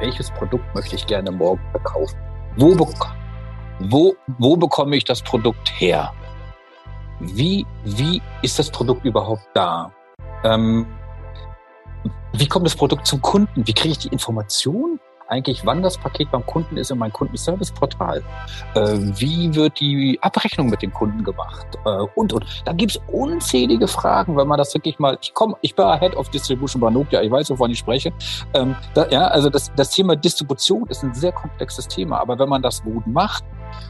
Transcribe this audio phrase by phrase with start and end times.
[0.00, 2.18] welches Produkt möchte ich gerne morgen verkaufen?
[2.56, 2.86] Wo, be
[3.80, 6.12] wo, wo bekomme ich das Produkt her?
[7.20, 9.92] Wie, wie ist das Produkt überhaupt da?
[10.42, 10.86] Ähm,
[12.32, 13.66] wie kommt das Produkt zum Kunden?
[13.66, 14.98] Wie kriege ich die Information?
[15.30, 18.22] Eigentlich, wann das Paket beim Kunden ist in meinem Kundenservice-Portal.
[18.74, 18.80] Äh,
[19.16, 21.66] wie wird die Abrechnung mit dem Kunden gemacht?
[21.84, 22.44] Äh, und, und.
[22.64, 26.16] Da gibt es unzählige Fragen, wenn man das wirklich mal, ich komme, ich bin Head
[26.16, 28.12] of Distribution bei Nokia, ich weiß, wovon ich spreche.
[28.54, 32.48] Ähm, da, ja, also das, das Thema Distribution ist ein sehr komplexes Thema, aber wenn
[32.48, 33.44] man das gut macht,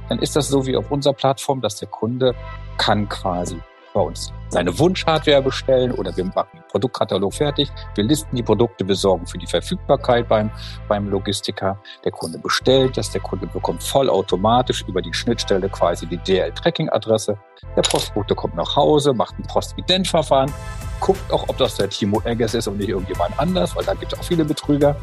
[0.08, 2.34] dann ist das so wie auf unserer Plattform, dass der Kunde
[2.76, 3.58] kann quasi
[3.94, 7.70] bei uns seine Wunschhardware bestellen oder wir machen den Produktkatalog fertig.
[7.94, 10.50] Wir listen die Produkte, wir sorgen für die Verfügbarkeit beim,
[10.88, 11.78] beim Logistiker.
[12.04, 17.38] Der Kunde bestellt das, der Kunde bekommt vollautomatisch über die Schnittstelle quasi die DL-Tracking-Adresse.
[17.76, 20.52] Der Postbote kommt nach Hause, macht ein Postident-Verfahren,
[21.00, 24.12] guckt auch, ob das der Timo Eggers ist und nicht irgendjemand anders, weil da gibt
[24.12, 24.96] es auch viele Betrüger.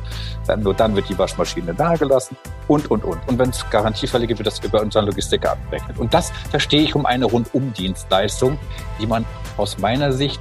[0.45, 3.19] Dann, nur dann wird die Waschmaschine dagelassen und, und, und.
[3.27, 5.97] Und wenn es Garantiefälle gibt, wird das über unseren Logistiker abgerechnet.
[5.97, 8.57] Und das verstehe ich um eine Rundumdienstleistung,
[8.99, 9.25] die man
[9.57, 10.39] aus meiner Sicht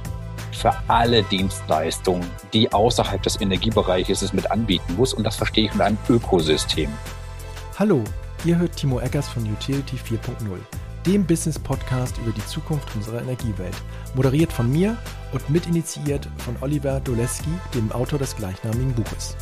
[0.51, 5.13] für alle Dienstleistungen, die außerhalb des Energiebereiches es mit anbieten muss.
[5.13, 6.89] Und das verstehe ich mit einem Ökosystem.
[7.77, 8.03] Hallo,
[8.43, 10.57] ihr hört Timo Eggers von Utility 4.0,
[11.05, 13.75] dem Business-Podcast über die Zukunft unserer Energiewelt.
[14.15, 14.97] Moderiert von mir
[15.31, 19.35] und mitinitiiert von Oliver Doleski, dem Autor des gleichnamigen Buches.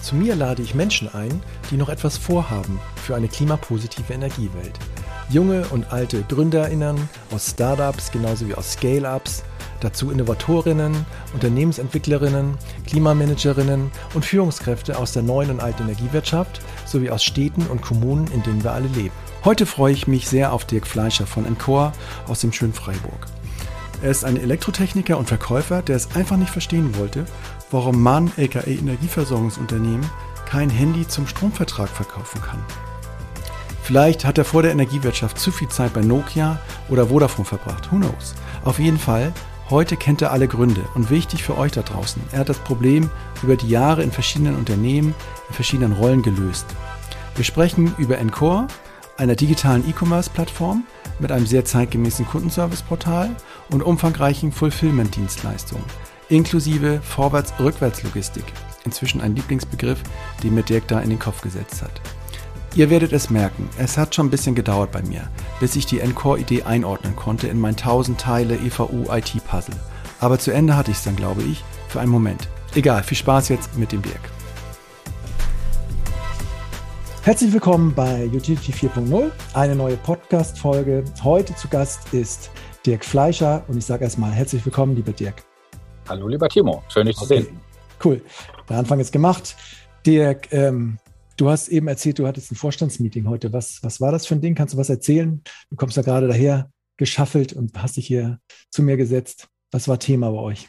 [0.00, 4.78] Zu mir lade ich Menschen ein, die noch etwas vorhaben für eine klimapositive Energiewelt.
[5.30, 6.96] Junge und alte GründerInnen
[7.34, 9.44] aus Startups genauso wie aus Scale-Ups,
[9.80, 17.66] dazu Innovatorinnen, Unternehmensentwicklerinnen, Klimamanagerinnen und Führungskräfte aus der neuen und alten Energiewirtschaft sowie aus Städten
[17.66, 19.14] und Kommunen, in denen wir alle leben.
[19.44, 21.92] Heute freue ich mich sehr auf Dirk Fleischer von Encore
[22.26, 23.26] aus dem schönen Freiburg.
[24.02, 27.26] Er ist ein Elektrotechniker und Verkäufer, der es einfach nicht verstehen wollte,
[27.70, 30.08] warum man, aka Energieversorgungsunternehmen,
[30.46, 32.64] kein Handy zum Stromvertrag verkaufen kann.
[33.88, 36.58] Vielleicht hat er vor der Energiewirtschaft zu viel Zeit bei Nokia
[36.90, 37.90] oder Vodafone verbracht.
[37.90, 38.34] Who knows?
[38.62, 39.32] Auf jeden Fall,
[39.70, 42.20] heute kennt er alle Gründe und wichtig für euch da draußen.
[42.32, 43.08] Er hat das Problem
[43.42, 45.14] über die Jahre in verschiedenen Unternehmen,
[45.48, 46.66] in verschiedenen Rollen gelöst.
[47.34, 48.66] Wir sprechen über Encore,
[49.16, 50.84] einer digitalen E-Commerce-Plattform
[51.18, 53.30] mit einem sehr zeitgemäßen Kundenservice-Portal
[53.70, 55.86] und umfangreichen Fulfillment-Dienstleistungen,
[56.28, 58.44] inklusive Vorwärts-Rückwärts-Logistik.
[58.84, 60.02] Inzwischen ein Lieblingsbegriff,
[60.42, 62.02] den mir Dirk da in den Kopf gesetzt hat.
[62.78, 65.28] Ihr werdet es merken, es hat schon ein bisschen gedauert bei mir,
[65.58, 69.74] bis ich die Encore-Idee einordnen konnte in mein 1000 Teile EVU-IT-Puzzle.
[70.20, 72.48] Aber zu Ende hatte ich es dann, glaube ich, für einen Moment.
[72.76, 74.20] Egal, viel Spaß jetzt mit dem Dirk.
[77.24, 81.02] Herzlich willkommen bei Utility 4.0, eine neue Podcast-Folge.
[81.24, 82.52] Heute zu Gast ist
[82.86, 85.42] Dirk Fleischer und ich sage erstmal herzlich willkommen, lieber Dirk.
[86.08, 87.26] Hallo, lieber Timo, schön dich okay.
[87.26, 87.60] zu sehen.
[88.04, 88.22] Cool,
[88.68, 89.56] der Anfang ist gemacht.
[90.06, 90.98] Dirk, ähm,
[91.38, 93.52] Du hast eben erzählt, du hattest ein Vorstandsmeeting heute.
[93.52, 94.56] Was, was war das für ein Ding?
[94.56, 95.40] Kannst du was erzählen?
[95.70, 98.40] Du kommst ja gerade daher geschaffelt und hast dich hier
[98.70, 99.46] zu mir gesetzt.
[99.70, 100.68] Was war Thema bei euch?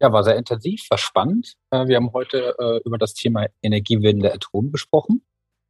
[0.00, 1.54] Ja, war sehr intensiv, war spannend.
[1.70, 5.24] Äh, wir haben heute äh, über das Thema Energiewende at Home gesprochen.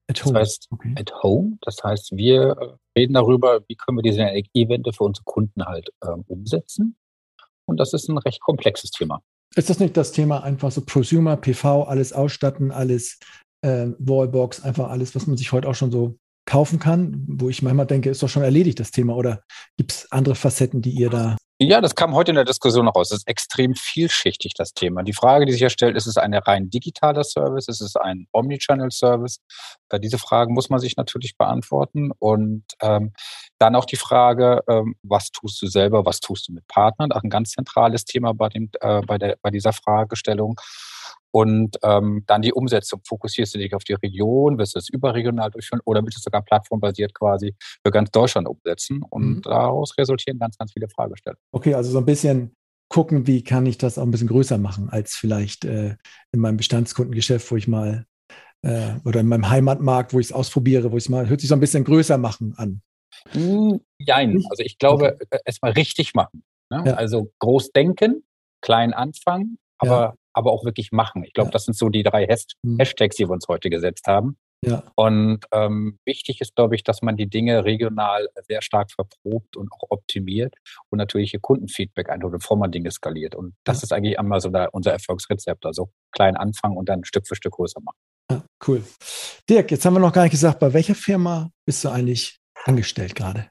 [0.09, 0.33] At Home.
[0.33, 0.95] Das heißt, okay.
[0.99, 1.59] at Home.
[1.61, 5.91] Das heißt, wir äh, reden darüber, wie können wir diese Energiewende für unsere Kunden halt
[6.03, 6.97] ähm, umsetzen.
[7.67, 9.21] Und das ist ein recht komplexes Thema.
[9.57, 13.19] Ist das nicht das Thema einfach so Prosumer, PV, alles ausstatten, alles
[13.65, 17.63] äh, Wallbox, einfach alles, was man sich heute auch schon so kaufen kann, wo ich
[17.63, 19.43] manchmal denke, ist doch schon erledigt das Thema oder
[19.79, 22.97] gibt es andere Facetten, die ihr da ja, das kam heute in der Diskussion noch
[22.97, 23.13] raus.
[23.13, 25.05] Es ist extrem vielschichtig, das Thema.
[25.05, 27.69] Die Frage, die sich ja stellt, ist es ein rein digitaler Service?
[27.69, 29.39] Ist es ein Omnichannel-Service?
[29.89, 32.11] Äh, diese Fragen muss man sich natürlich beantworten.
[32.19, 33.13] Und ähm,
[33.59, 37.13] dann auch die Frage, ähm, was tust du selber, was tust du mit Partnern?
[37.13, 40.61] Auch ein ganz zentrales Thema bei, dem, äh, bei, der, bei dieser Fragestellung.
[41.35, 43.01] Und ähm, dann die Umsetzung.
[43.05, 46.43] Fokussierst du dich auf die Region, wirst du es überregional durchführen oder willst du sogar
[46.43, 49.03] plattformbasiert quasi für ganz Deutschland umsetzen?
[49.11, 49.43] Und mhm.
[49.43, 51.41] daraus resultieren ganz, ganz viele Fragestellungen.
[51.51, 52.55] Okay, also so ein bisschen
[52.89, 55.97] gucken, wie kann ich das auch ein bisschen größer machen als vielleicht äh,
[56.31, 58.07] in meinem Bestandskundengeschäft, wo ich mal
[58.63, 61.49] äh, oder in meinem Heimatmarkt, wo ich es ausprobiere, wo ich es mal, hört sich
[61.49, 62.81] so ein bisschen größer machen an.
[63.31, 64.37] Hm, jein.
[64.51, 65.27] Also ich glaube, okay.
[65.31, 66.45] Äh, erstmal richtig machen.
[66.71, 66.85] Ne?
[66.87, 66.95] Ja.
[66.95, 68.23] Also groß denken,
[68.61, 71.25] klein anfangen, aber ja aber auch wirklich machen.
[71.25, 71.53] Ich glaube, ja.
[71.53, 72.27] das sind so die drei
[72.63, 72.79] mhm.
[72.79, 74.37] Hashtags, die wir uns heute gesetzt haben.
[74.67, 74.83] Ja.
[74.95, 79.71] Und ähm, wichtig ist, glaube ich, dass man die Dinge regional sehr stark verprobt und
[79.73, 80.55] auch optimiert
[80.91, 83.35] und natürlich ihr Kundenfeedback einholt, bevor man Dinge skaliert.
[83.35, 83.85] Und das ja.
[83.85, 85.67] ist eigentlich einmal so da unser Erfolgsrezept.
[85.67, 87.99] Also klein anfangen und dann Stück für Stück größer machen.
[88.31, 88.83] Ja, cool.
[89.49, 93.15] Dirk, jetzt haben wir noch gar nicht gesagt, bei welcher Firma bist du eigentlich angestellt
[93.15, 93.49] gerade?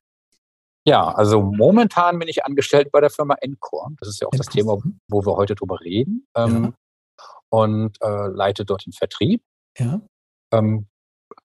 [0.85, 3.95] Ja, also momentan bin ich angestellt bei der Firma Encore.
[3.99, 4.45] Das ist ja auch Encore.
[4.45, 4.77] das Thema,
[5.07, 6.27] wo wir heute drüber reden.
[6.35, 6.73] Ähm, ja.
[7.49, 9.41] und äh, leite dort den Vertrieb.
[9.77, 10.01] Ja.
[10.51, 10.87] Ähm,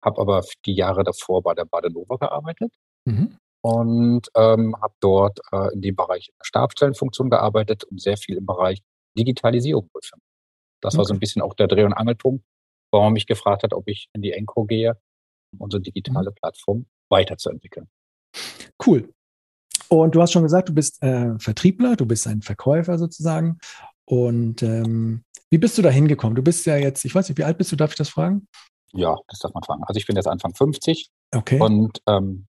[0.05, 2.73] habe aber die Jahre davor bei der Badenova gearbeitet
[3.05, 3.39] mhm.
[3.63, 8.83] und ähm, habe dort äh, in dem Bereich Stabstellenfunktion gearbeitet und sehr viel im Bereich
[9.17, 10.21] Digitalisierung durchführen.
[10.83, 10.99] Das okay.
[10.99, 12.45] war so ein bisschen auch der Dreh- und Angelpunkt,
[12.93, 15.01] warum er mich gefragt hat, ob ich in die Enco gehe,
[15.53, 16.35] um unsere digitale mhm.
[16.35, 17.89] Plattform weiterzuentwickeln.
[18.85, 19.13] Cool.
[19.89, 23.59] Und du hast schon gesagt, du bist äh, Vertriebler, du bist ein Verkäufer sozusagen.
[24.05, 26.35] Und ähm, wie bist du da hingekommen?
[26.35, 28.47] Du bist ja jetzt, ich weiß nicht, wie alt bist du, darf ich das fragen?
[28.93, 29.83] Ja, das darf man fragen.
[29.87, 31.61] Also ich bin jetzt Anfang 50 okay.
[31.61, 32.47] und ähm,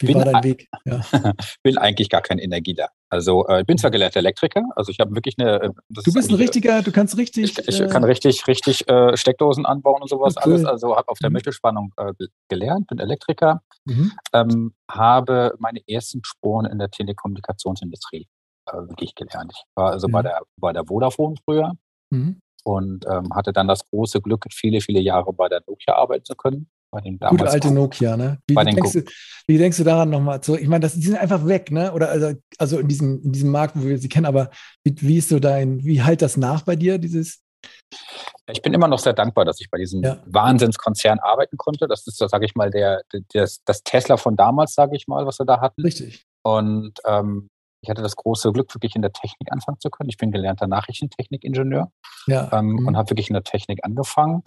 [0.00, 0.68] wie war dein Weg?
[0.84, 1.00] Ja.
[1.62, 2.90] bin eigentlich gar kein Energieler.
[3.08, 5.62] Also äh, ich bin zwar gelernter Elektriker, also ich habe wirklich eine.
[5.62, 7.58] Äh, du bist ein äh, richtiger, du kannst richtig.
[7.58, 10.52] Ich, ich äh, kann richtig, richtig äh, Steckdosen anbauen und sowas cool.
[10.52, 10.64] alles.
[10.64, 11.34] Also habe auf der mhm.
[11.34, 12.12] Mittelspannung äh,
[12.48, 14.12] gelernt, bin Elektriker, mhm.
[14.32, 18.26] ähm, habe meine ersten Spuren in der Telekommunikationsindustrie
[18.70, 19.50] wirklich gelernt.
[19.54, 20.12] Ich war also mhm.
[20.12, 21.72] bei der bei der Vodafone früher.
[22.10, 26.24] Mhm und ähm, hatte dann das große Glück, viele, viele Jahre bei der Nokia arbeiten
[26.24, 26.68] zu können.
[26.90, 28.38] Bei dem Gute alte Nokia, ne?
[28.46, 29.04] Wie, wie denkst, du,
[29.46, 30.60] wie denkst du daran nochmal zurück?
[30.62, 31.92] Ich meine, das, die sind einfach weg, ne?
[31.92, 34.50] Oder also, also in, diesem, in diesem Markt, wo wir sie kennen, aber
[34.84, 37.42] wie, wie ist so dein, wie halt das nach bei dir, dieses?
[38.50, 40.22] Ich bin immer noch sehr dankbar, dass ich bei diesem ja.
[40.26, 41.88] Wahnsinnskonzern arbeiten konnte.
[41.88, 43.02] Das ist, sage ich mal, der,
[43.34, 45.82] der, das Tesla von damals, sage ich mal, was wir da hatten.
[45.82, 46.24] Richtig.
[46.42, 47.48] Und ähm,
[47.82, 50.08] ich hatte das große Glück, wirklich in der Technik anfangen zu können.
[50.08, 51.92] Ich bin gelernter Nachrichtentechnikingenieur
[52.26, 52.50] ja.
[52.52, 52.86] ähm, mhm.
[52.86, 54.42] und habe wirklich in der Technik angefangen.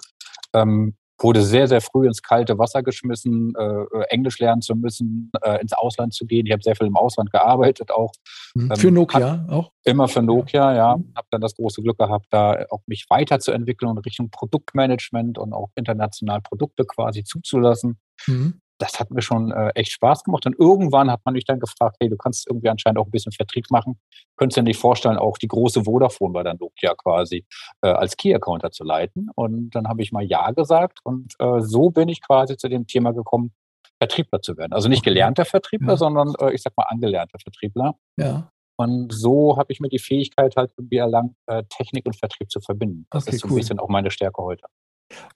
[0.54, 5.31] Ähm, wurde sehr, sehr früh ins kalte Wasser geschmissen, äh, äh, Englisch lernen zu müssen,
[5.41, 6.45] äh, ins Ausland zu gehen.
[6.45, 8.12] Ich habe sehr viel im Ausland gearbeitet auch.
[8.56, 8.71] Mhm.
[8.71, 9.71] Ähm, für Nokia auch?
[9.83, 10.97] Immer für Nokia, ja.
[10.97, 11.13] Mhm.
[11.15, 15.69] Habe dann das große Glück gehabt, da auch mich weiterzuentwickeln und Richtung Produktmanagement und auch
[15.75, 18.00] international Produkte quasi zuzulassen.
[18.27, 20.45] Mhm das hat mir schon äh, echt Spaß gemacht.
[20.45, 23.31] Und irgendwann hat man mich dann gefragt, hey, du kannst irgendwie anscheinend auch ein bisschen
[23.31, 24.00] Vertrieb machen.
[24.38, 27.45] Könntest du dir nicht vorstellen, auch die große Vodafone bei der Nokia quasi
[27.83, 29.30] äh, als Key-Accounter zu leiten?
[29.36, 31.00] Und dann habe ich mal Ja gesagt.
[31.04, 33.54] Und äh, so bin ich quasi zu dem Thema gekommen,
[34.00, 34.74] Vertriebler zu werden.
[34.74, 35.98] Also nicht gelernter Vertriebler, ja.
[35.98, 37.95] sondern äh, ich sag mal angelernter Vertriebler.
[38.18, 38.50] Ja.
[38.78, 42.60] Und so habe ich mir die Fähigkeit halt irgendwie erlangt, äh, Technik und Vertrieb zu
[42.62, 43.06] verbinden.
[43.12, 44.66] Das okay, ist so ein bisschen auch meine Stärke heute.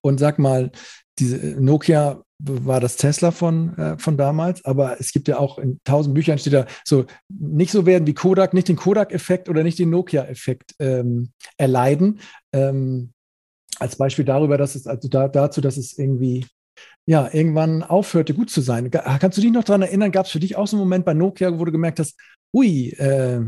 [0.02, 0.72] Und sag mal,
[1.20, 5.80] diese Nokia war das Tesla von, äh, von damals, aber es gibt ja auch in
[5.84, 9.80] tausend Büchern steht da so, nicht so werden wie Kodak, nicht den Kodak-Effekt oder nicht
[9.80, 12.20] den Nokia-Effekt ähm, erleiden.
[12.54, 13.12] Ähm,
[13.80, 16.46] als Beispiel darüber, dass es, also da, dazu, dass es irgendwie
[17.08, 18.90] ja, irgendwann aufhörte, gut zu sein.
[18.90, 21.14] Kannst du dich noch daran erinnern, gab es für dich auch so einen Moment bei
[21.14, 22.20] Nokia, wo du gemerkt hast,
[22.54, 23.42] ui, äh,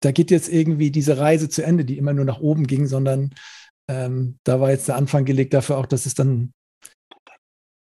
[0.00, 3.34] da geht jetzt irgendwie diese Reise zu Ende, die immer nur nach oben ging, sondern
[3.88, 6.52] ähm, da war jetzt der Anfang gelegt dafür auch, dass es dann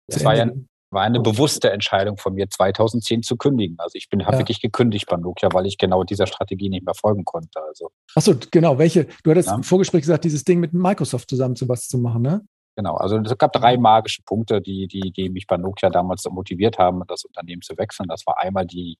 [0.08, 0.50] das war ja
[0.93, 3.76] war eine bewusste Entscheidung von mir, 2010 zu kündigen.
[3.78, 4.38] Also ich bin, habe ja.
[4.40, 7.60] wirklich gekündigt bei Nokia, weil ich genau dieser Strategie nicht mehr folgen konnte.
[7.66, 7.90] Also.
[8.14, 8.78] Achso, genau.
[8.78, 9.06] Welche?
[9.25, 9.54] Du hattest ja.
[9.54, 12.44] im Vorgespräch gesagt, dieses Ding mit Microsoft zusammen zu was zu machen, ne?
[12.76, 12.94] Genau.
[12.94, 17.02] Also es gab drei magische Punkte, die, die, die mich bei Nokia damals motiviert haben,
[17.06, 18.08] das Unternehmen zu wechseln.
[18.08, 18.96] Das war einmal die,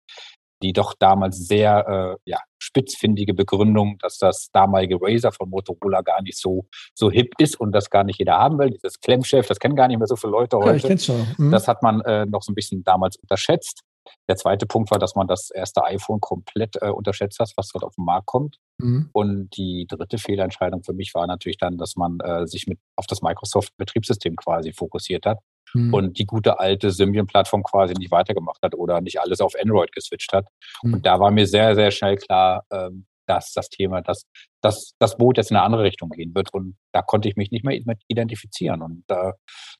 [0.63, 6.23] die doch damals sehr äh, ja, spitzfindige Begründung, dass das damalige Razer von Motorola gar
[6.23, 8.71] nicht so, so hip ist und das gar nicht jeder haben will.
[8.71, 10.89] Dieses Klemmchef, das kennen gar nicht mehr so viele Leute heute.
[10.89, 11.27] Ja, ich schon.
[11.39, 11.51] Mhm.
[11.51, 13.83] Das hat man äh, noch so ein bisschen damals unterschätzt.
[14.29, 17.85] Der zweite Punkt war, dass man das erste iPhone komplett äh, unterschätzt hat, was dort
[17.85, 18.59] auf den Markt kommt.
[18.79, 19.11] Mhm.
[19.13, 23.07] Und die dritte Fehlentscheidung für mich war natürlich dann, dass man äh, sich mit auf
[23.07, 25.39] das Microsoft-Betriebssystem quasi fokussiert hat
[25.75, 25.95] mhm.
[25.95, 30.33] und die gute alte Symbian-Plattform quasi nicht weitergemacht hat oder nicht alles auf Android geswitcht
[30.33, 30.47] hat.
[30.83, 30.95] Mhm.
[30.95, 34.25] Und da war mir sehr, sehr schnell klar, ähm, dass das Thema, dass,
[34.61, 36.53] dass das Boot jetzt in eine andere Richtung gehen wird.
[36.53, 38.83] Und da konnte ich mich nicht mehr identifizieren.
[38.83, 39.33] Und äh,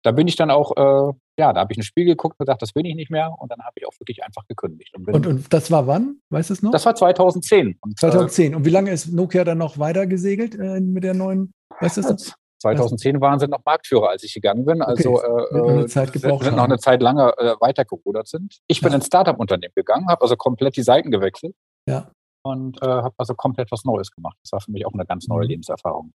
[0.03, 2.63] da bin ich dann auch, äh, ja, da habe ich ein Spiel geguckt und gesagt,
[2.63, 3.33] das bin ich nicht mehr.
[3.39, 4.95] Und dann habe ich auch wirklich einfach gekündigt.
[4.97, 6.21] Und, und, und, das war wann?
[6.31, 6.71] Weißt du es noch?
[6.71, 7.79] Das war 2010.
[7.81, 8.53] Und, 2010.
[8.53, 11.53] Äh, und wie lange ist Nokia dann noch weiter gesegelt äh, mit der neuen?
[11.81, 12.35] Weißt du das?
[12.63, 14.83] 2010 waren sie noch Marktführer, als ich gegangen bin.
[14.83, 15.59] Also okay.
[15.59, 18.61] äh, eine Zeit sind noch eine Zeit lange äh, weitergerudert sind.
[18.69, 18.97] Ich bin ja.
[18.97, 21.55] ins Startup-Unternehmen gegangen, habe also komplett die Seiten gewechselt.
[21.89, 22.11] Ja.
[22.45, 24.37] Und äh, habe also komplett was Neues gemacht.
[24.43, 25.51] Das war für mich auch eine ganz neue mhm.
[25.51, 26.13] Lebenserfahrung.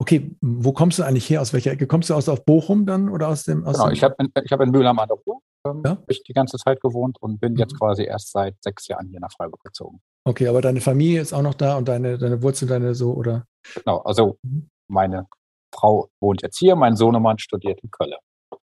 [0.00, 1.40] Okay, wo kommst du eigentlich her?
[1.40, 1.86] Aus welcher Ecke?
[1.86, 3.64] Kommst du aus auf Bochum dann oder aus dem?
[3.64, 5.98] Aus genau, dem ich habe in, hab in Mülheim an der Ruhr ähm, ja?
[6.26, 7.58] die ganze Zeit gewohnt und bin mhm.
[7.58, 10.00] jetzt quasi erst seit sechs Jahren hier nach Freiburg gezogen.
[10.24, 13.44] Okay, aber deine Familie ist auch noch da und deine, deine Wurzeln, deine so, oder?
[13.74, 14.68] Genau, also mhm.
[14.88, 15.26] meine
[15.74, 18.14] Frau wohnt jetzt hier, mein Sohnemann studiert in Köln.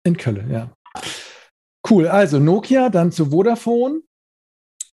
[0.05, 0.71] In Köln, ja.
[1.89, 4.01] Cool, also Nokia, dann zu Vodafone,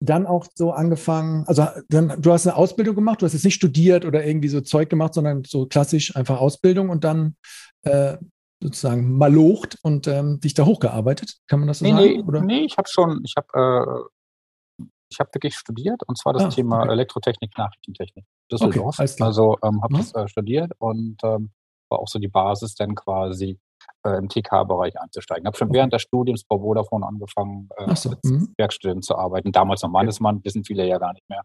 [0.00, 3.54] dann auch so angefangen, also dann, du hast eine Ausbildung gemacht, du hast jetzt nicht
[3.54, 7.36] studiert oder irgendwie so Zeug gemacht, sondern so klassisch einfach Ausbildung und dann
[7.82, 8.16] äh,
[8.62, 12.04] sozusagen malocht und ähm, dich da hochgearbeitet, kann man das so nee, sagen?
[12.04, 12.40] Nee, oder?
[12.42, 16.48] nee ich habe schon, ich habe äh, ich habe wirklich studiert und zwar das ah,
[16.48, 16.92] Thema okay.
[16.92, 18.24] Elektrotechnik, Nachrichtentechnik.
[18.50, 18.98] Düsseldorf.
[18.98, 19.98] Okay, also ähm, habe mhm.
[19.98, 21.50] das äh, studiert und ähm,
[21.88, 23.58] war auch so die Basis, dann quasi
[24.04, 25.46] äh, im TK-Bereich einzusteigen.
[25.46, 28.10] Habe schon während des Studiums bei Vodafone angefangen, äh, so.
[28.10, 28.54] als mhm.
[28.56, 29.52] Werkstudent zu arbeiten.
[29.52, 31.42] Damals noch Mannesmann, wissen viele ja gar nicht mehr.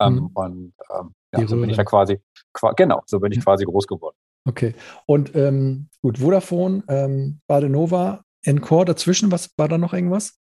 [0.00, 0.30] Ähm, mhm.
[0.34, 2.20] Und ähm, ja, so bin ich ja quasi,
[2.76, 4.16] genau, so bin ich quasi groß geworden.
[4.48, 4.74] Okay.
[5.06, 10.38] Und ähm, gut, Vodafone, ähm, Badenova, Encore dazwischen, was war da noch irgendwas?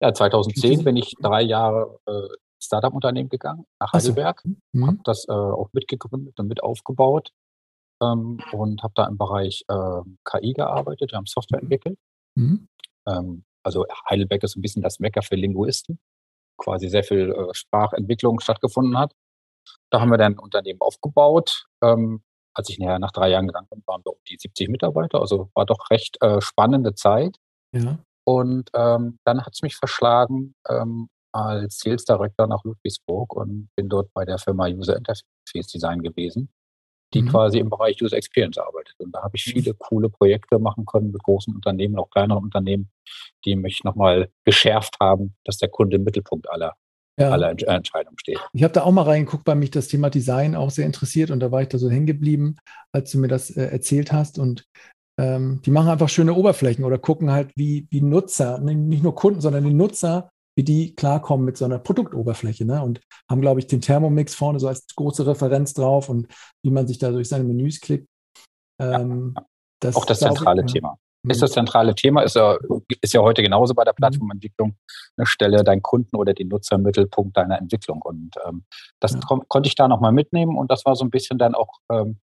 [0.00, 4.40] Ja, 2010 bin ich drei Jahre äh, Startup-Unternehmen gegangen, nach Heidelberg.
[4.42, 4.50] So.
[4.72, 4.86] Mhm.
[4.86, 7.30] Habe das äh, auch mitgegründet und mit aufgebaut
[8.02, 11.12] ähm, und habe da im Bereich äh, KI gearbeitet.
[11.12, 11.64] Wir haben Software mhm.
[11.64, 11.98] entwickelt.
[12.34, 12.68] Mhm.
[13.06, 15.98] Ähm, also Heidelberg ist ein bisschen das Mecker für Linguisten.
[16.58, 19.14] Quasi sehr viel äh, Sprachentwicklung stattgefunden hat.
[19.90, 21.66] Da haben wir dann ein Unternehmen aufgebaut.
[21.82, 22.22] Ähm,
[22.54, 25.20] als ich nachher nach drei Jahren gegangen bin, waren wir um die 70 Mitarbeiter.
[25.20, 27.36] Also war doch recht äh, spannende Zeit.
[27.72, 27.98] Ja.
[28.24, 33.88] Und ähm, dann hat es mich verschlagen ähm, als Sales Director nach Ludwigsburg und bin
[33.88, 36.50] dort bei der Firma User Interface Design gewesen
[37.14, 37.28] die mhm.
[37.28, 38.94] quasi im Bereich User Experience arbeitet.
[38.98, 42.90] Und da habe ich viele coole Projekte machen können mit großen Unternehmen, auch kleineren Unternehmen,
[43.44, 46.74] die mich nochmal geschärft haben, dass der Kunde im Mittelpunkt aller,
[47.18, 47.30] ja.
[47.30, 48.38] aller Entscheidungen steht.
[48.52, 51.40] Ich habe da auch mal reingeguckt, weil mich das Thema Design auch sehr interessiert und
[51.40, 52.56] da war ich da so hängen geblieben,
[52.92, 54.38] als du mir das äh, erzählt hast.
[54.38, 54.66] Und
[55.18, 59.40] ähm, die machen einfach schöne Oberflächen oder gucken halt, wie, wie Nutzer, nicht nur Kunden,
[59.40, 62.64] sondern die Nutzer wie die klarkommen mit so einer Produktoberfläche.
[62.64, 62.82] Ne?
[62.82, 66.28] Und haben, glaube ich, den Thermomix vorne so als große Referenz drauf und
[66.62, 68.08] wie man sich da durch seine Menüs klickt.
[68.80, 69.46] Ähm, ja.
[69.80, 70.98] Das auch das zentrale ich, Thema.
[71.24, 71.30] Ja.
[71.30, 72.56] Ist das zentrale Thema, ist ja,
[73.02, 73.96] ist ja heute genauso bei der mhm.
[73.96, 74.76] Plattformentwicklung.
[75.16, 78.00] Eine Stelle deinen Kunden oder den Nutzer im Mittelpunkt deiner Entwicklung.
[78.02, 78.64] Und ähm,
[79.00, 79.20] das ja.
[79.20, 82.20] kon konnte ich da nochmal mitnehmen und das war so ein bisschen dann auch, ähm,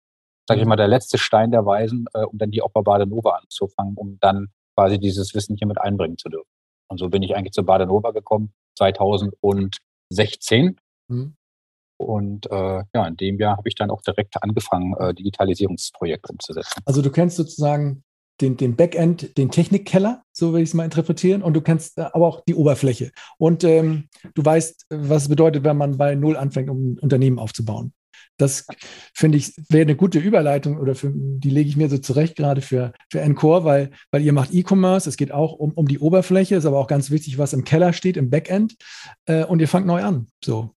[0.49, 3.95] sage ich mal, der letzte Stein der Weisen, äh, um dann die Opera Badenova anzufangen,
[3.97, 6.51] um dann quasi dieses Wissen hier mit einbringen zu dürfen.
[6.91, 10.77] Und so bin ich eigentlich zu Badenova gekommen, 2016.
[11.09, 11.37] Mhm.
[11.97, 16.81] Und äh, ja, in dem Jahr habe ich dann auch direkt angefangen, äh, Digitalisierungsprojekte umzusetzen.
[16.87, 18.03] Also du kennst sozusagen
[18.41, 22.07] den, den Backend, den Technikkeller, so will ich es mal interpretieren, und du kennst äh,
[22.13, 23.13] aber auch die Oberfläche.
[23.39, 27.39] Und ähm, du weißt, was es bedeutet, wenn man bei Null anfängt, um ein Unternehmen
[27.39, 27.93] aufzubauen.
[28.41, 28.67] Das
[29.15, 32.61] finde ich, wäre eine gute Überleitung oder für, die lege ich mir so zurecht gerade
[32.61, 36.57] für, für Encore, weil, weil ihr macht E-Commerce, es geht auch um, um die Oberfläche,
[36.57, 38.77] ist aber auch ganz wichtig, was im Keller steht, im Backend
[39.27, 40.29] äh, und ihr fangt neu an.
[40.45, 40.71] So,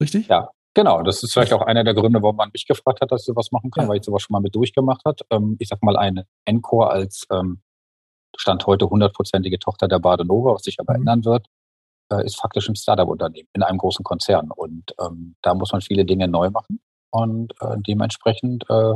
[0.00, 0.28] richtig?
[0.28, 3.22] Ja, Genau, das ist vielleicht auch einer der Gründe, warum man mich gefragt hat, dass
[3.22, 3.90] ich sowas machen kann, ja.
[3.90, 5.20] weil ich sowas schon mal mit durchgemacht hat.
[5.30, 7.60] Ähm, ich sag mal, eine Encore als ähm,
[8.36, 11.00] Stand heute hundertprozentige Tochter der Badenova, was sich aber mhm.
[11.00, 11.46] ändern wird,
[12.10, 14.50] äh, ist faktisch ein Startup-Unternehmen in einem großen Konzern.
[14.50, 16.80] Und ähm, da muss man viele Dinge neu machen.
[17.12, 18.94] Und äh, dementsprechend äh,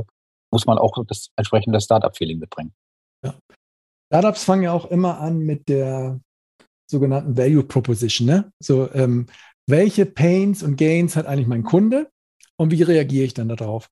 [0.51, 2.73] muss man auch das entsprechende Startup-Feeling mitbringen.
[3.25, 3.35] Ja.
[4.13, 6.21] Startups fangen ja auch immer an mit der
[6.91, 8.27] sogenannten Value Proposition.
[8.27, 8.53] Ne?
[8.63, 9.27] So, ähm,
[9.69, 12.09] welche Pains und Gains hat eigentlich mein Kunde
[12.57, 13.89] und wie reagiere ich dann darauf?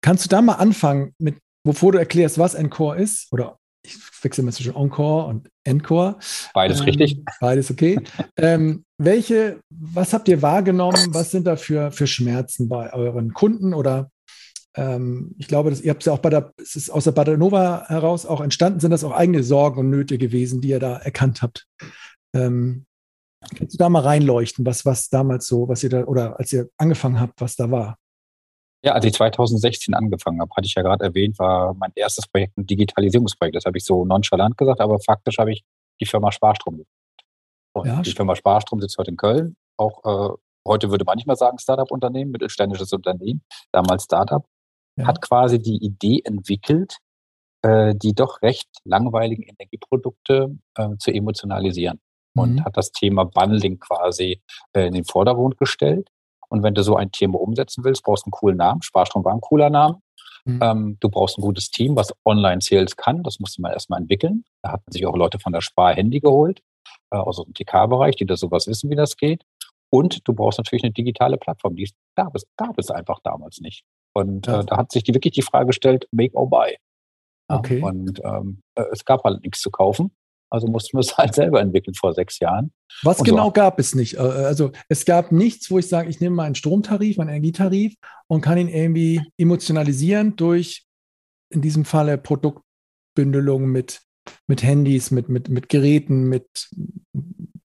[0.00, 4.44] Kannst du da mal anfangen mit, bevor du erklärst, was Encore ist oder ich wechsle
[4.44, 6.18] mal zwischen Encore und Encore.
[6.54, 7.22] Beides ähm, richtig.
[7.40, 7.98] Beides okay.
[8.36, 11.08] ähm, welche, was habt ihr wahrgenommen?
[11.10, 14.10] Was sind da für, für Schmerzen bei euren Kunden oder
[14.76, 17.12] ähm, ich glaube, dass, ihr habt es ja auch bei der, es ist aus der
[17.12, 20.96] Badanova heraus auch entstanden, sind das auch eigene Sorgen und Nöte gewesen, die ihr da
[20.96, 21.66] erkannt habt.
[22.34, 22.84] Ähm,
[23.56, 26.68] kannst du da mal reinleuchten, was, was damals so, was ihr da, oder als ihr
[26.76, 27.96] angefangen habt, was da war?
[28.84, 32.56] Ja, als ich 2016 angefangen habe, hatte ich ja gerade erwähnt, war mein erstes Projekt
[32.56, 33.56] ein Digitalisierungsprojekt.
[33.56, 35.64] Das habe ich so nonchalant gesagt, aber faktisch habe ich
[36.00, 36.84] die Firma Sparstrom
[37.72, 39.56] Und ja, die Firma Sparstrom sitzt heute in Köln.
[39.76, 40.34] Auch äh,
[40.66, 43.42] heute würde man nicht mehr sagen Startup-Unternehmen, mittelständisches Unternehmen,
[43.72, 44.44] damals Startup,
[44.96, 45.06] ja.
[45.06, 46.98] hat quasi die Idee entwickelt,
[47.62, 52.00] äh, die doch recht langweiligen Energieprodukte äh, zu emotionalisieren.
[52.34, 52.42] Mhm.
[52.42, 54.42] Und hat das Thema Bundling quasi
[54.74, 56.08] äh, in den Vordergrund gestellt
[56.48, 58.82] und wenn du so ein Thema umsetzen willst, brauchst du einen coolen Namen.
[58.82, 60.00] Sparstrom war ein cooler Name.
[60.44, 60.60] Mhm.
[60.62, 63.22] Ähm, du brauchst ein gutes Team, was Online-Sales kann.
[63.22, 64.44] Das musste man erstmal entwickeln.
[64.62, 66.62] Da hatten sich auch Leute von der Spar-Handy geholt,
[67.10, 69.44] äh, aus dem TK-Bereich, die da sowas wissen, wie das geht.
[69.90, 71.74] Und du brauchst natürlich eine digitale Plattform.
[71.76, 73.84] Die gab es, gab es einfach damals nicht.
[74.12, 76.76] Und äh, da hat sich die, wirklich die Frage gestellt, make or buy.
[77.50, 77.82] Ja, okay.
[77.82, 80.10] Und ähm, äh, es gab halt nichts zu kaufen.
[80.50, 82.72] Also mussten wir es halt selber entwickeln vor sechs Jahren.
[83.02, 83.52] Was und genau so.
[83.52, 84.14] gab es nicht?
[84.14, 87.94] Äh, also es gab nichts, wo ich sage, ich nehme meinen Stromtarif, meinen Energietarif
[88.28, 90.86] und kann ihn irgendwie emotionalisieren durch
[91.50, 94.02] in diesem Falle Produktbündelung mit,
[94.46, 96.68] mit Handys, mit, mit, mit Geräten, mit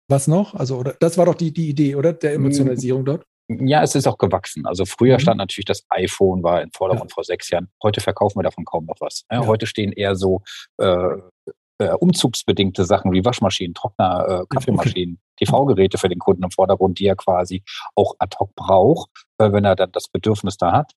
[0.08, 0.56] was noch?
[0.56, 2.14] Also, oder das war doch die, die Idee, oder?
[2.14, 2.42] Der hm.
[2.42, 3.26] Emotionalisierung dort?
[3.50, 4.68] Ja, es ist auch gewachsen.
[4.68, 5.22] Also früher mhm.
[5.22, 7.16] stand natürlich das iPhone war in Vordergrund ja.
[7.16, 7.68] vor sechs Jahren.
[7.82, 9.26] Heute verkaufen wir davon kaum noch was.
[9.32, 9.48] Ja, ja.
[9.48, 10.44] Heute stehen eher so
[10.78, 11.16] äh,
[11.80, 15.46] äh, umzugsbedingte Sachen wie Waschmaschinen, Trockner, äh, Kaffeemaschinen, okay.
[15.46, 17.64] TV-Geräte für den Kunden im Vordergrund, die er quasi
[17.96, 20.92] auch ad hoc braucht, äh, wenn er dann das Bedürfnis da hat.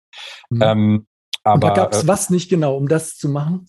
[0.50, 0.62] Mhm.
[0.62, 1.06] Ähm,
[1.44, 3.68] Aber, und da gab es äh, was nicht genau, um das zu machen?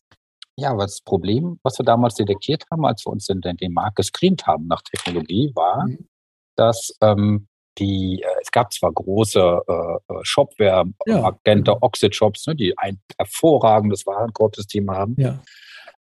[0.58, 3.96] Ja, was das Problem, was wir damals detektiert haben, als wir uns den, den Markt
[3.96, 6.08] gescreent haben nach Technologie, war, mhm.
[6.56, 11.22] dass ähm, die, äh, es gab zwar große äh, äh Shopware, ja.
[11.22, 15.40] Magenta, Oxid-Shops, ne, die ein hervorragendes Warenkorbsystem haben, ja.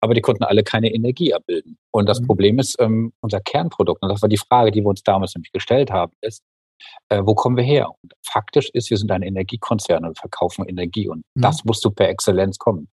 [0.07, 1.77] Aber die konnten alle keine Energie abbilden.
[1.91, 2.27] Und das mhm.
[2.27, 5.51] Problem ist, ähm, unser Kernprodukt, und das war die Frage, die wir uns damals nämlich
[5.51, 6.43] gestellt haben, ist,
[7.09, 7.89] äh, wo kommen wir her?
[8.03, 11.43] Und faktisch ist, wir sind ein Energiekonzern und verkaufen Energie und mhm.
[11.43, 12.89] das musst du per Exzellenz kommen.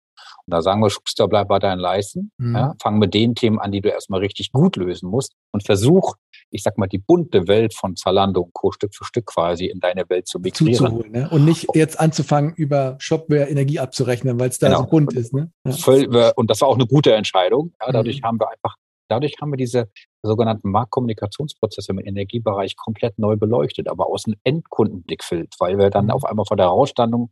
[0.47, 2.31] Und da sagen wir, Schuster, bleib bei deinen Leisten.
[2.39, 2.57] Mhm.
[2.57, 6.15] Ja, fang mit den Themen an, die du erstmal richtig gut lösen musst und versuch,
[6.51, 8.73] ich sag mal, die bunte Welt von Zalando und Co.
[8.73, 11.11] Stück für Stück quasi in deine Welt zu migrieren.
[11.11, 11.29] Ne?
[11.31, 14.81] Und nicht jetzt anzufangen, über Shopware Energie abzurechnen, weil es da genau.
[14.81, 15.33] so bunt ist.
[15.33, 15.51] Ne?
[15.65, 16.33] Ja.
[16.37, 17.73] Und das war auch eine gute Entscheidung.
[17.81, 18.27] Ja, dadurch mhm.
[18.27, 18.77] haben wir einfach
[19.09, 19.91] Dadurch haben wir diese
[20.23, 26.11] sogenannten Marktkommunikationsprozesse im Energiebereich komplett neu beleuchtet, aber aus einem Endkundenblickfeld, weil wir dann mhm.
[26.11, 27.31] auf einmal vor der Herausstandung,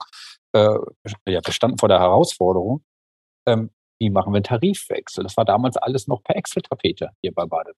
[0.52, 0.78] äh,
[1.28, 2.82] ja, wir standen vor der Herausforderung,
[3.46, 5.24] ähm, wie machen wir einen Tarifwechsel?
[5.24, 7.74] Das war damals alles noch per Excel-Tapete hier bei Baden.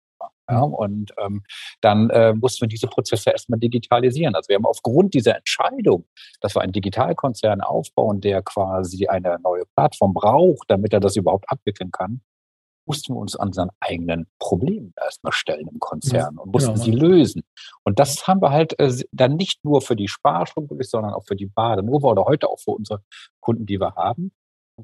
[0.51, 0.75] Ja, mhm.
[0.75, 1.43] und ähm,
[1.81, 4.35] dann äh, mussten wir diese Prozesse erstmal digitalisieren.
[4.35, 6.07] Also wir haben aufgrund dieser Entscheidung,
[6.41, 11.45] dass wir einen Digitalkonzern aufbauen, der quasi eine neue Plattform braucht, damit er das überhaupt
[11.49, 12.23] abwickeln kann,
[12.89, 16.85] mussten wir uns an unseren eigenen Problemen erstmal stellen im Konzern ja, und mussten genau.
[16.85, 17.43] sie lösen.
[17.85, 21.37] Und das haben wir halt äh, dann nicht nur für die Sparstrom, sondern auch für
[21.37, 23.03] die Badenova oder heute auch für unsere
[23.41, 24.33] Kunden, die wir haben.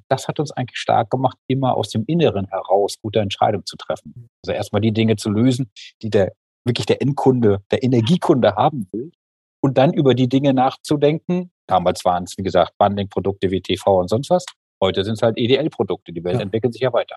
[0.09, 4.29] Das hat uns eigentlich stark gemacht, immer aus dem Inneren heraus gute Entscheidungen zu treffen.
[4.45, 5.71] Also erstmal die Dinge zu lösen,
[6.03, 6.33] die der
[6.65, 9.13] wirklich der Endkunde, der Energiekunde haben will.
[9.61, 11.51] Und dann über die Dinge nachzudenken.
[11.67, 14.45] Damals waren es, wie gesagt, Bundling-Produkte wie TV und sonst was.
[14.83, 16.13] Heute sind es halt EDL-Produkte.
[16.13, 16.43] Die Welt ja.
[16.43, 17.17] entwickelt sich ja weiter.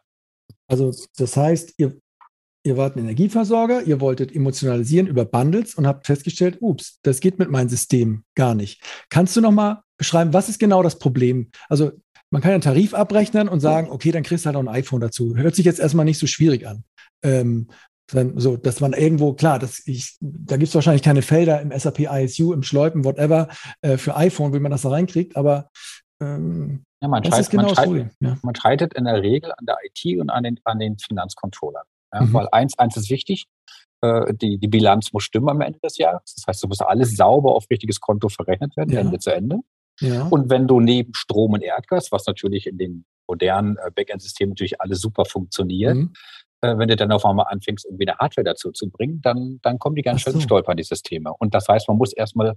[0.67, 1.99] Also das heißt, ihr,
[2.63, 7.39] ihr wart ein Energieversorger, ihr wolltet emotionalisieren über Bundles und habt festgestellt, ups, das geht
[7.39, 8.81] mit meinem System gar nicht.
[9.09, 11.51] Kannst du nochmal beschreiben, was ist genau das Problem?
[11.67, 11.91] Also
[12.29, 14.99] man kann einen Tarif abrechnen und sagen, okay, dann kriegst du halt auch ein iPhone
[14.99, 15.35] dazu.
[15.35, 16.83] Hört sich jetzt erstmal nicht so schwierig an.
[17.23, 17.67] Ähm,
[18.09, 21.99] so, dass man irgendwo, klar, das ich, da gibt es wahrscheinlich keine Felder im SAP
[21.99, 23.49] ISU, im Schleupen, whatever,
[23.81, 25.69] äh, für iPhone, wie man das da reinkriegt, aber
[26.21, 28.37] ähm, ja, man, schreit, genau man, schreit, ja.
[28.41, 31.83] man, schreitet in der Regel an der IT und an den, an den Finanzcontrollern.
[32.13, 32.33] Ja, mhm.
[32.33, 33.47] Weil eins, eins ist wichtig,
[34.01, 36.33] äh, die, die Bilanz muss stimmen am Ende des Jahres.
[36.35, 39.01] Das heißt, du musst alles sauber auf richtiges Konto verrechnet werden, ja.
[39.01, 39.59] Ende zu Ende.
[39.99, 40.27] Ja.
[40.27, 44.79] Und wenn du neben Strom und Erdgas, was natürlich in den modernen äh, Backend-Systemen natürlich
[44.79, 46.13] alles super funktioniert, mhm.
[46.61, 49.79] äh, wenn du dann auf einmal anfängst, irgendwie eine Hardware dazu zu bringen, dann, dann
[49.79, 50.39] kommen die ganz schön so.
[50.39, 51.33] stolpern, die Systeme.
[51.39, 52.55] Und das heißt, man muss erstmal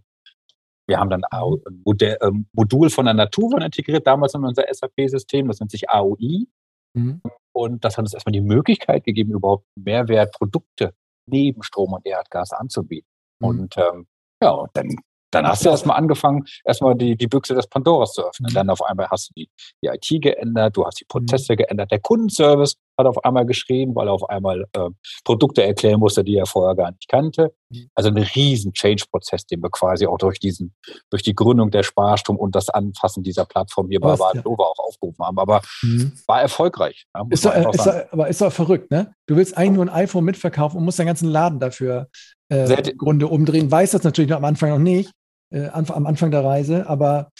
[0.90, 5.46] wir haben dann ein Modell, äh, Modul von der Natur integriert, damals in unser SAP-System,
[5.46, 6.48] das nennt sich AOI.
[6.94, 7.22] Mhm.
[7.52, 10.92] Und das hat uns erstmal die Möglichkeit gegeben, überhaupt Mehrwertprodukte
[11.26, 13.08] neben Strom und Erdgas anzubieten.
[13.40, 13.48] Mhm.
[13.48, 14.06] Und ähm,
[14.42, 14.96] ja, und dann
[15.30, 18.50] dann hast du erstmal angefangen, erstmal die, die Büchse des Pandoras zu öffnen.
[18.50, 18.54] Mhm.
[18.54, 19.50] Dann auf einmal hast du die,
[19.82, 21.58] die IT geändert, du hast die Prozesse mhm.
[21.58, 21.90] geändert.
[21.90, 24.90] Der Kundenservice hat auf einmal geschrieben, weil er auf einmal äh,
[25.24, 27.52] Produkte erklären musste, die er vorher gar nicht kannte.
[27.70, 27.90] Mhm.
[27.94, 30.74] Also ein riesen Change-Prozess, den wir quasi auch durch diesen,
[31.10, 34.68] durch die Gründung der Sparstrom und das Anfassen dieser Plattform hier bei Badenova ja.
[34.68, 35.38] auch aufgerufen haben.
[35.38, 36.12] Aber mhm.
[36.26, 37.06] war erfolgreich.
[37.14, 39.14] Ja, ist doch, ist doch, aber ist doch verrückt, ne?
[39.26, 42.08] Du willst eigentlich nur ein iPhone mitverkaufen und musst den ganzen Laden dafür
[42.50, 43.70] äh, im Grunde umdrehen.
[43.70, 45.10] Weiß das natürlich am Anfang noch nicht
[45.50, 46.88] äh, am Anfang der Reise.
[46.88, 47.30] Aber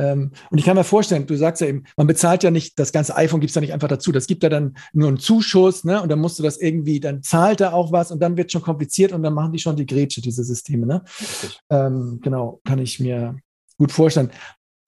[0.00, 2.90] ähm, und ich kann mir vorstellen, du sagst ja eben, man bezahlt ja nicht, das
[2.90, 4.12] ganze iPhone gibt es ja nicht einfach dazu.
[4.12, 6.00] Das gibt ja dann nur einen Zuschuss, ne?
[6.00, 8.62] Und dann musst du das irgendwie, dann zahlt er auch was und dann wird schon
[8.62, 11.04] kompliziert und dann machen die schon die Grätsche, diese Systeme, ne?
[11.68, 13.36] Ähm, genau, kann ich mir
[13.76, 14.30] gut vorstellen.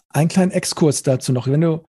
[0.09, 1.47] Ein kleinen Exkurs dazu noch.
[1.47, 1.85] Wenn du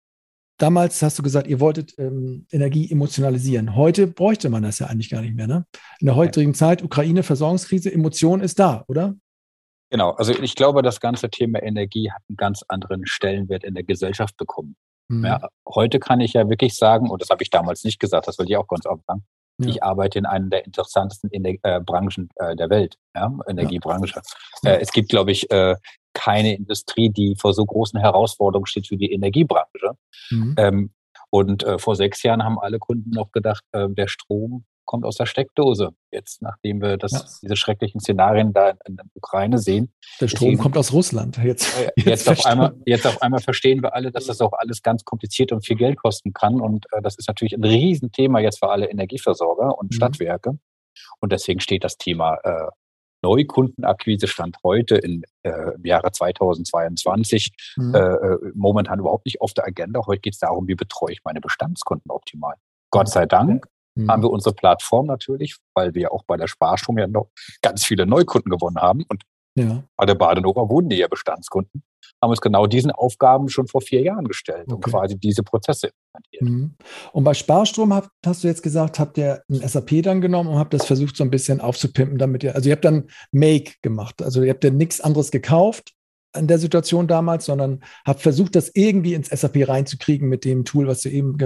[0.57, 3.75] damals hast du gesagt, ihr wolltet ähm, Energie emotionalisieren.
[3.75, 5.47] Heute bräuchte man das ja eigentlich gar nicht mehr.
[5.47, 5.65] Ne?
[5.99, 9.15] In der heutigen Zeit, Ukraine, Versorgungskrise, Emotion ist da, oder?
[9.93, 13.83] Genau, also ich glaube, das ganze Thema Energie hat einen ganz anderen Stellenwert in der
[13.83, 14.75] Gesellschaft bekommen.
[15.07, 15.23] Mhm.
[15.23, 18.39] Ja, heute kann ich ja wirklich sagen, und das habe ich damals nicht gesagt, das
[18.39, 19.23] will ich auch ganz offen sagen,
[19.59, 19.67] ja.
[19.67, 24.19] ich arbeite in einer der interessantesten Ener äh, Branchen äh, der Welt, ja, Energiebranche.
[24.65, 25.75] Äh, es gibt, glaube ich, äh,
[26.13, 29.95] keine Industrie, die vor so großen Herausforderungen steht wie die Energiebranche.
[30.31, 30.55] Mhm.
[30.57, 30.93] Ähm,
[31.29, 35.17] und äh, vor sechs Jahren haben alle Kunden noch gedacht, äh, der Strom kommt aus
[35.17, 35.89] der Steckdose.
[36.11, 37.21] Jetzt, nachdem wir das, ja.
[37.41, 39.93] diese schrecklichen Szenarien da in, der Ukraine sehen.
[40.19, 41.37] Der Strom deswegen, kommt aus Russland.
[41.37, 44.53] Jetzt, äh, jetzt, jetzt, auf einmal, jetzt auf einmal verstehen wir alle, dass das auch
[44.53, 46.59] alles ganz kompliziert und viel Geld kosten kann.
[46.61, 49.95] Und äh, das ist natürlich ein Riesenthema jetzt für alle Energieversorger und mhm.
[49.95, 50.57] Stadtwerke.
[51.19, 52.67] Und deswegen steht das Thema äh,
[53.23, 57.95] Neukundenakquise Stand heute in, äh, im Jahre 2022 mhm.
[57.95, 60.05] Äh, äh, momentan überhaupt nicht auf der Agenda.
[60.05, 62.55] Heute geht es darum, wie betreue ich meine Bestandskunden optimal.
[62.91, 64.09] Gott sei Dank mhm.
[64.09, 67.29] haben wir unsere Plattform natürlich, weil wir auch bei der Sparstrom ja noch
[67.61, 69.03] ganz viele Neukunden gewonnen haben.
[69.09, 69.23] Und
[69.55, 69.83] Ja.
[69.97, 71.83] Bei der Badenova wurden die ja Bestandskunden,
[72.21, 74.73] haben uns genau diesen Aufgaben schon vor vier Jahren gestellt okay.
[74.73, 76.41] und quasi diese Prozesse implementiert.
[76.41, 76.75] Mhm.
[77.11, 80.57] Und bei Sparstrom habt, hast du jetzt gesagt, habt ihr ein SAP dann genommen und
[80.57, 84.21] habt das versucht so ein bisschen aufzupimpen, damit ihr, also ihr habt dann Make gemacht,
[84.21, 85.93] also ihr habt ja nichts anderes gekauft
[86.35, 90.87] in der Situation damals, sondern habt versucht, das irgendwie ins SAP reinzukriegen mit dem Tool,
[90.87, 91.37] was du eben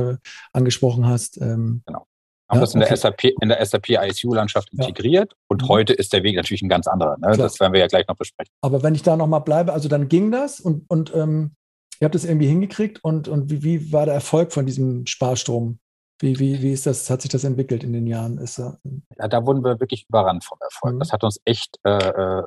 [0.53, 1.41] angesprochen hast.
[1.41, 2.06] Ähm, genau
[2.49, 2.89] haben ja, das in okay.
[2.89, 5.38] der SAP, in der SAP ISU-Landschaft integriert ja.
[5.49, 5.67] und mhm.
[5.67, 7.17] heute ist der Weg natürlich ein ganz anderer.
[7.17, 7.36] Ne?
[7.36, 8.53] Das werden wir ja gleich noch besprechen.
[8.62, 11.55] Aber wenn ich da nochmal bleibe, also dann ging das und, und ähm,
[11.99, 15.79] ihr habt das irgendwie hingekriegt und, und wie, wie war der Erfolg von diesem Sparstrom?
[16.19, 18.38] Wie, wie, wie ist das, hat sich das entwickelt in den Jahren?
[18.38, 18.71] Ist, äh,
[19.17, 20.95] ja, da wurden wir wirklich überrannt vom Erfolg.
[20.95, 20.99] Mhm.
[20.99, 22.43] Das hat uns echt äh, äh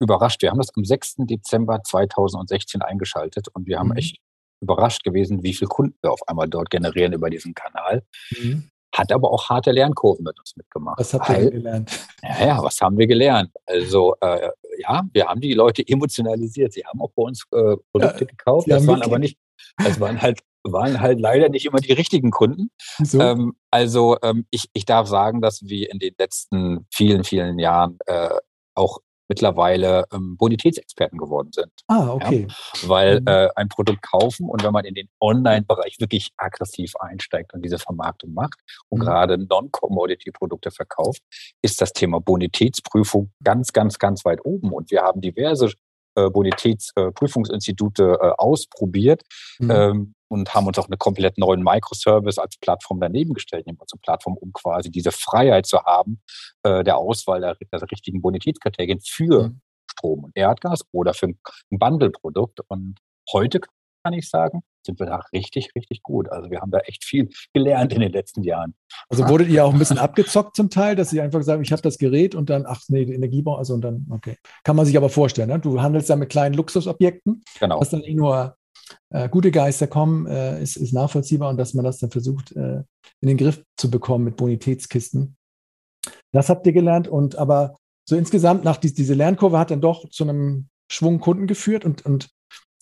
[0.00, 0.42] überrascht.
[0.42, 1.16] Wir haben das am 6.
[1.26, 3.96] Dezember 2016 eingeschaltet und wir haben mhm.
[3.96, 4.18] echt
[4.60, 8.04] überrascht gewesen, wie viele Kunden wir auf einmal dort generieren über diesen Kanal.
[8.30, 10.98] Mhm hat aber auch harte Lernkurven mit uns mitgemacht.
[10.98, 11.90] Was habt ihr gelernt?
[12.22, 13.50] Ja, ja, was haben wir gelernt?
[13.66, 16.72] Also äh, ja, wir haben die Leute emotionalisiert.
[16.72, 18.70] Sie haben auch bei uns äh, Produkte ja, gekauft.
[18.70, 19.38] Das waren aber nicht,
[19.78, 22.70] das waren halt, waren halt leider nicht immer die richtigen Kunden.
[23.02, 23.20] So.
[23.20, 27.98] Ähm, also ähm, ich, ich darf sagen, dass wir in den letzten vielen, vielen Jahren
[28.06, 28.30] äh,
[28.74, 31.70] auch mittlerweile ähm, Bonitätsexperten geworden sind.
[31.86, 32.46] Ah, okay.
[32.48, 32.88] Ja?
[32.88, 33.26] Weil mhm.
[33.28, 37.78] äh, ein Produkt kaufen und wenn man in den Online-Bereich wirklich aggressiv einsteigt und diese
[37.78, 39.04] Vermarktung macht und mhm.
[39.04, 41.22] gerade Non-Commodity-Produkte verkauft,
[41.62, 44.72] ist das Thema Bonitätsprüfung ganz, ganz, ganz weit oben.
[44.72, 45.72] Und wir haben diverse
[46.14, 49.22] äh, Bonitätsprüfungsinstitute äh, ausprobiert.
[49.58, 50.14] Mhm.
[50.28, 54.36] Und haben uns auch einen komplett neuen Microservice als Plattform daneben gestellt, nämlich unsere Plattform,
[54.36, 56.20] um quasi diese Freiheit zu haben,
[56.62, 59.60] äh, der Auswahl der, der richtigen Bonitätskriterien für mhm.
[59.90, 61.38] Strom und Erdgas oder für ein,
[61.70, 62.60] ein Bundle-Produkt.
[62.68, 62.98] Und
[63.32, 63.60] heute
[64.04, 66.30] kann ich sagen, sind wir da richtig, richtig gut.
[66.30, 68.74] Also wir haben da echt viel gelernt in den letzten Jahren.
[69.08, 71.82] Also wurdet ihr auch ein bisschen abgezockt zum Teil, dass sie einfach sagen, ich habe
[71.82, 74.36] das Gerät und dann, ach nee, Energiebau, also und dann, okay.
[74.64, 75.58] Kann man sich aber vorstellen, ne?
[75.58, 77.80] du handelst da mit kleinen Luxusobjekten, genau.
[77.80, 78.56] was dann eh nur
[79.10, 82.82] äh, gute Geister kommen, äh, ist, ist nachvollziehbar und dass man das dann versucht, äh,
[83.20, 85.36] in den Griff zu bekommen mit Bonitätskisten.
[86.32, 87.76] Das habt ihr gelernt und aber
[88.08, 92.06] so insgesamt nach die, diese Lernkurve hat dann doch zu einem Schwung Kunden geführt und,
[92.06, 92.28] und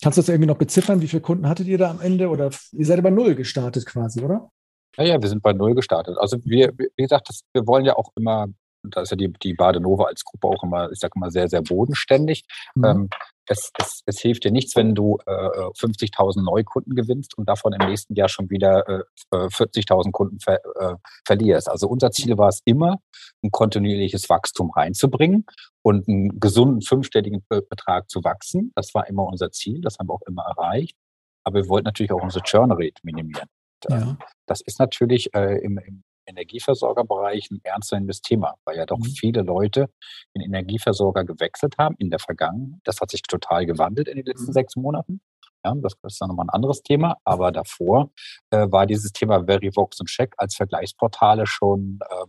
[0.03, 1.01] kannst du das irgendwie noch beziffern?
[1.01, 4.23] Wie viele Kunden hattet ihr da am Ende oder ihr seid bei Null gestartet quasi,
[4.23, 4.51] oder?
[4.97, 6.16] Ja, ja, wir sind bei Null gestartet.
[6.19, 8.49] Also wir, wie gesagt, das, wir wollen ja auch immer
[8.90, 11.62] da ist ja die, die Badenova als Gruppe auch immer, ich sage immer, sehr, sehr
[11.62, 12.45] bodenständig.
[12.75, 12.85] Mhm.
[12.85, 13.09] Ähm,
[13.48, 17.88] es, es, es hilft dir nichts, wenn du äh, 50.000 Neukunden gewinnst und davon im
[17.88, 21.68] nächsten Jahr schon wieder äh, 40.000 äh, Kunden ver, äh, verlierst.
[21.68, 22.98] Also unser Ziel war es immer,
[23.42, 25.44] ein kontinuierliches Wachstum reinzubringen
[25.82, 28.72] und einen gesunden fünfstelligen Betrag zu wachsen.
[28.74, 30.96] Das war immer unser Ziel, das haben wir auch immer erreicht.
[31.44, 33.48] Aber wir wollten natürlich auch unsere Churn-Rate minimieren.
[33.88, 34.16] Ja.
[34.46, 39.05] Das ist natürlich äh, im, im Energieversorgerbereich ein ernstzunehmendes Thema, weil ja doch mhm.
[39.05, 39.89] viele Leute
[40.35, 42.81] in Energieversorger gewechselt haben in der Vergangenheit.
[42.85, 44.53] Das hat sich total gewandelt in den letzten mhm.
[44.53, 45.21] sechs Monaten.
[45.65, 47.17] Ja, das ist dann nochmal ein anderes Thema.
[47.25, 48.11] Aber davor
[48.51, 52.27] äh, war dieses Thema Verivox und Check als Vergleichsportale schon äh,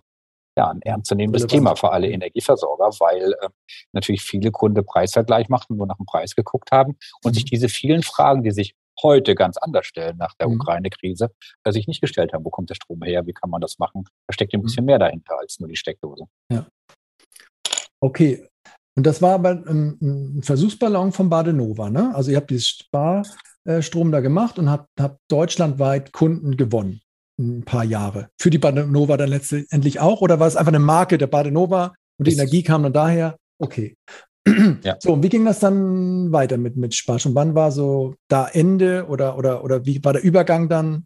[0.57, 3.49] ja, ein ernstzunehmendes Thema für alle Energieversorger, weil äh,
[3.91, 7.33] natürlich viele Kunden Preisvergleich machten, nur nach dem Preis geguckt haben und mhm.
[7.35, 10.55] sich diese vielen Fragen, die sich heute ganz anders stellen nach der mhm.
[10.55, 11.31] Ukraine-Krise,
[11.63, 14.05] äh, sich nicht gestellt haben, wo kommt der Strom her, wie kann man das machen.
[14.27, 14.63] Da steckt ein mhm.
[14.63, 16.25] bisschen mehr dahinter als nur die Steckdose.
[16.51, 16.65] Ja.
[17.99, 18.47] Okay.
[18.95, 22.15] Und das war aber ein, ein Versuchsballon von Badenova, ne?
[22.15, 27.01] Also ihr habt dieses Sparstrom da gemacht und habt, habt deutschlandweit Kunden gewonnen
[27.39, 28.29] ein paar Jahre.
[28.39, 30.21] Für die Badenova dann letztendlich auch?
[30.21, 33.37] Oder war es einfach eine Marke der Badenova und die das Energie kam dann daher?
[33.59, 33.95] Okay.
[34.83, 34.95] Ja.
[34.99, 37.25] So, und wie ging das dann weiter mit, mit Sparsch?
[37.25, 41.05] Und wann war so da Ende oder, oder, oder wie war der Übergang dann?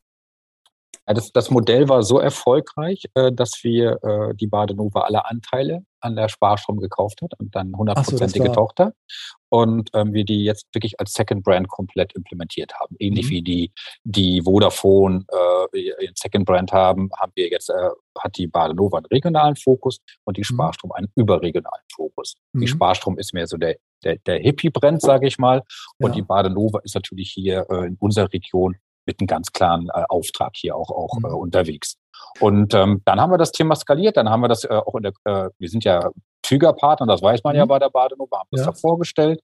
[1.08, 5.84] Ja, das, das Modell war so erfolgreich, äh, dass wir äh, die Badenova alle Anteile
[6.00, 8.94] an der Sparstrom gekauft hat und dann hundertprozentige so, Tochter.
[9.50, 12.96] Und ähm, wir die jetzt wirklich als Second Brand komplett implementiert haben.
[13.00, 13.30] Ähnlich mhm.
[13.30, 13.72] wie die,
[14.04, 19.56] die Vodafone äh, Second Brand haben, haben wir jetzt, äh, hat die Badenova einen regionalen
[19.56, 20.56] Fokus und die mhm.
[20.56, 22.36] Sparstrom einen überregionalen Fokus.
[22.54, 22.62] Mhm.
[22.62, 25.64] Die Sparstrom ist mehr so der, der, der Hippie-Brand, sage ich mal.
[26.00, 26.16] Und ja.
[26.16, 30.52] die Badenova ist natürlich hier äh, in unserer Region mit einem ganz klaren äh, Auftrag
[30.56, 31.36] hier auch, auch äh, mhm.
[31.36, 31.98] unterwegs.
[32.40, 35.04] Und ähm, dann haben wir das Thema skaliert, dann haben wir das äh, auch in
[35.04, 36.10] der, äh, wir sind ja
[36.44, 37.60] Tüger-Partner, das weiß man mhm.
[37.60, 38.68] ja bei der Badenova, haben das ja.
[38.68, 39.42] da vorgestellt.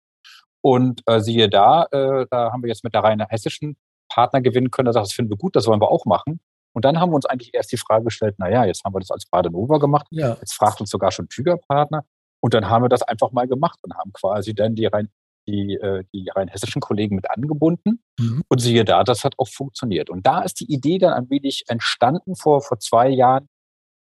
[0.62, 3.78] Und äh, siehe da, äh, da haben wir jetzt mit der reinen hessischen
[4.10, 4.92] Partner gewinnen können.
[4.92, 6.40] Das finden wir gut, das wollen wir auch machen.
[6.74, 9.12] Und dann haben wir uns eigentlich erst die Frage gestellt, naja, jetzt haben wir das
[9.12, 10.36] als Badenova gemacht, ja.
[10.40, 12.04] jetzt fragt uns sogar schon Tüger-Partner.
[12.40, 15.10] Und dann haben wir das einfach mal gemacht und haben quasi dann die rein
[15.48, 18.04] die, äh, die rein hessischen Kollegen mit angebunden.
[18.20, 18.44] Mhm.
[18.48, 20.10] Und siehe da, das hat auch funktioniert.
[20.10, 23.48] Und da ist die Idee dann ein wenig entstanden vor, vor zwei Jahren,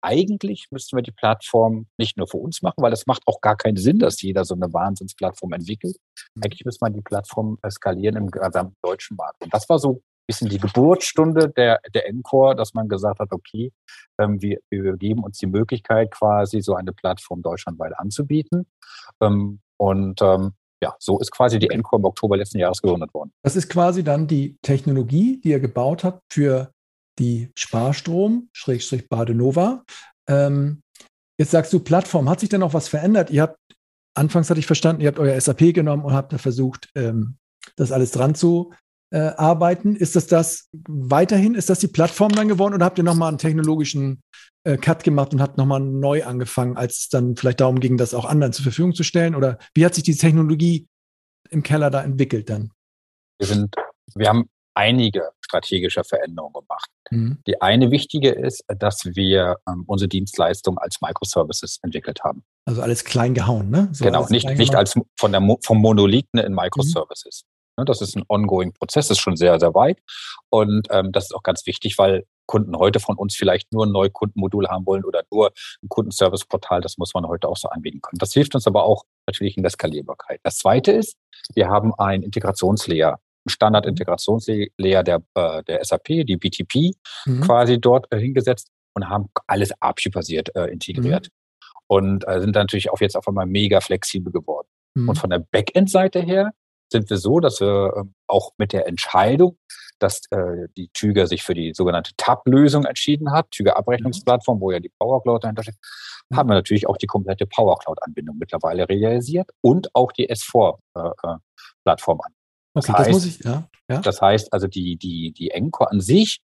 [0.01, 3.57] eigentlich müssten wir die Plattform nicht nur für uns machen, weil das macht auch gar
[3.57, 5.97] keinen Sinn, dass jeder so eine Wahnsinnsplattform entwickelt.
[6.35, 6.43] Mhm.
[6.43, 9.43] Eigentlich müsste man die Plattform skalieren im gesamten deutschen Markt.
[9.43, 13.31] Und das war so ein bisschen die Geburtsstunde der, der Encore, dass man gesagt hat,
[13.31, 13.71] okay,
[14.19, 18.67] ähm, wir, wir geben uns die Möglichkeit, quasi so eine Plattform deutschlandweit anzubieten.
[19.21, 23.31] Ähm, und ähm, ja, so ist quasi die Encore im Oktober letzten Jahres gegründet worden.
[23.43, 26.71] Das ist quasi dann die Technologie, die ihr gebaut habt für
[27.17, 29.83] die Sparstrom, Schrägstrich Badenova.
[30.27, 30.81] Ähm,
[31.39, 32.29] jetzt sagst du Plattform.
[32.29, 33.29] Hat sich denn noch was verändert?
[33.29, 33.57] Ihr habt,
[34.15, 37.37] anfangs hatte ich verstanden, ihr habt euer SAP genommen und habt da versucht, ähm,
[37.77, 38.71] das alles dran zu
[39.11, 39.95] äh, arbeiten.
[39.95, 41.55] Ist das das weiterhin?
[41.55, 44.21] Ist das die Plattform dann geworden oder habt ihr nochmal einen technologischen
[44.63, 48.13] äh, Cut gemacht und habt nochmal neu angefangen, als es dann vielleicht darum ging, das
[48.13, 49.35] auch anderen zur Verfügung zu stellen?
[49.35, 50.87] Oder wie hat sich die Technologie
[51.49, 52.71] im Keller da entwickelt dann?
[53.39, 53.75] Wir sind,
[54.15, 56.89] wir haben einige strategische Veränderungen gemacht.
[57.11, 57.37] Mhm.
[57.47, 62.43] Die eine wichtige ist, dass wir ähm, unsere Dienstleistung als Microservices entwickelt haben.
[62.65, 63.89] Also alles klein gehauen, ne?
[63.91, 67.45] So genau, nicht, nicht als von der, vom Monolithen in Microservices.
[67.77, 67.85] Mhm.
[67.85, 69.99] Das ist ein ongoing Prozess, ist schon sehr, sehr weit.
[70.49, 73.91] Und ähm, das ist auch ganz wichtig, weil Kunden heute von uns vielleicht nur ein
[73.91, 76.81] Neukundenmodul haben wollen oder nur ein Kundenservice-Portal.
[76.81, 78.19] Das muss man heute auch so anbieten können.
[78.19, 80.39] Das hilft uns aber auch natürlich in der Skalierbarkeit.
[80.43, 81.17] Das zweite ist,
[81.53, 87.41] wir haben ein Integrationslayer Standard-Integrationslayer der, äh, der SAP, die BTP, mhm.
[87.41, 91.27] quasi dort äh, hingesetzt und haben alles API-basiert äh, integriert.
[91.27, 91.31] Mhm.
[91.87, 94.67] Und äh, sind natürlich auch jetzt auf einmal mega flexibel geworden.
[94.95, 95.09] Mhm.
[95.09, 96.53] Und von der Backend-Seite her
[96.91, 99.57] sind wir so, dass wir äh, auch mit der Entscheidung,
[99.99, 104.79] dass äh, die Tüger sich für die sogenannte TAP-Lösung entschieden hat, Tüger Abrechnungsplattform, wo ja
[104.79, 105.77] die Power Cloud dahinter steht,
[106.29, 106.37] mhm.
[106.37, 112.21] haben wir natürlich auch die komplette Power Cloud-Anbindung mittlerweile realisiert und auch die S4-Plattform äh,
[112.21, 112.33] äh an.
[112.77, 114.01] Okay, das, heißt, das muss ich, ja, ja.
[114.01, 116.41] Das heißt also, die, die, die Encore an sich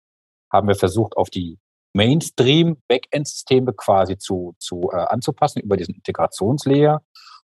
[0.51, 1.59] haben wir versucht, auf die
[1.93, 7.01] Mainstream-Backend-Systeme quasi zu, zu äh, anzupassen über diesen Integrationslayer.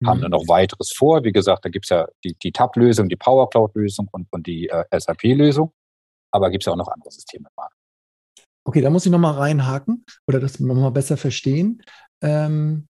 [0.00, 0.08] Mhm.
[0.08, 1.24] Haben dann noch weiteres vor.
[1.24, 4.84] Wie gesagt, da gibt's ja die, die TAP-Lösung, die Power Cloud-Lösung und, und die äh,
[4.98, 5.72] SAP-Lösung.
[6.32, 7.74] Aber gibt's ja auch noch andere Systeme im Markt.
[8.66, 11.82] Okay, da muss ich nochmal reinhaken oder das nochmal besser verstehen.
[12.20, 12.88] Ähm,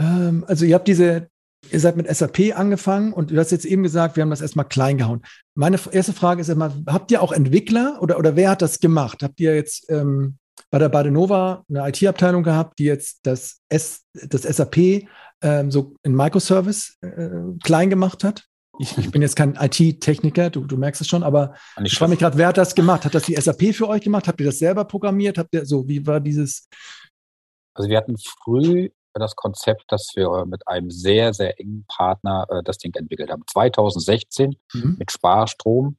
[0.00, 1.28] ähm, also ihr habt diese,
[1.70, 4.66] ihr seid mit SAP angefangen und du hast jetzt eben gesagt, wir haben das erstmal
[4.66, 5.22] klein gehauen.
[5.54, 9.22] Meine erste Frage ist immer, habt ihr auch Entwickler oder, oder wer hat das gemacht?
[9.22, 10.38] Habt ihr jetzt ähm,
[10.70, 15.06] bei der Badenova eine IT-Abteilung gehabt, die jetzt das, S, das SAP
[15.42, 17.30] ähm, so in Microservice äh,
[17.62, 18.44] klein gemacht hat?
[18.78, 22.18] Ich, ich, bin jetzt kein IT-Techniker, du, du merkst es schon, aber ich frage mich
[22.18, 23.04] gerade, wer hat das gemacht?
[23.04, 24.26] Hat das die SAP für euch gemacht?
[24.26, 25.36] Habt ihr das selber programmiert?
[25.36, 26.66] Habt ihr so, wie war dieses?
[27.74, 32.62] Also wir hatten früh das Konzept, dass wir mit einem sehr, sehr engen Partner äh,
[32.62, 33.42] das Ding entwickelt haben.
[33.46, 34.96] 2016 mhm.
[34.98, 35.96] mit Sparstrom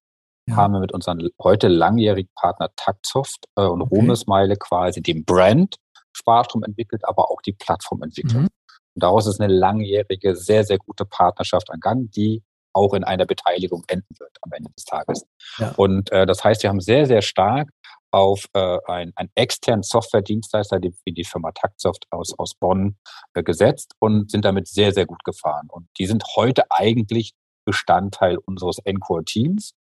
[0.48, 0.56] ja.
[0.56, 3.96] haben wir mit unserem heute langjährigen Partner Taktsoft äh, und okay.
[3.96, 5.76] Ruhmesmeile quasi den Brand
[6.14, 8.34] Sparstrom entwickelt, aber auch die Plattform entwickelt.
[8.34, 8.50] Mhm.
[8.94, 13.84] Und daraus ist eine langjährige, sehr, sehr gute Partnerschaft angegangen, die auch in einer Beteiligung
[13.88, 15.26] enden wird am Ende des Tages.
[15.58, 15.74] Ja.
[15.78, 17.70] Und äh, das heißt, wir haben sehr, sehr stark
[18.12, 22.98] auf äh, ein, ein externen Software-Dienstleister, die, wie die Firma Taktsoft aus, aus Bonn,
[23.34, 25.68] äh, gesetzt und sind damit sehr, sehr gut gefahren.
[25.70, 27.34] Und die sind heute eigentlich
[27.66, 29.74] Bestandteil unseres Encore-Teams,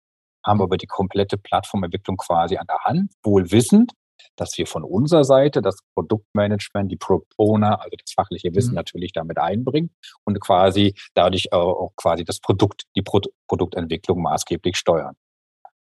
[0.48, 3.92] haben aber die komplette Plattformentwicklung quasi an der Hand, wohl wissend,
[4.36, 8.76] dass wir von unserer Seite das Produktmanagement, die Product Owner, also das fachliche Wissen mhm.
[8.76, 9.90] natürlich damit einbringen
[10.24, 15.14] und quasi dadurch auch quasi das Produkt, die Pro Produktentwicklung maßgeblich steuern.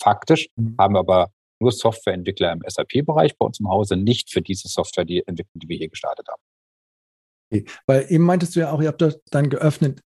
[0.01, 0.75] Faktisch mhm.
[0.79, 5.05] haben wir aber nur Softwareentwickler im SAP-Bereich bei uns im Hause, nicht für diese Software,
[5.05, 6.41] die Entwicklung, die wir hier gestartet haben.
[7.51, 7.65] Okay.
[7.85, 10.01] Weil eben meintest du ja auch, ihr habt das dann geöffnet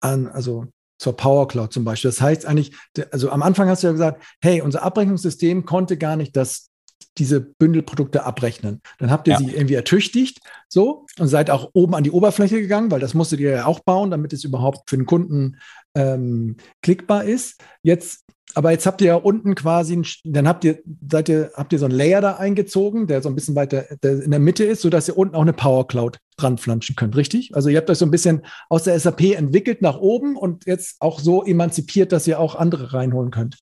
[0.00, 0.66] an, also
[1.04, 2.10] zur Power Cloud zum Beispiel.
[2.10, 2.74] Das heißt eigentlich,
[3.12, 6.70] also am Anfang hast du ja gesagt, hey, unser Abrechnungssystem konnte gar nicht das
[7.18, 8.80] diese Bündelprodukte abrechnen.
[8.98, 9.38] Dann habt ihr ja.
[9.38, 13.40] sie irgendwie ertüchtigt, so, und seid auch oben an die Oberfläche gegangen, weil das musstet
[13.40, 15.58] ihr ja auch bauen, damit es überhaupt für den Kunden
[15.94, 17.62] ähm, klickbar ist.
[17.82, 18.24] Jetzt
[18.56, 20.80] aber jetzt habt ihr ja unten quasi, dann habt ihr,
[21.10, 24.30] seid ihr, habt ihr so einen Layer da eingezogen, der so ein bisschen weiter in
[24.30, 27.50] der Mitte ist, sodass ihr unten auch eine Power Cloud dran flanschen könnt, richtig?
[27.54, 31.00] Also ihr habt euch so ein bisschen aus der SAP entwickelt nach oben und jetzt
[31.00, 33.58] auch so emanzipiert, dass ihr auch andere reinholen könnt.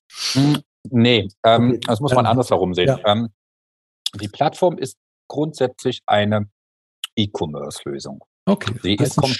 [0.89, 2.87] Hm, nee, ähm, das muss man andersherum sehen.
[2.87, 2.99] Ja.
[3.05, 3.29] Ähm,
[4.19, 6.49] die Plattform ist grundsätzlich eine
[7.15, 8.23] E-Commerce-Lösung.
[8.45, 8.75] Okay.
[8.81, 9.33] Sie ist, kom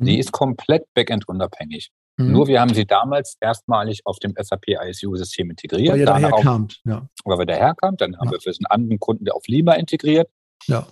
[0.00, 0.20] sie hm.
[0.20, 1.90] ist komplett backend unabhängig.
[2.18, 2.32] Mhm.
[2.32, 5.92] Nur wir haben sie damals erstmalig auf dem SAP ISU-System integriert.
[5.92, 7.08] Weil ihr daherkamt, ja.
[7.24, 7.96] Weil wir daherkamen.
[7.96, 8.32] Dann haben ja.
[8.32, 10.28] wir für einen anderen Kunden der auf Lima integriert.
[10.66, 10.86] Ja.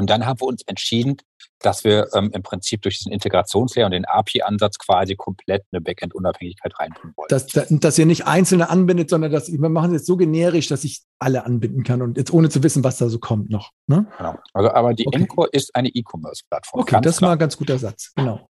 [0.00, 1.18] Und dann haben wir uns entschieden,
[1.58, 6.72] dass wir ähm, im Prinzip durch diesen Integrationslayer und den API-Ansatz quasi komplett eine Backend-Unabhängigkeit
[6.78, 7.28] reinbringen wollen.
[7.28, 10.84] Dass, dass ihr nicht Einzelne anbindet, sondern dass wir machen es jetzt so generisch, dass
[10.84, 13.72] ich alle anbinden kann und jetzt ohne zu wissen, was da so kommt noch.
[13.88, 14.06] Ne?
[14.16, 14.36] Genau.
[14.54, 15.26] Also, aber die okay.
[15.52, 16.80] Ist eine E-Commerce-Plattform.
[16.80, 17.28] Okay, das klar.
[17.28, 18.12] war ein ganz guter Satz.
[18.16, 18.48] Genau.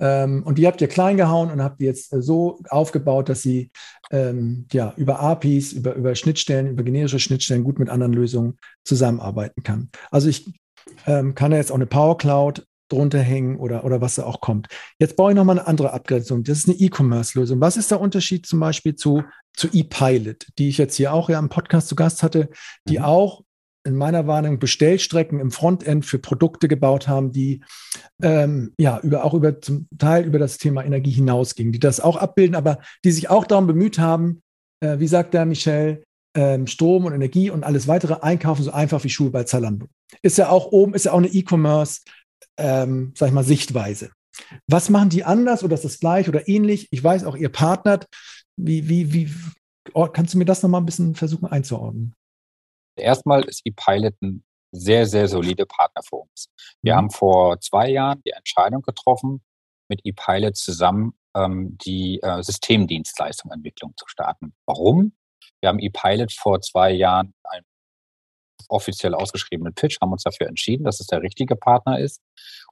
[0.00, 3.42] Ähm, und die habt ihr klein gehauen und habt die jetzt äh, so aufgebaut, dass
[3.42, 3.70] sie
[4.10, 9.62] ähm, ja, über APIs, über, über Schnittstellen, über generische Schnittstellen gut mit anderen Lösungen zusammenarbeiten
[9.62, 9.90] kann.
[10.10, 10.52] Also ich
[11.06, 14.40] ähm, kann da jetzt auch eine Power Cloud drunter hängen oder, oder was da auch
[14.40, 14.68] kommt.
[14.98, 16.44] Jetzt baue ich nochmal eine andere Abgrenzung.
[16.44, 17.60] Das ist eine E-Commerce-Lösung.
[17.60, 19.22] Was ist der Unterschied zum Beispiel zu,
[19.54, 22.50] zu ePilot, die ich jetzt hier auch ja im Podcast zu Gast hatte,
[22.88, 23.04] die mhm.
[23.04, 23.42] auch
[23.86, 27.62] in meiner Wahrnehmung Bestellstrecken im Frontend für Produkte gebaut haben, die
[28.22, 32.16] ähm, ja über, auch über zum Teil über das Thema Energie hinausgingen, die das auch
[32.16, 34.42] abbilden, aber die sich auch darum bemüht haben,
[34.80, 39.04] äh, wie sagt der Michel, ähm, Strom und Energie und alles weitere einkaufen, so einfach
[39.04, 39.86] wie Schuhe bei Zalando.
[40.22, 42.02] Ist ja auch oben, ist ja auch eine E-Commerce,
[42.56, 44.10] ähm, sag ich mal, Sichtweise.
[44.66, 46.88] Was machen die anders oder ist das gleich oder ähnlich?
[46.90, 48.06] Ich weiß auch, ihr partnert.
[48.56, 49.34] Wie, wie, wie,
[49.92, 52.14] oh, kannst du mir das nochmal ein bisschen versuchen einzuordnen?
[52.96, 56.48] Erstmal ist ePilot ein sehr, sehr solide Partner für uns.
[56.82, 56.98] Wir mhm.
[56.98, 59.40] haben vor zwei Jahren die Entscheidung getroffen,
[59.88, 64.54] mit ePilot zusammen ähm, die äh, Systemdienstleistungsentwicklung zu starten.
[64.66, 65.12] Warum?
[65.64, 67.64] Wir haben ePilot vor zwei Jahren einen
[68.68, 72.20] offiziell ausgeschriebenen Pitch, haben uns dafür entschieden, dass es der richtige Partner ist.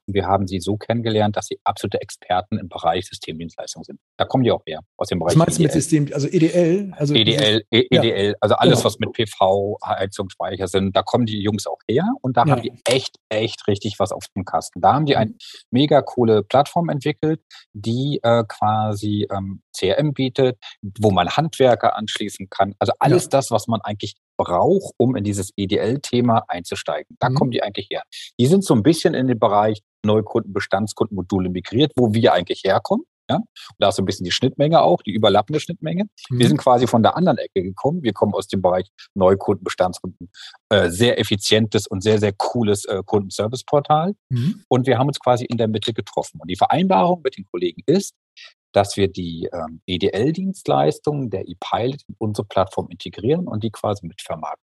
[0.06, 4.00] Und wir haben sie so kennengelernt, dass sie absolute Experten im Bereich Systemdienstleistungen sind.
[4.16, 5.32] Da kommen die auch her, aus dem Bereich.
[5.32, 6.92] Was meinst du mit System, also EDL?
[6.96, 8.34] Also EDL, e EDL, ja.
[8.40, 8.84] also alles, genau.
[8.84, 12.52] was mit PV, Heizung, Speicher sind, da kommen die Jungs auch her und da ja.
[12.52, 14.80] haben die echt, echt richtig was auf dem Kasten.
[14.80, 15.34] Da haben die eine
[15.70, 17.40] mega coole Plattform entwickelt,
[17.72, 20.58] die äh, quasi ähm, CRM bietet,
[20.98, 22.74] wo man Handwerker anschließen kann.
[22.78, 23.30] Also alles ja.
[23.30, 27.16] das, was man eigentlich braucht, um in dieses EDL-Thema einzusteigen.
[27.18, 27.34] Da mhm.
[27.34, 28.02] kommen die eigentlich her.
[28.38, 33.04] Die sind so ein bisschen in den Bereich Neukunden, Bestandskundenmodule migriert, wo wir eigentlich herkommen.
[33.30, 33.36] Ja?
[33.36, 33.46] Und
[33.78, 36.04] da ist so ein bisschen die Schnittmenge auch, die überlappende Schnittmenge.
[36.28, 36.38] Mhm.
[36.38, 38.02] Wir sind quasi von der anderen Ecke gekommen.
[38.02, 40.30] Wir kommen aus dem Bereich Neukunden, Bestandskunden.
[40.68, 44.14] Äh, sehr effizientes und sehr, sehr cooles äh, Kundenservice-Portal.
[44.28, 44.64] Mhm.
[44.68, 46.40] Und wir haben uns quasi in der Mitte getroffen.
[46.40, 48.14] Und die Vereinbarung mit den Kollegen ist,
[48.72, 54.66] dass wir die ähm, EDL-Dienstleistungen der ePilot in unsere Plattform integrieren und die quasi mitvermarkten.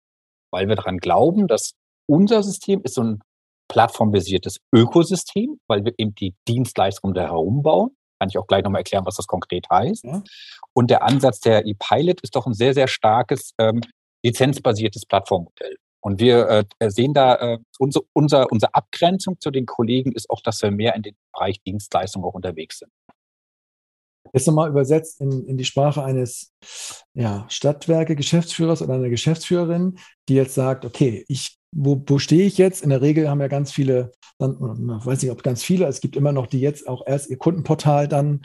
[0.53, 1.73] Weil wir daran glauben, dass
[2.07, 3.21] unser System ist so ein
[3.69, 7.91] plattformbasiertes Ökosystem, weil wir eben die Dienstleistungen da herum bauen.
[8.21, 10.05] Kann ich auch gleich nochmal erklären, was das konkret heißt.
[10.05, 10.23] Ja.
[10.73, 13.81] Und der Ansatz der ePilot ist doch ein sehr, sehr starkes ähm,
[14.23, 15.77] lizenzbasiertes Plattformmodell.
[16.01, 20.43] Und wir äh, sehen da, äh, unsere, unser, unsere Abgrenzung zu den Kollegen ist auch,
[20.43, 22.93] dass wir mehr in den Bereich Dienstleistung auch unterwegs sind.
[24.35, 26.53] Jetzt nochmal übersetzt in, in die Sprache eines
[27.15, 32.83] ja, Stadtwerke-Geschäftsführers oder einer Geschäftsführerin, die jetzt sagt, okay, ich, wo, wo stehe ich jetzt?
[32.83, 36.17] In der Regel haben ja ganz viele, dann, weiß nicht, ob ganz viele, es gibt
[36.17, 38.43] immer noch, die jetzt auch erst ihr Kundenportal dann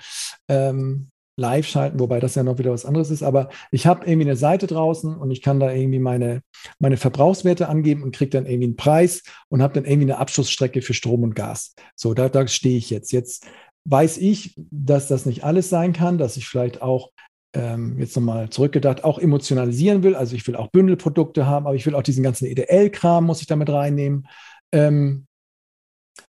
[0.47, 3.23] ähm, live schalten, wobei das ja noch wieder was anderes ist.
[3.23, 6.41] Aber ich habe irgendwie eine Seite draußen und ich kann da irgendwie meine,
[6.77, 10.81] meine Verbrauchswerte angeben und kriege dann irgendwie einen Preis und habe dann irgendwie eine Abschussstrecke
[10.81, 11.73] für Strom und Gas.
[11.95, 13.11] So, da, da stehe ich jetzt.
[13.11, 13.47] Jetzt
[13.85, 17.11] weiß ich, dass das nicht alles sein kann, dass ich vielleicht auch
[17.53, 20.15] ähm, jetzt nochmal zurückgedacht, auch emotionalisieren will.
[20.15, 23.47] Also ich will auch Bündelprodukte haben, aber ich will auch diesen ganzen EDL-Kram, muss ich
[23.47, 24.27] damit reinnehmen.
[24.71, 25.25] Ähm,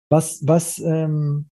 [0.08, 1.48] was, was, ähm,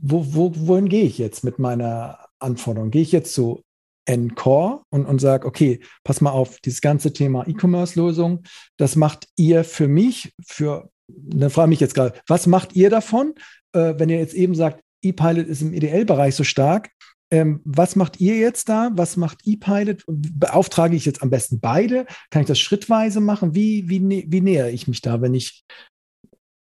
[0.00, 2.90] wo, wo, wohin gehe ich jetzt mit meiner Anforderung?
[2.90, 3.62] Gehe ich jetzt zu
[4.06, 8.44] Encore und, und sage, okay, pass mal auf, dieses ganze Thema E-Commerce-Lösung,
[8.78, 12.88] das macht ihr für mich, für, dann frage ich mich jetzt gerade, was macht ihr
[12.88, 13.34] davon,
[13.72, 16.90] äh, wenn ihr jetzt eben sagt, ePilot ist im EDL-Bereich so stark.
[17.30, 18.90] Ähm, was macht ihr jetzt da?
[18.94, 20.02] Was macht ePilot?
[20.06, 22.06] Beauftrage ich jetzt am besten beide?
[22.30, 23.54] Kann ich das schrittweise machen?
[23.54, 25.64] Wie, wie, wie nähere ich mich da, wenn ich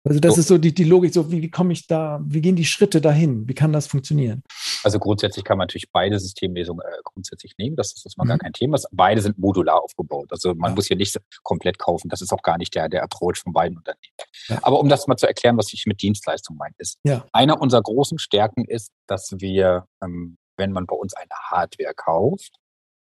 [0.05, 0.41] also das so.
[0.41, 2.99] ist so die, die Logik, so wie, wie komme ich da, wie gehen die Schritte
[2.99, 3.47] dahin?
[3.47, 4.43] Wie kann das funktionieren?
[4.83, 7.77] Also grundsätzlich kann man natürlich beide Systemlesungen äh, grundsätzlich nehmen.
[7.77, 8.29] Das ist, das mal mhm.
[8.29, 8.77] gar kein Thema.
[8.91, 10.27] Beide sind modular aufgebaut.
[10.31, 10.75] Also man ja.
[10.75, 12.09] muss hier nicht komplett kaufen.
[12.09, 14.01] Das ist auch gar nicht der, der Approach von beiden Unternehmen.
[14.49, 14.59] Ja.
[14.61, 17.25] Aber um das mal zu erklären, was ich mit Dienstleistung meine, ist, ja.
[17.31, 22.57] einer unserer großen Stärken ist, dass wir, ähm, wenn man bei uns eine Hardware kauft,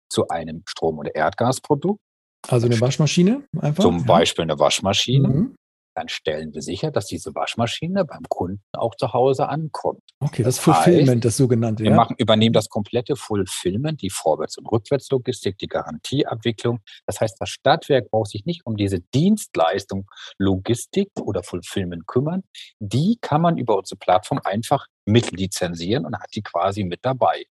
[0.08, 2.00] zu einem Strom- oder Erdgasprodukt,
[2.48, 3.84] also eine Waschmaschine einfach?
[3.84, 5.28] Zum Beispiel eine Waschmaschine.
[5.28, 5.56] Mhm
[5.94, 10.02] dann stellen wir sicher, dass diese Waschmaschine beim Kunden auch zu Hause ankommt.
[10.20, 11.82] Okay, das, das Fulfillment, heißt, das sogenannte.
[11.82, 11.96] Wir ja?
[11.96, 16.80] machen, übernehmen das komplette Fulfillment, die Vorwärts- und Rückwärtslogistik, die Garantieabwicklung.
[17.06, 20.06] Das heißt, das Stadtwerk braucht sich nicht um diese Dienstleistung
[20.38, 22.42] Logistik oder Fulfillment kümmern.
[22.78, 27.44] Die kann man über unsere Plattform einfach mitlizenzieren und hat die quasi mit dabei.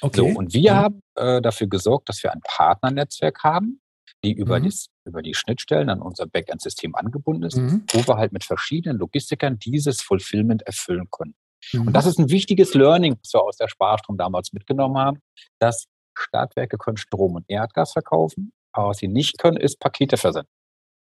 [0.00, 0.32] Okay.
[0.32, 0.76] So, und wir mhm.
[0.76, 3.80] haben äh, dafür gesorgt, dass wir ein Partnernetzwerk haben,
[4.24, 4.64] die über mhm.
[4.64, 7.84] das über die Schnittstellen an unser Backend-System angebunden ist, mhm.
[7.92, 11.34] wo wir halt mit verschiedenen Logistikern dieses Fulfillment erfüllen können.
[11.72, 11.88] Mhm.
[11.88, 15.18] Und das ist ein wichtiges Learning, was wir aus der Sparstrom damals mitgenommen haben,
[15.58, 15.86] dass
[16.18, 20.50] Stadtwerke können Strom und Erdgas verkaufen, aber was sie nicht können, ist Pakete versenden.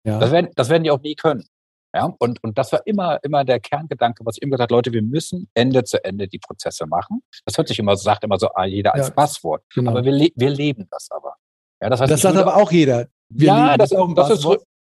[0.05, 0.19] Ja.
[0.19, 1.47] Das, werden, das werden die auch nie können.
[1.95, 5.03] Ja, und, und das war immer, immer der Kerngedanke, was ich immer gesagt Leute, wir
[5.03, 7.23] müssen Ende zu Ende die Prozesse machen.
[7.47, 9.65] Das hört sich immer, sagt immer so ah, jeder als ja, Passwort.
[9.75, 9.93] Genau.
[9.93, 11.37] Aber wir, le wir leben das aber.
[11.81, 13.09] Ja, das heißt, das sagt aber auch jeder.
[13.29, 14.45] Wir ja, das, auch das ist,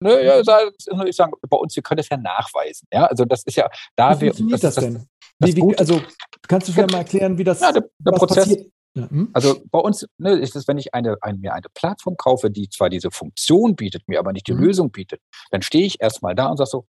[0.00, 2.86] ne, ja, ich sage, bei uns, wir können das ja nachweisen.
[2.92, 4.34] Ja, also das ist ja, da wie wir.
[4.34, 5.06] Funktioniert das, das denn?
[5.38, 6.00] Das, wie, wie, also
[6.48, 8.70] kannst du vielleicht mal erklären, wie das ja, der, der Prozess, passiert?
[8.94, 9.30] Hm?
[9.32, 12.68] Also bei uns ne, ist es, wenn ich eine, ein, mir eine Plattform kaufe, die
[12.68, 14.64] zwar diese Funktion bietet, mir aber nicht die mhm.
[14.64, 15.20] Lösung bietet,
[15.50, 16.86] dann stehe ich erstmal da und sage so,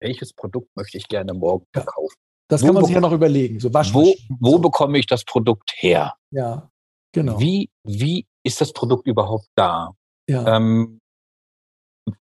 [0.00, 2.16] welches Produkt möchte ich gerne morgen verkaufen?
[2.48, 3.60] Das kann wo man sich ja noch überlegen.
[3.60, 6.14] So wo, wo bekomme ich das Produkt her?
[6.30, 6.70] Ja,
[7.12, 7.38] genau.
[7.38, 9.92] Wie, wie ist das Produkt überhaupt da?
[10.30, 10.56] Ja.
[10.56, 11.00] Ähm,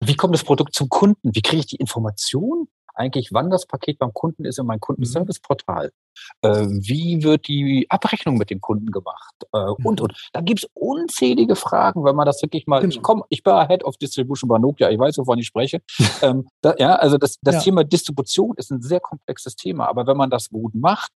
[0.01, 1.35] wie kommt das Produkt zum Kunden?
[1.35, 5.93] Wie kriege ich die Information eigentlich, wann das Paket beim Kunden ist in meinem Kundenservice-Portal?
[6.41, 9.35] Äh, wie wird die Abrechnung mit dem Kunden gemacht?
[9.53, 10.31] Äh, und, und.
[10.33, 12.95] Da gibt es unzählige Fragen, wenn man das wirklich mal, genau.
[12.95, 15.83] ich komme, ich bin Head of Distribution bei Nokia, ich weiß, wovon ich spreche.
[16.23, 17.61] ähm, da, ja, also das, das ja.
[17.63, 21.11] Thema Distribution ist ein sehr komplexes Thema, aber wenn man das gut macht,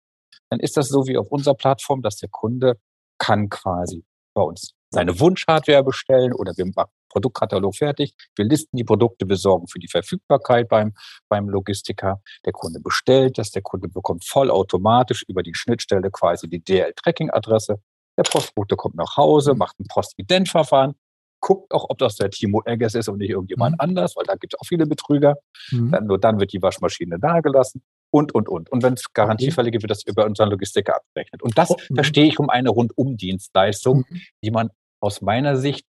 [0.50, 2.78] dann ist das so wie auf unserer Plattform, dass der Kunde
[3.18, 4.04] kann quasi
[4.40, 8.14] bei uns seine Wunschhardware bestellen oder wir machen Produktkatalog fertig.
[8.36, 10.94] Wir listen die Produkte, wir sorgen für die Verfügbarkeit beim,
[11.28, 12.22] beim Logistiker.
[12.46, 17.82] Der Kunde bestellt das, der Kunde bekommt vollautomatisch über die Schnittstelle quasi die DL-Tracking-Adresse.
[18.18, 20.96] Der Postbote kommt nach Hause, macht ein Postident-Verfahren,
[21.40, 23.80] guckt auch, ob das der Timo Eggers ist und nicht irgendjemand mhm.
[23.80, 25.36] anders, weil da gibt es auch viele Betrüger.
[25.72, 25.92] Mhm.
[25.92, 27.82] Dann, nur dann wird die Waschmaschine dagelassen
[28.12, 28.72] und, und, und.
[28.72, 31.41] Und wenn es Garantiefälle gibt, wird das über unseren Logistiker abgerechnet.
[31.41, 31.95] Und das mhm.
[31.95, 34.22] verstehe ich um eine Rundum-Dienstleistung, mhm.
[34.43, 34.70] die man
[35.01, 35.86] aus meiner Sicht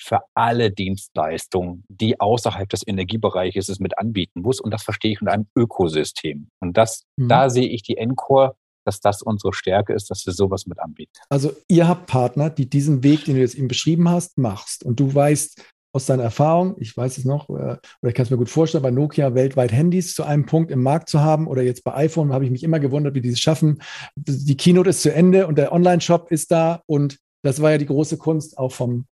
[0.00, 4.60] für alle Dienstleistungen, die außerhalb des Energiebereiches es mit anbieten muss.
[4.60, 6.48] Und das verstehe ich in einem Ökosystem.
[6.60, 7.28] Und das, mhm.
[7.28, 11.12] da sehe ich die Encore, dass das unsere Stärke ist, dass wir sowas mit anbieten.
[11.28, 14.84] Also ihr habt Partner, die diesen Weg, den du jetzt eben beschrieben hast, machst.
[14.84, 15.62] Und du weißt
[15.92, 17.78] aus deiner Erfahrung, ich weiß es noch, äh, oder
[18.08, 21.08] ich kann es mir gut vorstellen, bei Nokia weltweit Handys zu einem Punkt im Markt
[21.08, 23.82] zu haben oder jetzt bei iPhone habe ich mich immer gewundert, wie die es schaffen.
[24.16, 27.86] Die Keynote ist zu Ende und der Online-Shop ist da und das war ja die
[27.86, 29.06] große Kunst auch vom,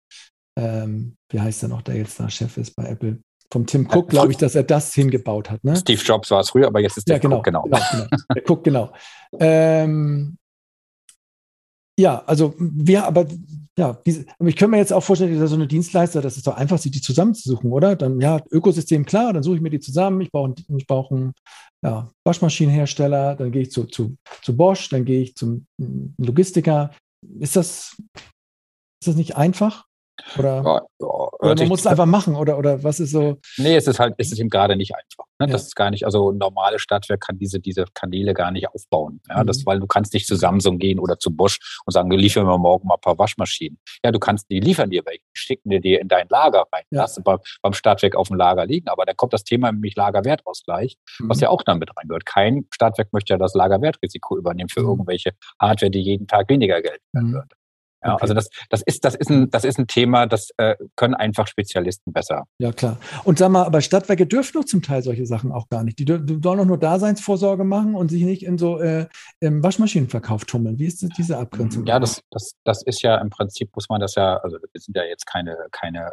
[0.57, 3.18] ähm, wie heißt er noch, der jetzt da Chef ist bei Apple?
[3.51, 5.64] Vom Tim Cook, glaube ich, dass er das hingebaut hat.
[5.64, 5.74] Ne?
[5.76, 7.62] Steve Jobs war es früher, aber jetzt ist der ja, genau, Cook, genau.
[7.62, 8.07] genau, genau.
[8.35, 8.93] Der Cook, genau.
[9.41, 10.37] Ähm,
[11.99, 13.26] ja, also wir, aber
[13.79, 14.26] ja, ich
[14.57, 17.01] könnte mir jetzt auch vorstellen, dass so eine Dienstleister, das ist doch einfach, sich die
[17.01, 17.95] zusammenzusuchen, oder?
[17.95, 20.20] Dann ja, Ökosystem klar, dann suche ich mir die zusammen.
[20.20, 21.33] Ich brauche, ich brauche einen
[21.85, 25.66] ja, Waschmaschinenhersteller, dann gehe ich zu, zu, zu Bosch, dann gehe ich zum
[26.18, 26.91] Logistiker.
[27.39, 27.97] Ist das,
[29.01, 29.88] ist das nicht einfach?
[30.37, 33.39] Oder, ja, ja, oder man muss es einfach machen, oder, oder was ist so?
[33.57, 35.25] Nee, es ist halt, es ist eben gerade nicht einfach.
[35.39, 35.47] Ne?
[35.47, 35.53] Ja.
[35.53, 39.21] Das ist gar nicht, also normale Stadtwerk kann diese, diese Kanäle gar nicht aufbauen.
[39.29, 39.43] Ja?
[39.43, 39.47] Mhm.
[39.47, 42.59] Das, weil du kannst nicht zu Samsung gehen oder zu Bosch und sagen, liefern wir
[42.59, 43.79] morgen mal ein paar Waschmaschinen.
[44.05, 46.85] Ja, du kannst, die liefern dir welche, schicken dir die in dein Lager rein.
[46.91, 47.03] Ja.
[47.03, 48.89] Lass bei, beim Stadtwerk auf dem Lager liegen.
[48.89, 51.29] Aber da kommt das Thema nämlich Lagerwertausgleich, mhm.
[51.29, 52.27] was ja auch dann mit reingehört.
[52.27, 54.89] Kein Stadtwerk möchte ja das Lagerwertrisiko übernehmen für mhm.
[54.89, 57.35] irgendwelche Hardware, die jeden Tag weniger Geld werden mhm.
[57.35, 57.53] wird.
[58.05, 58.22] Ja, okay.
[58.22, 61.49] also das, das, ist, das, ist ein, das ist ein Thema, das äh, können einfach
[61.49, 62.44] Spezialisten besser.
[62.59, 62.99] Ja, klar.
[63.24, 65.99] Und sag mal, aber Stadtwerke dürfen doch zum Teil solche Sachen auch gar nicht.
[65.99, 69.07] Die, die sollen doch nur Daseinsvorsorge machen und sich nicht in so äh,
[69.40, 70.78] im Waschmaschinenverkauf tummeln.
[70.78, 71.86] Wie ist diese Abgrenzung?
[71.86, 74.96] Ja, das, das, das ist ja im Prinzip, muss man das ja, also wir sind
[74.96, 76.09] ja jetzt keine, keine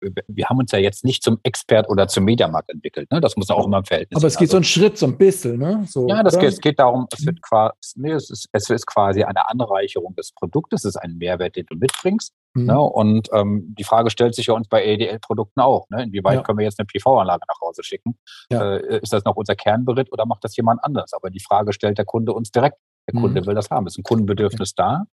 [0.00, 3.10] wir haben uns ja jetzt nicht zum Expert oder zum Mediamarkt entwickelt.
[3.10, 3.20] Ne?
[3.20, 5.18] Das muss auch immer im Verhältnis Aber es geht also, so einen Schritt, so ein
[5.18, 5.58] bisschen.
[5.58, 5.84] Ne?
[5.86, 8.86] So, ja, das geht, es geht darum, es, wird quasi, nee, es, ist, es ist
[8.86, 12.32] quasi eine Anreicherung des Produktes, es ist ein Mehrwert, den du mitbringst.
[12.54, 12.66] Mhm.
[12.66, 12.80] Ne?
[12.80, 15.88] Und ähm, die Frage stellt sich ja uns bei EDL-Produkten auch.
[15.90, 16.04] Ne?
[16.04, 16.42] Inwieweit ja.
[16.42, 18.18] können wir jetzt eine PV-Anlage nach Hause schicken?
[18.50, 18.76] Ja.
[18.76, 21.12] Äh, ist das noch unser Kernberitt oder macht das jemand anders?
[21.12, 22.76] Aber die Frage stellt der Kunde uns direkt.
[23.08, 23.46] Der Kunde mhm.
[23.46, 23.86] will das haben.
[23.86, 24.88] Es ist ein Kundenbedürfnis okay.
[24.88, 25.04] da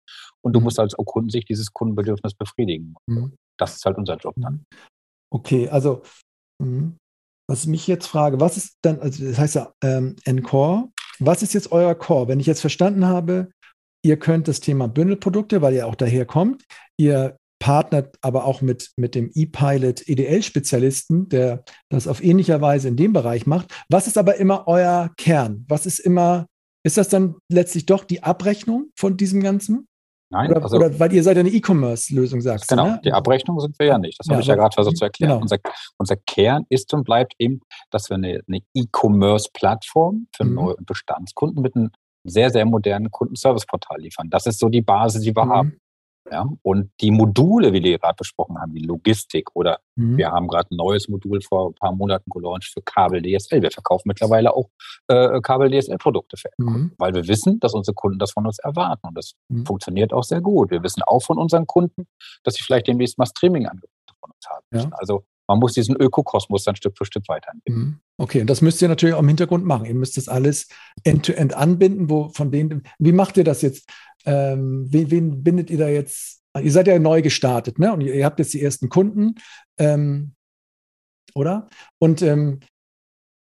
[0.42, 0.64] und du mhm.
[0.64, 2.94] musst als Kunden sich dieses Kundenbedürfnis befriedigen.
[3.06, 3.32] Mhm.
[3.58, 4.54] Das ist halt unser Job dann.
[4.54, 4.64] Mhm.
[5.30, 6.02] Okay, also
[7.48, 10.88] was ich mich jetzt frage, was ist dann, also das heißt ja ähm, Encore,
[11.18, 12.28] was ist jetzt euer Core?
[12.28, 13.50] Wenn ich jetzt verstanden habe,
[14.04, 16.64] ihr könnt das Thema Bündelprodukte, weil ihr auch daher kommt,
[16.98, 22.96] ihr partnert aber auch mit, mit dem E-Pilot EDL-Spezialisten, der das auf ähnlicher Weise in
[22.96, 23.72] dem Bereich macht.
[23.88, 25.64] Was ist aber immer euer Kern?
[25.68, 26.46] Was ist immer,
[26.86, 29.88] ist das dann letztlich doch die Abrechnung von diesem Ganzen?
[30.30, 33.00] Nein, oder, also, oder weil ihr seid eine E-Commerce-Lösung, sagst genau, ne?
[33.04, 34.18] die Abrechnung sind wir ja nicht.
[34.18, 35.30] Das ja, habe ich ja gerade versucht zu erklären.
[35.30, 35.42] Genau.
[35.42, 35.58] Unser,
[35.98, 37.60] unser, Kern ist und bleibt eben,
[37.90, 40.54] dass wir eine, eine E-Commerce-Plattform für mhm.
[40.54, 41.90] neue Bestandskunden mit einem
[42.24, 44.30] sehr, sehr modernen Kundenservice-Portal liefern.
[44.30, 45.50] Das ist so die Basis, die wir mhm.
[45.50, 45.78] haben.
[46.30, 50.16] Ja, und die Module, wie wir gerade besprochen haben, die Logistik oder mhm.
[50.16, 53.62] wir haben gerade ein neues Modul vor ein paar Monaten gelauncht für Kabel DSL.
[53.62, 54.68] Wir verkaufen mittlerweile auch
[55.08, 56.92] äh, Kabel DSL-Produkte für mhm.
[56.98, 59.66] weil wir wissen, dass unsere Kunden das von uns erwarten und das mhm.
[59.66, 60.70] funktioniert auch sehr gut.
[60.70, 62.06] Wir wissen auch von unseren Kunden,
[62.42, 64.90] dass sie vielleicht demnächst mal Streaming-Angebote von uns haben müssen.
[64.90, 64.96] Ja.
[64.98, 67.78] Also man muss diesen Ökokosmos dann Stück für Stück weiterentwickeln.
[67.78, 68.00] Mhm.
[68.18, 69.86] Okay, und das müsst ihr natürlich auch im Hintergrund machen.
[69.86, 70.68] Ihr müsst das alles
[71.04, 72.10] end-to-end -end anbinden.
[72.10, 73.88] Wo von denen, wie macht ihr das jetzt?
[74.24, 76.42] Ähm, wen, wen, bindet ihr da jetzt?
[76.60, 77.92] Ihr seid ja neu gestartet, ne?
[77.92, 79.34] Und ihr, ihr habt jetzt die ersten Kunden,
[79.78, 80.32] ähm,
[81.34, 81.68] oder?
[81.98, 82.60] Und ähm,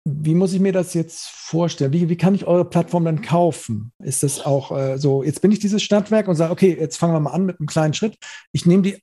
[0.08, 1.93] wie muss ich mir das jetzt vorstellen?
[1.93, 3.91] Wie, wie kann ich eure Plattform dann kaufen?
[4.04, 7.14] Ist das auch äh, so, jetzt bin ich dieses Stadtwerk und sage, okay, jetzt fangen
[7.14, 8.18] wir mal an mit einem kleinen Schritt.
[8.52, 9.00] Ich nehme die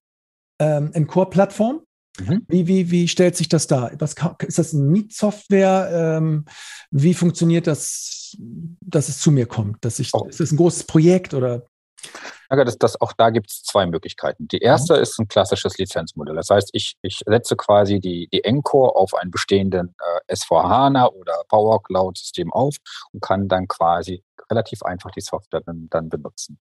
[0.60, 1.82] ähm, Encore-Plattform
[2.20, 2.44] Mhm.
[2.48, 3.90] Wie, wie, wie stellt sich das dar?
[3.98, 4.14] Was,
[4.46, 6.18] ist das eine Mietsoftware?
[6.18, 6.44] Ähm,
[6.90, 8.36] wie funktioniert das,
[8.80, 9.84] dass es zu mir kommt?
[9.84, 10.26] Dass ich, oh.
[10.26, 11.66] Ist das ein großes Projekt oder?
[12.50, 14.46] Ja, das, das, auch da gibt es zwei Möglichkeiten.
[14.48, 15.02] Die erste mhm.
[15.02, 16.34] ist ein klassisches Lizenzmodell.
[16.34, 19.94] Das heißt, ich, ich setze quasi die, die Encore auf einen bestehenden
[20.28, 22.76] äh, S4HANA oder Power Cloud System auf
[23.12, 26.58] und kann dann quasi relativ einfach die Software dann, dann benutzen.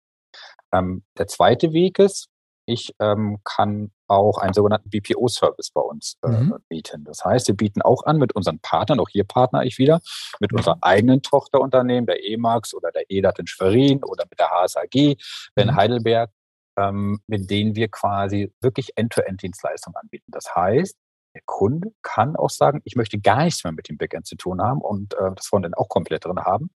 [0.73, 2.29] Ähm, der zweite Weg ist,
[2.69, 6.57] ich ähm, kann auch einen sogenannten BPO-Service bei uns äh, mhm.
[6.69, 7.05] bieten.
[7.05, 10.01] Das heißt, wir bieten auch an mit unseren Partnern, auch hier partner ich wieder,
[10.39, 10.59] mit mhm.
[10.59, 15.17] unseren eigenen Tochterunternehmen, der EMAX oder der EDAT in Schwerin oder mit der HSAG in
[15.57, 15.77] mhm.
[15.77, 16.31] Heidelberg,
[16.79, 20.31] ähm, mit denen wir quasi wirklich End-to-End-Dienstleistungen anbieten.
[20.31, 20.95] Das heißt,
[21.35, 24.61] der Kunde kann auch sagen, ich möchte gar nichts mehr mit dem Backend zu tun
[24.61, 26.71] haben und äh, das Frontend auch komplett drin haben.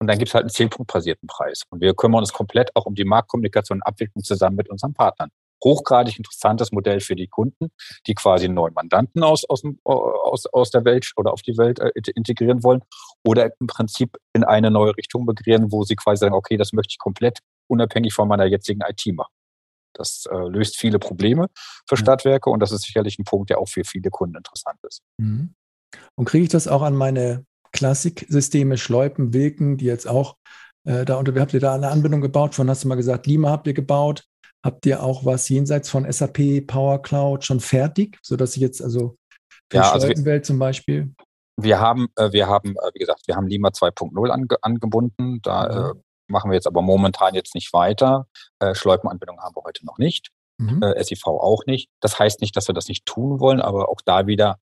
[0.00, 1.62] Und dann gibt es halt einen Zielpunktbasierten Preis.
[1.70, 5.30] Und wir kümmern uns komplett auch um die Marktkommunikation und Abwicklung zusammen mit unseren Partnern.
[5.64, 7.70] Hochgradig interessantes Modell für die Kunden,
[8.06, 11.80] die quasi einen neuen Mandanten aus, aus, aus, aus der Welt oder auf die Welt
[11.80, 12.82] äh, integrieren wollen
[13.24, 16.92] oder im Prinzip in eine neue Richtung migrieren, wo sie quasi sagen, okay, das möchte
[16.92, 19.32] ich komplett unabhängig von meiner jetzigen IT machen.
[19.94, 21.48] Das äh, löst viele Probleme
[21.88, 25.02] für Stadtwerke und das ist sicherlich ein Punkt, der auch für viele Kunden interessant ist.
[25.20, 25.54] Mhm.
[26.14, 27.44] Und kriege ich das auch an meine
[27.78, 30.34] Klassiksysteme, Schleupen, Wilken, die jetzt auch
[30.84, 32.56] äh, da unter, habt ihr da eine Anbindung gebaut?
[32.56, 34.24] Von hast du mal gesagt, Lima habt ihr gebaut.
[34.64, 39.16] Habt ihr auch was jenseits von SAP, Power Cloud schon fertig, sodass ich jetzt also
[39.70, 41.14] für ja, also Schleupenwelt zum Beispiel?
[41.56, 45.40] Wir haben, äh, wir haben, äh, wie gesagt, wir haben Lima 2.0 ange angebunden.
[45.42, 45.98] Da mhm.
[45.98, 48.26] äh, machen wir jetzt aber momentan jetzt nicht weiter.
[48.58, 50.30] Äh, Schleupenanbindung haben wir heute noch nicht.
[50.60, 50.82] Mhm.
[50.82, 51.90] Äh, SIV auch nicht.
[52.00, 54.58] Das heißt nicht, dass wir das nicht tun wollen, aber auch da wieder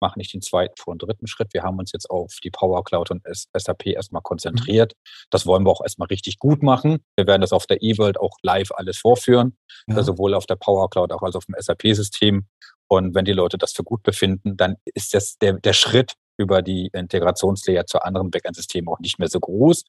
[0.00, 1.52] machen nicht den zweiten vor und dritten Schritt.
[1.52, 4.94] Wir haben uns jetzt auf die Power Cloud und SAP erstmal konzentriert.
[4.94, 5.26] Mhm.
[5.30, 6.98] Das wollen wir auch erstmal richtig gut machen.
[7.16, 9.56] Wir werden das auf der E-World auch live alles vorführen,
[9.86, 10.02] ja.
[10.02, 12.46] sowohl auf der Power Cloud auch als auf dem SAP-System.
[12.90, 16.62] Und wenn die Leute das für gut befinden, dann ist das der, der Schritt über
[16.62, 19.84] die Integrationslayer zu anderen Backend-Systemen auch nicht mehr so groß.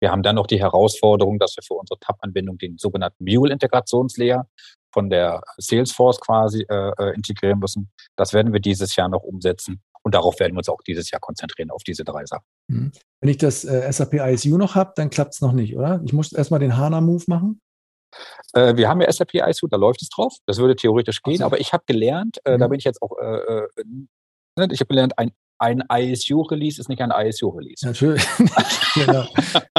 [0.00, 4.46] Wir haben dann noch die Herausforderung, dass wir für unsere Tab-Anbindung den sogenannten Mule-Integrationslayer
[4.94, 7.90] von der Salesforce quasi äh, äh, integrieren müssen.
[8.16, 9.82] Das werden wir dieses Jahr noch umsetzen.
[10.02, 12.44] Und darauf werden wir uns auch dieses Jahr konzentrieren, auf diese drei Sachen.
[12.68, 12.92] Mhm.
[13.20, 16.00] Wenn ich das äh, SAP ISU noch habe, dann klappt es noch nicht, oder?
[16.04, 17.60] Ich muss erstmal den HANA-Move machen.
[18.52, 20.34] Äh, wir haben ja SAP ISU, da läuft es drauf.
[20.46, 21.46] Das würde theoretisch gehen, also.
[21.46, 22.60] aber ich habe gelernt, äh, mhm.
[22.60, 23.68] da bin ich jetzt auch, äh, äh,
[24.56, 25.32] ne, ich habe gelernt, ein
[25.64, 27.86] ein ISU-Release ist nicht ein ISU-Release.
[27.86, 28.26] Natürlich.
[28.94, 29.26] genau.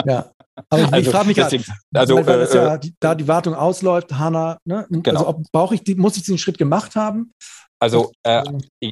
[0.06, 0.32] ja.
[0.70, 1.64] Aber ich, also, ich frage mich gerade,
[1.94, 4.88] also, weil, weil äh, ja, die, da die Wartung ausläuft, HANA, ne?
[4.90, 5.26] genau.
[5.26, 7.34] also brauche ich die, muss ich diesen Schritt gemacht haben?
[7.80, 8.44] Also, äh,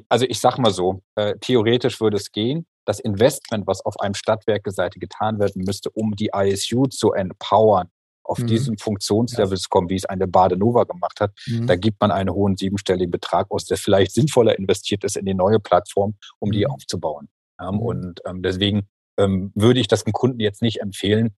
[0.10, 2.66] also ich sag mal so, äh, theoretisch würde es gehen.
[2.86, 7.88] Das Investment, was auf einem Stadtwerkeseite getan werden müsste, um die ISU zu empowern,
[8.24, 8.47] auf mhm.
[8.47, 11.67] diesen Funktionslevel wie es eine Badenova gemacht hat, mhm.
[11.67, 15.34] da gibt man einen hohen siebenstelligen Betrag aus, der vielleicht sinnvoller investiert ist in die
[15.34, 16.71] neue Plattform, um die mhm.
[16.71, 17.30] aufzubauen.
[17.61, 21.36] Ähm, und ähm, deswegen ähm, würde ich das dem Kunden jetzt nicht empfehlen,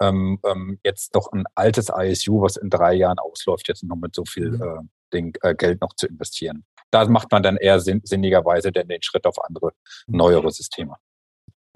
[0.00, 4.14] ähm, ähm, jetzt noch ein altes ISU, was in drei Jahren ausläuft, jetzt noch mit
[4.14, 4.62] so viel mhm.
[4.62, 4.82] äh,
[5.12, 6.64] den, äh, Geld noch zu investieren.
[6.90, 9.72] Da macht man dann eher sinn, sinnigerweise denn den Schritt auf andere,
[10.06, 10.18] mhm.
[10.18, 10.96] neuere Systeme.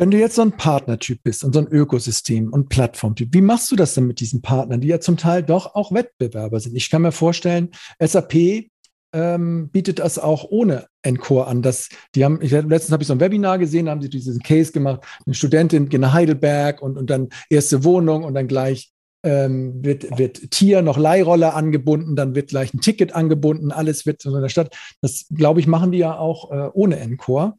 [0.01, 3.71] Wenn du jetzt so ein Partnertyp bist und so ein Ökosystem und Plattformtyp, wie machst
[3.71, 6.75] du das denn mit diesen Partnern, die ja zum Teil doch auch Wettbewerber sind?
[6.75, 7.69] Ich kann mir vorstellen,
[8.03, 8.71] SAP
[9.13, 11.61] ähm, bietet das auch ohne Encore an.
[11.61, 14.39] Das, die haben, ich, letztens habe ich so ein Webinar gesehen, da haben sie diesen
[14.39, 19.85] Case gemacht, eine Studentin in Heidelberg und, und dann erste Wohnung und dann gleich ähm,
[19.85, 24.33] wird, wird Tier noch Leihrolle angebunden, dann wird gleich ein Ticket angebunden, alles wird in
[24.33, 24.75] der Stadt.
[25.03, 27.55] Das, glaube ich, machen die ja auch äh, ohne Encore.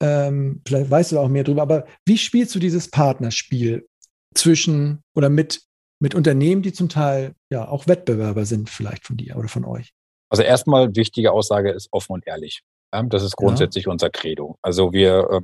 [0.00, 3.86] Ähm, vielleicht weißt du auch mehr drüber, aber wie spielst du dieses Partnerspiel
[4.34, 5.62] zwischen oder mit,
[6.00, 9.92] mit Unternehmen, die zum Teil ja auch Wettbewerber sind, vielleicht von dir oder von euch?
[10.30, 12.62] Also erstmal wichtige Aussage ist offen und ehrlich.
[12.90, 13.92] Das ist grundsätzlich ja.
[13.92, 14.56] unser Credo.
[14.62, 15.40] Also wir, äh,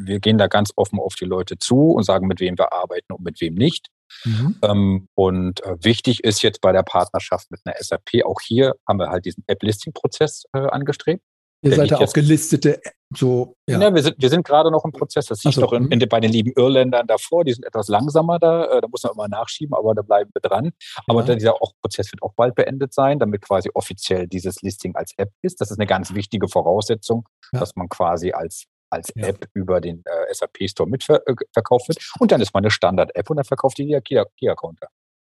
[0.00, 3.12] wir gehen da ganz offen auf die Leute zu und sagen, mit wem wir arbeiten
[3.12, 3.88] und mit wem nicht.
[4.24, 4.58] Mhm.
[4.62, 8.98] Ähm, und äh, wichtig ist jetzt bei der Partnerschaft mit einer SAP, auch hier haben
[8.98, 11.22] wir halt diesen App-Listing-Prozess äh, angestrebt.
[11.62, 12.80] Ihr seid ja auch gelistete,
[13.16, 13.56] so.
[13.66, 15.26] Ja, ja wir sind, wir sind gerade noch im Prozess.
[15.26, 15.92] Das sieht so, doch in, mhm.
[15.92, 17.44] in, bei den lieben Irländern davor.
[17.44, 18.66] Die sind etwas langsamer da.
[18.66, 20.70] Äh, da muss man immer nachschieben, aber da bleiben wir dran.
[21.08, 21.34] Aber ja.
[21.34, 25.30] dieser auch, Prozess wird auch bald beendet sein, damit quasi offiziell dieses Listing als App
[25.42, 25.60] ist.
[25.60, 27.58] Das ist eine ganz wichtige Voraussetzung, ja.
[27.58, 29.28] dass man quasi als als ja.
[29.28, 31.98] App über den äh, SAP Store mitverkauft äh, wird.
[32.18, 34.88] Und dann ist man eine Standard-App und dann verkauft die der Key-Accounter.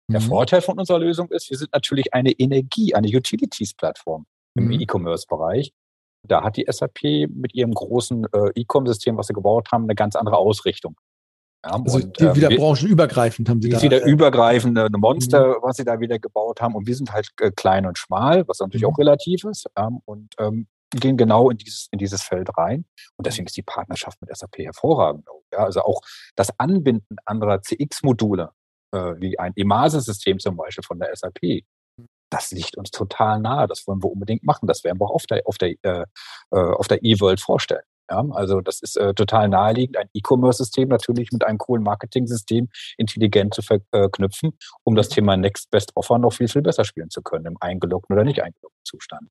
[0.07, 0.13] Mhm.
[0.13, 4.25] Der Vorteil von unserer Lösung ist, wir sind natürlich eine Energie, eine Utilities-Plattform
[4.55, 4.81] im mhm.
[4.81, 5.73] E-Commerce-Bereich.
[6.27, 10.15] Da hat die SAP mit ihrem großen äh, E-Com-System, was sie gebaut haben, eine ganz
[10.15, 10.95] andere Ausrichtung.
[11.65, 13.81] Ja, also und, die, wieder ähm, branchenübergreifend haben sie da.
[13.81, 15.55] wieder äh, übergreifend, eine Monster, mhm.
[15.61, 16.75] was sie da wieder gebaut haben.
[16.75, 18.89] Und wir sind halt äh, klein und schmal, was natürlich mhm.
[18.89, 19.67] auch relativ ist.
[19.77, 22.85] Ähm, und ähm, gehen genau in dieses, in dieses Feld rein.
[23.17, 25.25] Und deswegen ist die Partnerschaft mit SAP hervorragend.
[25.53, 26.01] Ja, also auch
[26.35, 28.51] das Anbinden anderer CX-Module,
[28.93, 31.63] äh, wie ein Emase-System zum Beispiel von der SAP,
[32.29, 33.67] das liegt uns total nahe.
[33.67, 34.67] Das wollen wir unbedingt machen.
[34.67, 36.05] Das werden wir auch auf der, auf der, äh,
[36.51, 37.83] äh auf der E-World vorstellen.
[38.11, 43.53] Ja, also das ist äh, total naheliegend, ein E-Commerce-System natürlich mit einem coolen Marketing-System intelligent
[43.53, 44.51] zu verknüpfen,
[44.83, 48.13] um das Thema Next Best Offer noch viel, viel besser spielen zu können, im eingeloggten
[48.13, 49.29] oder nicht eingeloggten Zustand.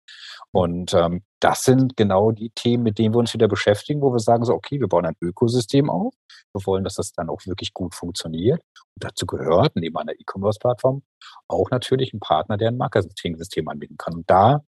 [0.51, 4.19] Und ähm, das sind genau die Themen, mit denen wir uns wieder beschäftigen, wo wir
[4.19, 6.15] sagen so, okay, wir bauen ein Ökosystem auf.
[6.55, 8.63] Wir wollen, dass das dann auch wirklich gut funktioniert.
[8.95, 11.03] Und dazu gehört neben einer E-Commerce-Plattform
[11.49, 14.15] auch natürlich ein Partner, der ein Marketing-System anbieten kann.
[14.15, 14.63] Und da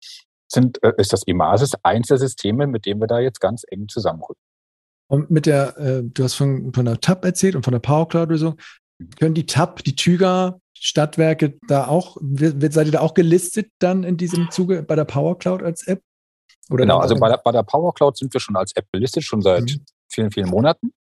[0.51, 3.87] sind, äh, ist das Imasis eins der Systeme, mit dem wir da jetzt ganz eng
[3.87, 4.41] zusammenrücken.
[5.07, 8.07] Und mit der, äh, du hast von, von der TAP erzählt und von der Power
[8.07, 8.57] Cloud-Lösung.
[9.19, 14.03] Können die TAP, die Tüger, Stadtwerke da auch, wird, seid ihr da auch gelistet dann
[14.03, 16.01] in diesem Zuge bei der Power Cloud als App?
[16.69, 19.23] Oder genau, also bei der, bei der Power Cloud sind wir schon als App gelistet,
[19.23, 19.85] schon seit mhm.
[20.09, 20.93] vielen, vielen Monaten.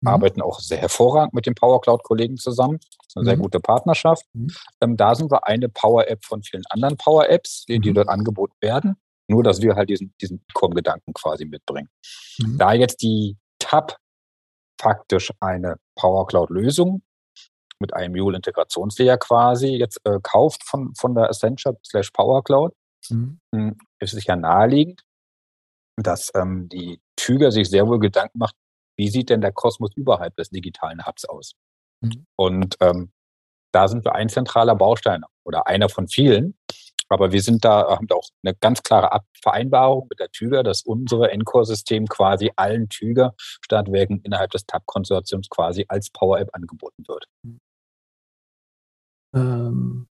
[0.00, 0.08] Mhm.
[0.08, 2.78] Arbeiten auch sehr hervorragend mit den Power Cloud-Kollegen zusammen.
[2.80, 3.26] Das ist eine mhm.
[3.26, 4.24] sehr gute Partnerschaft.
[4.32, 4.50] Mhm.
[4.80, 7.94] Ähm, da sind wir eine Power-App von vielen anderen Power-Apps, die, die mhm.
[7.94, 8.96] dort angeboten werden.
[9.28, 11.90] Nur, dass wir halt diesen, diesen E-Com-Gedanken quasi mitbringen.
[12.38, 12.58] Mhm.
[12.58, 13.96] Da jetzt die TAP
[14.80, 17.02] faktisch eine Power Cloud-Lösung
[17.80, 22.72] mit einem Mule-Integrationslayer quasi jetzt äh, kauft von, von der Accenture slash Power Cloud,
[23.10, 23.40] mhm.
[23.54, 25.02] Hm, ist es ja naheliegend,
[25.96, 28.54] dass ähm, die Tüger sich sehr wohl Gedanken macht,
[28.98, 31.52] wie sieht denn der Kosmos überhalb des digitalen Hubs aus?
[32.00, 32.26] Mhm.
[32.36, 33.12] Und ähm,
[33.72, 36.58] da sind wir ein zentraler Baustein oder einer von vielen.
[37.10, 40.82] Aber wir sind da, haben da auch eine ganz klare Vereinbarung mit der Tüger, dass
[40.82, 47.24] unser Encore-System quasi allen Tüger-Stadtwerken innerhalb des TAP-Konsortiums quasi als Power-App angeboten wird.
[49.34, 50.06] Ähm,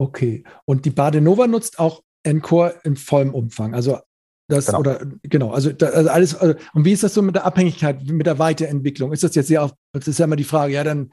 [0.00, 0.44] okay.
[0.64, 3.74] Und die Badenova nutzt auch Encore in vollem Umfang.
[3.74, 4.00] Also
[4.48, 4.80] das genau.
[4.80, 6.34] oder genau, also, da, also alles.
[6.34, 9.12] Also, und wie ist das so mit der Abhängigkeit, mit der Weiterentwicklung?
[9.12, 11.10] Ist das jetzt sehr auf, das ist ja immer die Frage, ja, dann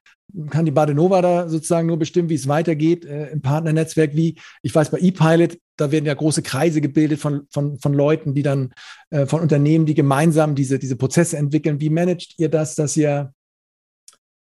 [0.49, 4.73] kann die Badenova da sozusagen nur bestimmen, wie es weitergeht äh, im Partnernetzwerk, wie, ich
[4.73, 8.73] weiß, bei ePilot, da werden ja große Kreise gebildet von, von, von Leuten, die dann,
[9.09, 11.79] äh, von Unternehmen, die gemeinsam diese, diese Prozesse entwickeln.
[11.79, 13.34] Wie managt ihr das, dass ihr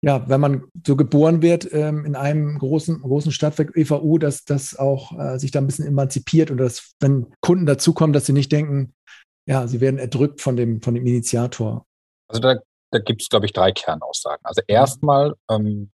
[0.04, 4.76] ja, wenn man so geboren wird ähm, in einem großen, großen Stadtwerk EVU, dass das
[4.76, 8.52] auch äh, sich da ein bisschen emanzipiert und dass, wenn Kunden dazukommen, dass sie nicht
[8.52, 8.96] denken,
[9.48, 11.86] ja, sie werden erdrückt von dem, von dem Initiator.
[12.28, 12.56] Also da,
[12.92, 14.44] da gibt es, glaube ich, drei Kernaussagen.
[14.44, 15.92] Also erstmal ähm,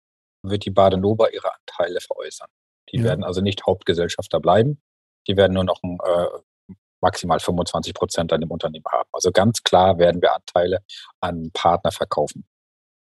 [0.43, 2.49] wird die Badenova ihre Anteile veräußern.
[2.91, 3.03] Die ja.
[3.05, 4.81] werden also nicht Hauptgesellschafter bleiben.
[5.27, 9.09] Die werden nur noch ein, äh, maximal 25 Prozent an dem Unternehmen haben.
[9.13, 10.79] Also ganz klar werden wir Anteile
[11.21, 12.45] an Partner verkaufen.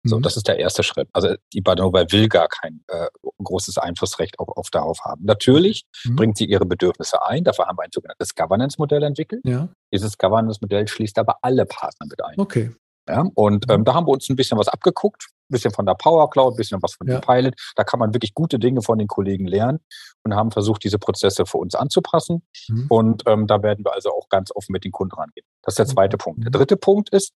[0.04, 0.22] So, mhm.
[0.22, 1.08] das ist der erste Schritt.
[1.12, 3.06] Also die Badenova will gar kein äh,
[3.42, 5.24] großes Einflussrecht auf, auf darauf haben.
[5.24, 6.16] Natürlich mhm.
[6.16, 7.44] bringt sie ihre Bedürfnisse ein.
[7.44, 9.42] Dafür haben wir ein sogenanntes Governance-Modell entwickelt.
[9.44, 9.68] Ja.
[9.92, 12.34] Dieses Governance-Modell schließt aber alle Partner mit ein.
[12.38, 12.74] Okay.
[13.08, 15.94] Ja, und ähm, da haben wir uns ein bisschen was abgeguckt, ein bisschen von der
[15.94, 17.18] Power Cloud, ein bisschen was von ja.
[17.18, 17.54] dem Pilot.
[17.74, 19.80] Da kann man wirklich gute Dinge von den Kollegen lernen
[20.22, 22.42] und haben versucht, diese Prozesse für uns anzupassen.
[22.68, 22.86] Mhm.
[22.88, 25.44] Und ähm, da werden wir also auch ganz offen mit den Kunden rangehen.
[25.62, 26.18] Das ist der zweite mhm.
[26.18, 26.44] Punkt.
[26.44, 27.32] Der dritte Punkt ist,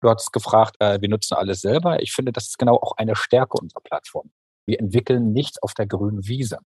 [0.00, 2.02] Du hast gefragt, äh, wir nutzen alles selber.
[2.02, 4.30] Ich finde, das ist genau auch eine Stärke unserer Plattform.
[4.66, 6.58] Wir entwickeln nichts auf der grünen Wiese.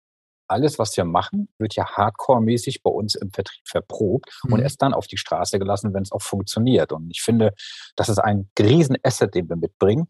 [0.48, 4.54] Alles, was wir machen, wird ja hardcore-mäßig bei uns im Vertrieb verprobt mhm.
[4.54, 6.92] und erst dann auf die Straße gelassen, wenn es auch funktioniert.
[6.92, 7.54] Und ich finde,
[7.94, 10.08] das ist ein riesen Asset, den wir mitbringen.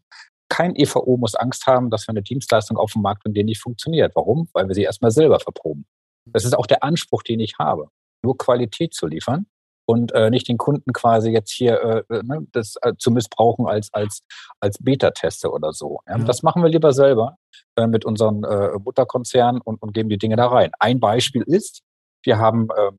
[0.49, 3.61] Kein EVO muss Angst haben, dass wir eine Dienstleistung auf dem Markt bringen, die nicht
[3.61, 4.15] funktioniert.
[4.15, 4.49] Warum?
[4.53, 5.85] Weil wir sie erstmal selber verproben.
[6.25, 7.87] Das ist auch der Anspruch, den ich habe,
[8.23, 9.45] nur Qualität zu liefern
[9.85, 13.67] und äh, nicht den Kunden quasi jetzt hier äh, äh, ne, das äh, zu missbrauchen
[13.67, 14.23] als, als,
[14.59, 15.99] als Beta-Tester oder so.
[16.07, 16.17] Ja?
[16.17, 16.23] Ja.
[16.23, 17.37] Das machen wir lieber selber
[17.75, 20.71] äh, mit unseren äh, Mutterkonzernen und, und geben die Dinge da rein.
[20.79, 21.81] Ein Beispiel ist,
[22.23, 22.91] wir haben äh,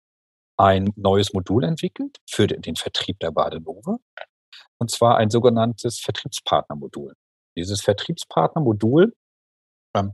[0.56, 3.98] ein neues Modul entwickelt für den, den Vertrieb der Badenove.
[4.78, 7.14] Und zwar ein sogenanntes Vertriebspartnermodul.
[7.56, 9.14] Dieses Vertriebspartnermodul
[9.94, 10.12] ähm,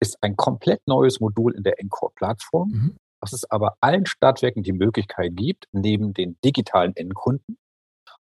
[0.00, 2.96] ist ein komplett neues Modul in der Encore-Plattform, mhm.
[3.22, 7.56] Was es aber allen Stadtwerken die Möglichkeit gibt, neben den digitalen Endkunden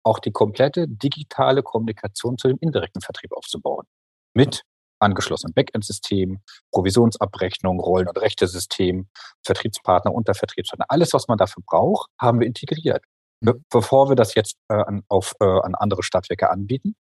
[0.03, 3.87] auch die komplette digitale Kommunikation zu dem indirekten Vertrieb aufzubauen.
[4.35, 4.63] Mit
[5.01, 6.41] angeschlossenem Backend-System,
[6.73, 9.09] Provisionsabrechnung, Rollen- und Rechtesystem,
[9.45, 10.87] Vertriebspartner, Untervertriebspartner.
[10.89, 13.05] Alles, was man dafür braucht, haben wir integriert.
[13.41, 13.65] Mhm.
[13.71, 16.97] Bevor wir das jetzt äh, an, auf, äh, an andere Stadtwerke anbieten,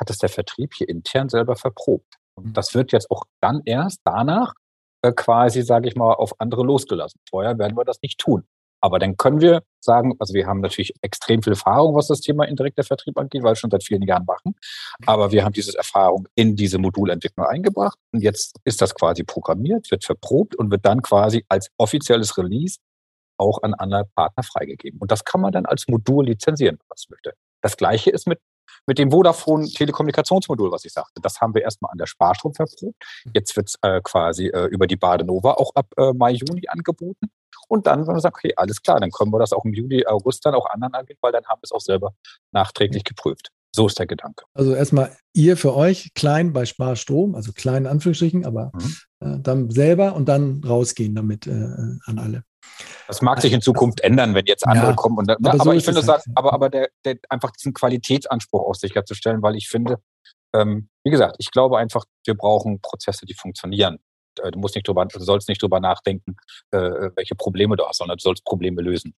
[0.00, 2.16] hat es der Vertrieb hier intern selber verprobt.
[2.34, 2.52] Und mhm.
[2.54, 4.54] das wird jetzt auch dann erst danach
[5.02, 7.20] äh, quasi, sage ich mal, auf andere losgelassen.
[7.28, 8.44] Vorher werden wir das nicht tun.
[8.84, 12.44] Aber dann können wir sagen, also wir haben natürlich extrem viel Erfahrung, was das Thema
[12.44, 14.56] indirekter Vertrieb angeht, weil wir schon seit vielen Jahren machen.
[15.06, 17.96] Aber wir haben diese Erfahrung in diese Modulentwicklung eingebracht.
[18.12, 22.78] Und jetzt ist das quasi programmiert, wird verprobt und wird dann quasi als offizielles Release
[23.38, 24.98] auch an andere Partner freigegeben.
[25.00, 27.34] Und das kann man dann als Modul lizenzieren, was möchte.
[27.60, 28.40] Das gleiche ist mit
[28.86, 31.20] mit dem Vodafone Telekommunikationsmodul, was ich sagte.
[31.22, 33.02] Das haben wir erstmal an der Sparstrom verprobt.
[33.32, 37.30] Jetzt wird es äh, quasi äh, über die Badenova auch ab äh, Mai, Juni angeboten.
[37.68, 40.04] Und dann, wenn wir sagen, okay, alles klar, dann können wir das auch im Juli,
[40.06, 42.14] August dann auch anderen angehen, weil dann haben wir es auch selber
[42.52, 43.50] nachträglich geprüft.
[43.74, 44.44] So ist der Gedanke.
[44.52, 48.96] Also erstmal ihr für euch klein bei Sparstrom, also klein in Anführungsstrichen, aber mhm.
[49.20, 52.44] äh, dann selber und dann rausgehen damit äh, an alle.
[53.06, 55.18] Das mag sich in Zukunft ändern, wenn jetzt andere ja, kommen.
[55.18, 56.22] Und, aber, aber so ich finde, halt.
[56.34, 59.98] aber, aber der, der, einfach diesen Qualitätsanspruch auch sicherzustellen, weil ich finde,
[60.54, 63.98] ähm, wie gesagt, ich glaube einfach, wir brauchen Prozesse, die funktionieren.
[64.40, 66.36] Äh, du musst nicht drüber, du sollst nicht drüber nachdenken,
[66.70, 69.14] äh, welche Probleme du hast, sondern du sollst Probleme lösen.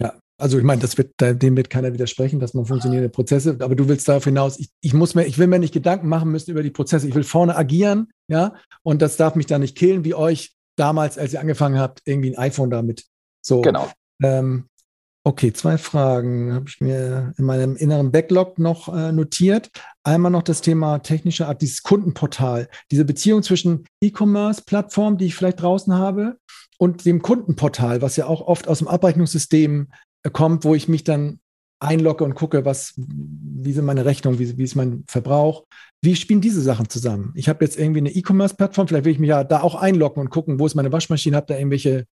[0.00, 3.74] Ja, also ich meine, das wird, dem wird keiner widersprechen, dass man funktionierende Prozesse, aber
[3.74, 6.52] du willst darauf hinaus, ich, ich muss mir, ich will mir nicht Gedanken machen müssen
[6.52, 7.08] über die Prozesse.
[7.08, 11.18] Ich will vorne agieren, ja, und das darf mich da nicht killen, wie euch damals,
[11.18, 13.04] als ihr angefangen habt, irgendwie ein iPhone damit.
[13.42, 13.60] So.
[13.60, 13.90] Genau.
[14.22, 14.68] Ähm,
[15.24, 19.70] okay, zwei Fragen habe ich mir in meinem inneren Backlog noch äh, notiert.
[20.02, 25.60] Einmal noch das Thema technische Art, dieses Kundenportal, diese Beziehung zwischen E-Commerce-Plattformen, die ich vielleicht
[25.62, 26.38] draußen habe,
[26.78, 29.88] und dem Kundenportal, was ja auch oft aus dem Abrechnungssystem
[30.22, 31.40] äh, kommt, wo ich mich dann
[31.80, 35.64] einlogge und gucke, was, wie sind meine Rechnungen, wie, wie ist mein Verbrauch.
[36.02, 37.32] Wie spielen diese Sachen zusammen?
[37.34, 40.30] Ich habe jetzt irgendwie eine E-Commerce-Plattform, vielleicht will ich mich ja da auch einloggen und
[40.30, 42.06] gucken, wo ist meine Waschmaschine, habe da irgendwelche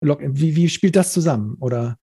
[0.00, 0.38] Login.
[0.38, 1.56] Wie, wie spielt das zusammen?
[1.60, 1.96] Oder?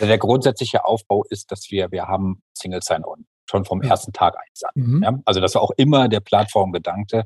[0.00, 3.90] Der grundsätzliche Aufbau ist, dass wir, wir haben Single Sign-On schon vom ja.
[3.90, 4.72] ersten Tag eins an.
[4.74, 5.02] Mhm.
[5.02, 5.18] Ja?
[5.24, 7.24] Also das war auch immer der Plattform Gedanke.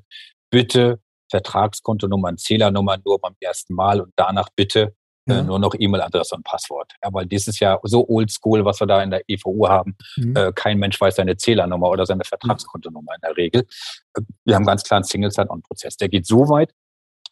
[0.50, 1.00] Bitte
[1.30, 4.94] Vertragskontonummern, Zählernummern nur beim ersten Mal und danach bitte
[5.26, 5.42] ja.
[5.42, 6.92] nur noch E-Mail-Adresse und Passwort.
[7.02, 9.96] Weil das ist ja so oldschool, was wir da in der EVU haben.
[10.16, 10.36] Mhm.
[10.36, 13.66] Äh, kein Mensch weiß seine Zählernummer oder seine Vertragskontonummer in der Regel.
[14.14, 15.96] Äh, wir haben ganz klar einen Single-Sign-On-Prozess.
[15.96, 16.72] Der geht so weit,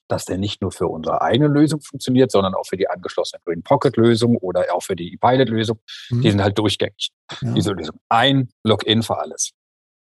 [0.09, 3.62] dass der nicht nur für unsere eigene Lösung funktioniert, sondern auch für die angeschlossene Green
[3.62, 5.80] Pocket Lösung oder auch für die Pilot Lösung.
[6.11, 6.22] Mhm.
[6.22, 7.11] Die sind halt durchgängig.
[7.41, 7.53] Ja.
[7.53, 8.01] Diese Lösung.
[8.09, 9.53] Ein Login für alles.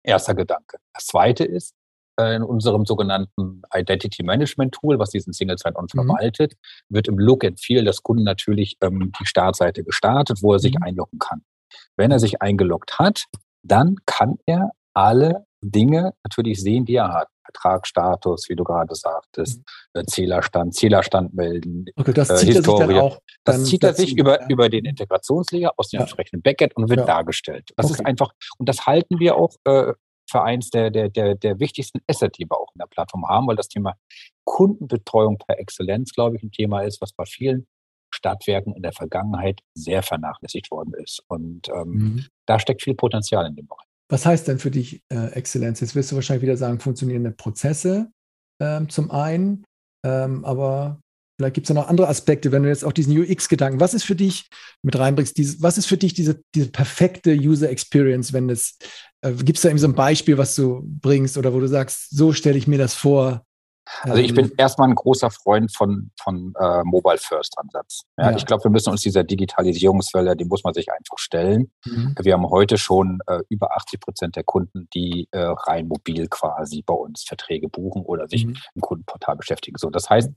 [0.04, 0.78] Erster Gedanke.
[0.94, 1.85] Das zweite ist, äh,
[2.20, 6.08] in unserem sogenannten Identity Management Tool, was diesen Single Sign-On mhm.
[6.08, 6.54] verwaltet,
[6.90, 10.76] wird im Look and Feel des Kunden natürlich ähm, die Startseite gestartet, wo er sich
[10.76, 10.84] mhm.
[10.84, 11.44] einloggen kann.
[11.98, 13.26] Wenn er sich eingeloggt hat,
[13.64, 17.28] dann kann er alle Dinge natürlich sehen, die er hat.
[17.46, 20.02] Vertragsstatus, wie du gerade sagtest, mhm.
[20.02, 23.00] Äh, Zählerstand, Zählerstand melden, okay, das äh, zieht Historie.
[23.00, 24.48] auch das zieht er sich über, ja.
[24.50, 26.02] über den Integrationslayer aus dem ja.
[26.02, 27.06] entsprechenden Backend und wird ja.
[27.06, 27.72] dargestellt.
[27.78, 27.94] Das okay.
[27.96, 29.94] ist einfach, und das halten wir auch äh,
[30.44, 33.56] eins der, der, der, der wichtigsten Asset, die wir auch in der Plattform haben, weil
[33.56, 33.96] das Thema
[34.46, 37.68] Kundenbetreuung per Exzellenz, glaube ich, ein Thema ist, was bei vielen
[38.14, 41.22] Stadtwerken in der Vergangenheit sehr vernachlässigt worden ist.
[41.28, 42.26] Und ähm, mhm.
[42.46, 43.86] da steckt viel Potenzial in dem Bereich.
[44.10, 45.80] Was heißt denn für dich äh, Exzellenz?
[45.80, 48.12] Jetzt wirst du wahrscheinlich wieder sagen, funktionierende Prozesse
[48.62, 49.66] ähm, zum einen,
[50.06, 51.02] ähm, aber
[51.38, 54.04] vielleicht gibt es ja noch andere Aspekte, wenn du jetzt auch diesen UX-Gedanken, was ist
[54.04, 54.50] für dich
[54.82, 58.78] mit reinbringst, diese, was ist für dich diese, diese perfekte User Experience, wenn es,
[59.22, 62.10] äh, gibt es da eben so ein Beispiel, was du bringst oder wo du sagst,
[62.10, 63.45] so stelle ich mir das vor,
[64.02, 64.52] also ich bin ähm.
[64.58, 68.04] erstmal ein großer Freund von, von äh, Mobile First Ansatz.
[68.18, 68.38] Ja, ja.
[68.38, 71.72] Ich glaube, wir müssen uns dieser Digitalisierungswelle, die muss man sich einfach stellen.
[71.86, 72.16] Mhm.
[72.22, 76.82] Wir haben heute schon äh, über 80 Prozent der Kunden, die äh, rein mobil quasi
[76.82, 78.56] bei uns Verträge buchen oder sich mhm.
[78.76, 79.78] im Kundenportal beschäftigen.
[79.78, 80.32] So, das heißt,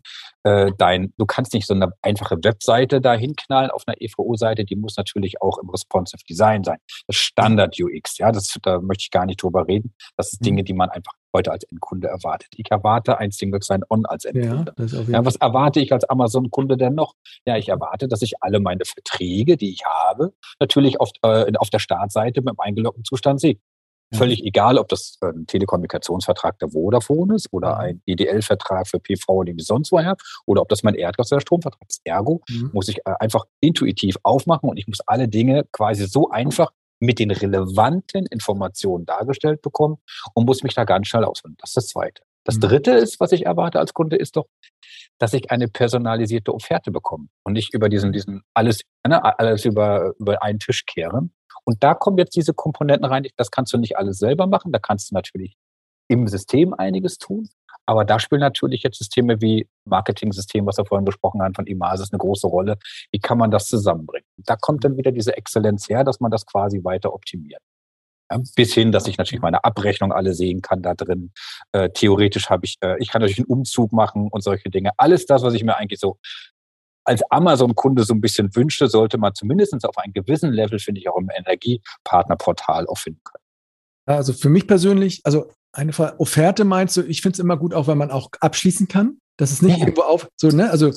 [0.44, 4.76] äh, dein, du kannst nicht so eine einfache Webseite da hinknallen auf einer EVO-Seite, die
[4.76, 6.78] muss natürlich auch im responsive Design sein.
[7.06, 9.94] Das Standard UX, ja, das, da möchte ich gar nicht drüber reden.
[10.16, 10.44] Das sind mhm.
[10.44, 12.48] Dinge, die man einfach heute als Endkunde erwartet.
[12.56, 14.72] Ich erwarte ein Single Sign-On als Endkunde.
[14.78, 17.14] Ja, ja, was erwarte ich als Amazon-Kunde denn noch?
[17.46, 21.70] Ja, ich erwarte, dass ich alle meine Verträge, die ich habe, natürlich auf, äh, auf
[21.70, 23.58] der Startseite mit einem eingeloggten Zustand sehe.
[24.10, 24.18] Ja.
[24.18, 29.58] Völlig egal, ob das ein Telekommunikationsvertrag der Vodafone ist oder ein EDL-Vertrag für PV, den
[29.58, 32.00] ich sonst woher habe, oder ob das mein Erdgas- oder Stromvertrag ist.
[32.04, 32.70] Ergo mhm.
[32.72, 36.70] muss ich äh, einfach intuitiv aufmachen und ich muss alle Dinge quasi so einfach
[37.00, 39.98] mit den relevanten Informationen dargestellt bekommen
[40.34, 41.56] und muss mich da ganz schnell auswählen.
[41.58, 42.22] Das ist das Zweite.
[42.44, 42.60] Das mhm.
[42.60, 44.46] dritte ist, was ich erwarte als Kunde, ist doch,
[45.18, 50.14] dass ich eine personalisierte Offerte bekomme und nicht über diesen, diesen alles, ne, alles über,
[50.18, 51.34] über einen Tisch kehren.
[51.64, 53.26] Und da kommen jetzt diese Komponenten rein.
[53.36, 54.72] Das kannst du nicht alles selber machen.
[54.72, 55.56] Da kannst du natürlich
[56.08, 57.50] im System einiges tun.
[57.88, 62.12] Aber da spielen natürlich jetzt Systeme wie Marketing-System, was wir vorhin besprochen haben, von Imasis
[62.12, 62.76] eine große Rolle.
[63.12, 64.26] Wie kann man das zusammenbringen?
[64.36, 67.62] Da kommt dann wieder diese Exzellenz her, dass man das quasi weiter optimiert.
[68.30, 71.32] Ja, bis hin, dass ich natürlich meine Abrechnung alle sehen kann da drin.
[71.72, 74.90] Äh, theoretisch habe ich, äh, ich kann natürlich einen Umzug machen und solche Dinge.
[74.98, 76.18] Alles das, was ich mir eigentlich so
[77.04, 81.08] als Amazon-Kunde so ein bisschen wünschte, sollte man zumindest auf einem gewissen Level, finde ich,
[81.08, 83.44] auch im Energiepartnerportal auch finden können.
[84.04, 87.74] Also für mich persönlich, also eine Frage, Offerte meinst du, ich finde es immer gut,
[87.74, 89.18] auch wenn man auch abschließen kann.
[89.36, 89.84] Das ist nicht ja.
[89.84, 90.68] irgendwo auf, so, ne?
[90.68, 90.90] Also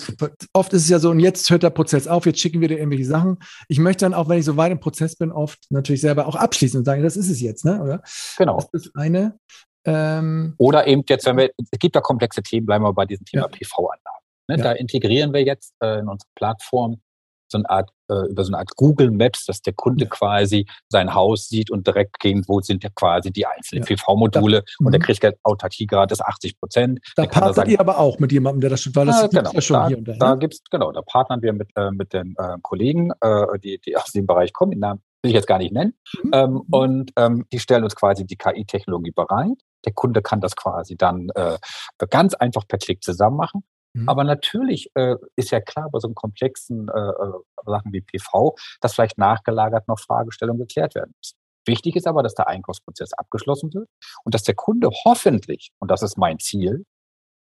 [0.54, 2.80] oft ist es ja so, und jetzt hört der Prozess auf, jetzt schicken wir dir
[2.80, 3.38] irgendwelche Sachen.
[3.68, 6.36] Ich möchte dann auch, wenn ich so weit im Prozess bin, oft natürlich selber auch
[6.36, 7.82] abschließen und sagen, das ist es jetzt, ne?
[7.82, 8.02] Oder?
[8.38, 8.58] Genau.
[8.72, 9.38] Das ist eine.
[9.86, 13.26] Ähm, Oder eben jetzt, wenn wir, es gibt da komplexe Themen, bleiben wir bei diesem
[13.26, 13.48] Thema ja.
[13.48, 14.26] PV-Anlagen.
[14.48, 14.58] Ne?
[14.58, 14.64] Ja.
[14.64, 17.00] Da integrieren wir jetzt äh, in unsere Plattform
[17.52, 21.14] so eine Art, äh, über so eine Art Google Maps, dass der Kunde quasi sein
[21.14, 23.96] Haus sieht und direkt gehen, wo sind ja quasi die einzelnen ja.
[23.96, 25.04] PV-Module und der mhm.
[25.04, 27.00] kriegt Autarkiegrad ist 80 Prozent.
[27.16, 29.52] Da partnert sagen, ihr aber auch mit jemandem, der das schon, weil das ja, genau,
[29.52, 30.14] ja schon da, hier und da.
[30.18, 30.40] Da ne?
[30.40, 34.12] gibt's, genau, da partnern wir mit, äh, mit den äh, Kollegen, äh, die, die aus
[34.12, 35.94] dem Bereich kommen, den Namen will ich jetzt gar nicht nennen.
[36.24, 36.32] Mhm.
[36.34, 36.62] Ähm, mhm.
[36.72, 39.58] und ähm, die stellen uns quasi die KI-Technologie bereit.
[39.86, 41.58] Der Kunde kann das quasi dann äh,
[42.10, 43.64] ganz einfach per Klick zusammen machen.
[43.94, 44.10] Mhm.
[44.10, 47.32] Aber natürlich äh, ist ja klar bei so einem komplexen äh, äh
[47.66, 51.38] Sachen wie PV, dass vielleicht nachgelagert noch Fragestellungen geklärt werden müssen.
[51.68, 53.88] Wichtig ist aber, dass der Einkaufsprozess abgeschlossen wird
[54.24, 56.86] und dass der Kunde hoffentlich, und das ist mein Ziel,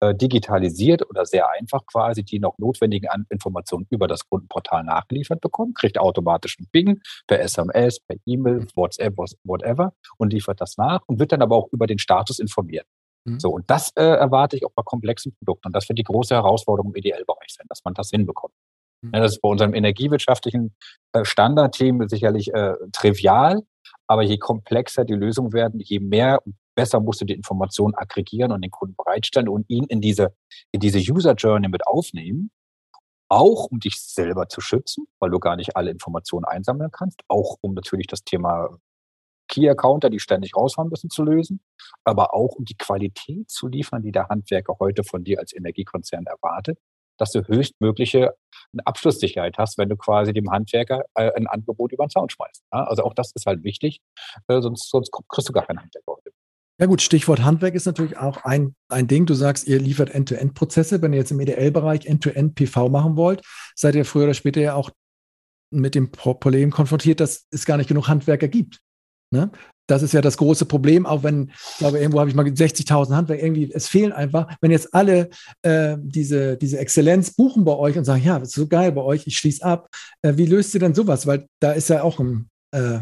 [0.00, 5.76] äh, digitalisiert oder sehr einfach quasi die noch notwendigen Informationen über das Kundenportal nachgeliefert bekommt,
[5.76, 8.68] kriegt automatisch einen Ping per SMS, per E-Mail, mhm.
[8.74, 12.86] WhatsApp, whatever und liefert das nach und wird dann aber auch über den Status informiert.
[13.24, 13.40] Mhm.
[13.40, 15.68] So, und das äh, erwarte ich auch bei komplexen Produkten.
[15.68, 18.54] Und das wird die große Herausforderung im EDL-Bereich sein, dass man das hinbekommt.
[19.02, 19.10] Mhm.
[19.14, 20.74] Ja, das ist bei unserem energiewirtschaftlichen
[21.12, 23.62] äh, Standardthemen sicherlich äh, trivial,
[24.06, 28.52] aber je komplexer die Lösungen werden, je mehr und besser musst du die Informationen aggregieren
[28.52, 30.34] und den Kunden bereitstellen und ihn in diese,
[30.72, 32.50] in diese User Journey mit aufnehmen.
[33.28, 37.20] Auch um dich selber zu schützen, weil du gar nicht alle Informationen einsammeln kannst.
[37.28, 38.76] Auch um natürlich das Thema
[39.50, 41.60] Key-Accounter, die ständig rausfahren müssen, zu lösen,
[42.04, 46.24] aber auch um die Qualität zu liefern, die der Handwerker heute von dir als Energiekonzern
[46.26, 46.78] erwartet,
[47.18, 48.34] dass du höchstmögliche
[48.84, 52.62] Abschlusssicherheit hast, wenn du quasi dem Handwerker äh, ein Angebot über den Zaun schmeißt.
[52.70, 54.00] Also auch das ist halt wichtig,
[54.48, 56.30] äh, sonst, sonst kriegst du gar keinen Handwerker heute.
[56.78, 59.26] Ja gut, Stichwort Handwerk ist natürlich auch ein, ein Ding.
[59.26, 61.02] Du sagst, ihr liefert End-to-End-Prozesse.
[61.02, 63.42] Wenn ihr jetzt im EDL-Bereich End-to-End-PV machen wollt,
[63.74, 64.88] seid ihr früher oder später ja auch
[65.70, 68.80] mit dem Problem konfrontiert, dass es gar nicht genug Handwerker gibt.
[69.32, 69.50] Ne?
[69.86, 73.14] Das ist ja das große Problem, auch wenn, ich glaube, irgendwo habe ich mal 60.000
[73.14, 75.30] Handwerker, irgendwie, es fehlen einfach, wenn jetzt alle
[75.62, 79.02] äh, diese, diese Exzellenz buchen bei euch und sagen, ja, das ist so geil bei
[79.02, 79.88] euch, ich schließe ab,
[80.22, 81.26] äh, wie löst ihr denn sowas?
[81.26, 82.48] Weil da ist ja auch ein...
[82.72, 83.00] Äh,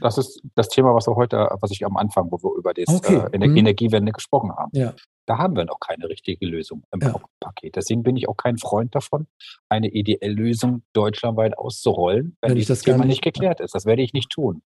[0.00, 2.88] das ist das Thema, was wir heute, was ich am Anfang, wo wir über das
[2.88, 3.22] okay.
[3.32, 3.56] äh, mhm.
[3.56, 4.70] Energiewende gesprochen haben.
[4.72, 4.94] Ja.
[5.26, 7.14] Da haben wir noch keine richtige Lösung im ja.
[7.40, 7.76] Paket.
[7.76, 9.26] Deswegen bin ich auch kein Freund davon,
[9.68, 13.74] eine EDL-Lösung deutschlandweit auszurollen, wenn, wenn dieses Thema nicht geklärt ist.
[13.74, 14.62] Das werde ich nicht tun.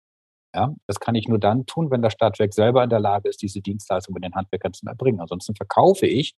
[0.53, 3.41] Ja, das kann ich nur dann tun, wenn das Stadtwerk selber in der Lage ist,
[3.41, 5.21] diese Dienstleistung mit den Handwerkern zu erbringen.
[5.21, 6.33] Ansonsten verkaufe ich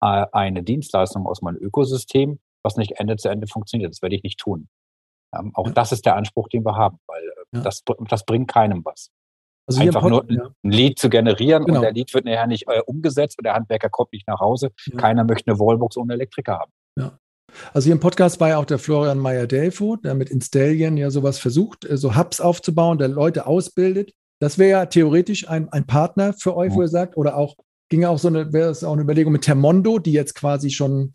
[0.00, 3.92] äh, eine Dienstleistung aus meinem Ökosystem, was nicht Ende zu Ende funktioniert.
[3.92, 4.68] Das werde ich nicht tun.
[5.34, 5.72] Ja, auch ja.
[5.72, 7.62] das ist der Anspruch, den wir haben, weil äh, ja.
[7.62, 9.10] das, das bringt keinem was.
[9.66, 11.78] Also Einfach nur ein Lied zu generieren genau.
[11.78, 14.72] und der Lied wird nachher nicht äh, umgesetzt und der Handwerker kommt nicht nach Hause.
[14.96, 16.72] Keiner möchte eine Wallbox ohne Elektriker haben.
[16.96, 17.18] Ja.
[17.72, 21.38] Also hier im Podcast war ja auch der Florian Meyer-Delfo, der mit Installion ja sowas
[21.38, 24.12] versucht, äh, so Hubs aufzubauen, der Leute ausbildet.
[24.40, 27.56] Das wäre ja theoretisch ein, ein Partner für euch, wo ihr sagt, oder auch,
[27.90, 31.12] ging auch so eine, wäre es auch eine Überlegung mit Termondo, die jetzt quasi schon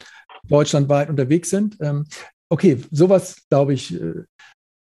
[0.48, 1.78] deutschlandweit unterwegs sind.
[1.82, 2.06] Ähm,
[2.50, 4.24] okay, sowas, glaube ich, äh,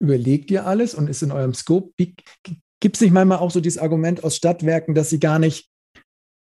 [0.00, 1.92] überlegt ihr alles und ist in eurem Scope.
[1.96, 5.68] Gibt es nicht manchmal auch so dieses Argument aus Stadtwerken, dass sie gar nicht,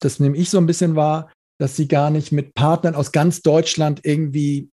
[0.00, 3.42] das nehme ich so ein bisschen wahr, dass sie gar nicht mit Partnern aus ganz
[3.42, 4.71] Deutschland irgendwie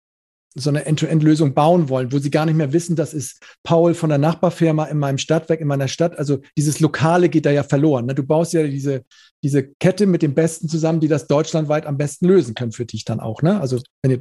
[0.56, 4.10] so eine End-to-End-Lösung bauen wollen, wo sie gar nicht mehr wissen, das ist Paul von
[4.10, 6.18] der Nachbarfirma in meinem Stadtwerk, in meiner Stadt.
[6.18, 8.06] Also dieses Lokale geht da ja verloren.
[8.06, 8.16] Ne?
[8.16, 9.04] Du baust ja diese,
[9.44, 13.06] diese Kette mit den Besten zusammen, die das deutschlandweit am besten lösen können für dich
[13.06, 13.42] dann auch.
[13.42, 13.60] Ne?
[13.60, 14.20] Also wenn ihr,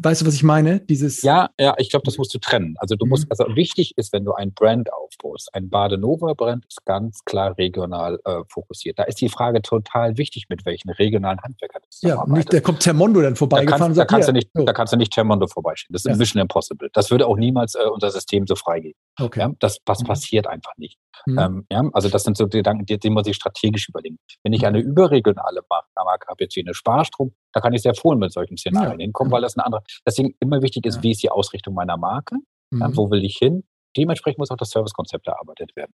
[0.00, 0.80] weißt du, was ich meine?
[0.80, 2.74] Dieses ja, ja, ich glaube, das musst du trennen.
[2.78, 3.30] Also du musst, mhm.
[3.30, 8.40] also wichtig ist, wenn du ein Brand aufbaust, ein Badenova-Brand ist ganz klar regional äh,
[8.48, 8.98] fokussiert.
[8.98, 12.80] Da ist die Frage total wichtig, mit welchen regionalen Handwerkern du Ja, nicht, da kommt
[12.80, 14.64] Termondo dann vorbeigefahren da kannst, und sagt, da kannst, du nicht, so.
[14.64, 15.92] da kannst du nicht Termondo man nur vorbeistehen.
[15.92, 16.16] Das ist ja.
[16.16, 16.88] Mission Impossible.
[16.92, 18.98] Das würde auch niemals äh, unser System so freigeben.
[19.18, 19.40] Okay.
[19.40, 20.06] Ja, das, das mhm.
[20.06, 20.98] passiert einfach nicht.
[21.26, 21.38] Mhm.
[21.38, 24.18] Ähm, ja, also das sind so Gedanken, die, die man sich strategisch überlegen.
[24.42, 28.16] Wenn ich eine überregionale Marke habe, jetzt wie eine Sparstrom, da kann ich sehr wohl
[28.16, 29.04] mit solchen Szenarien ja.
[29.04, 29.82] hinkommen, weil das eine andere.
[30.06, 32.36] Deswegen immer wichtig ist, wie ist die Ausrichtung meiner Marke?
[32.70, 32.96] Mhm.
[32.96, 33.64] wo will ich hin?
[33.96, 35.92] Dementsprechend muss auch das Servicekonzept erarbeitet werden.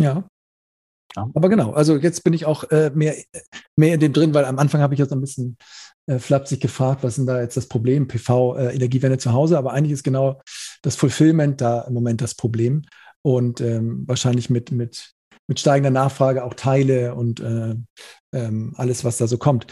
[0.00, 0.24] Ja,
[1.16, 1.30] ja.
[1.34, 3.14] Aber genau, also jetzt bin ich auch äh, mehr,
[3.76, 5.58] mehr in dem drin, weil am Anfang habe ich so ein bisschen
[6.06, 9.58] äh, flapsig gefragt, was ist denn da jetzt das Problem, PV, äh, Energiewende zu Hause,
[9.58, 10.40] aber eigentlich ist genau
[10.82, 12.82] das Fulfillment da im Moment das Problem
[13.22, 15.12] und ähm, wahrscheinlich mit, mit,
[15.46, 17.74] mit steigender Nachfrage auch Teile und äh,
[18.32, 19.66] ähm, alles, was da so kommt.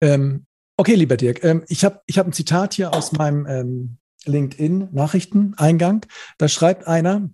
[0.00, 0.46] Ähm,
[0.76, 6.06] okay, lieber Dirk, ähm, ich habe ich hab ein Zitat hier aus meinem ähm, LinkedIn-Nachrichteneingang.
[6.38, 7.30] Da schreibt einer,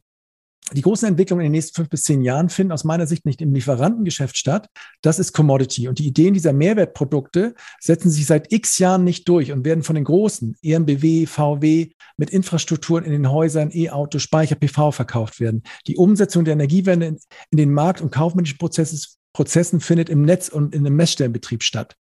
[0.75, 3.41] die großen Entwicklungen in den nächsten fünf bis zehn Jahren finden aus meiner Sicht nicht
[3.41, 4.69] im Lieferantengeschäft statt.
[5.03, 5.89] Das ist Commodity.
[5.89, 9.95] Und die Ideen dieser Mehrwertprodukte setzen sich seit x Jahren nicht durch und werden von
[9.95, 15.63] den großen EMBW, VW mit Infrastrukturen in den Häusern, E-Auto, Speicher, PV verkauft werden.
[15.87, 17.07] Die Umsetzung der Energiewende
[17.51, 21.97] in, den Markt- und kaufmännischen Prozessen findet im Netz und in einem Messstellenbetrieb statt.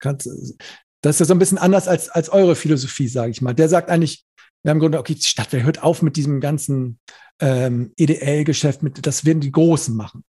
[0.00, 3.54] Das ist ja so ein bisschen anders als, als eure Philosophie, sage ich mal.
[3.54, 4.24] Der sagt eigentlich,
[4.62, 6.98] wir haben im Grunde, okay, die Stadtwerke hört auf mit diesem ganzen
[7.40, 10.24] ähm, EDL-Geschäft, mit, das werden die Großen machen.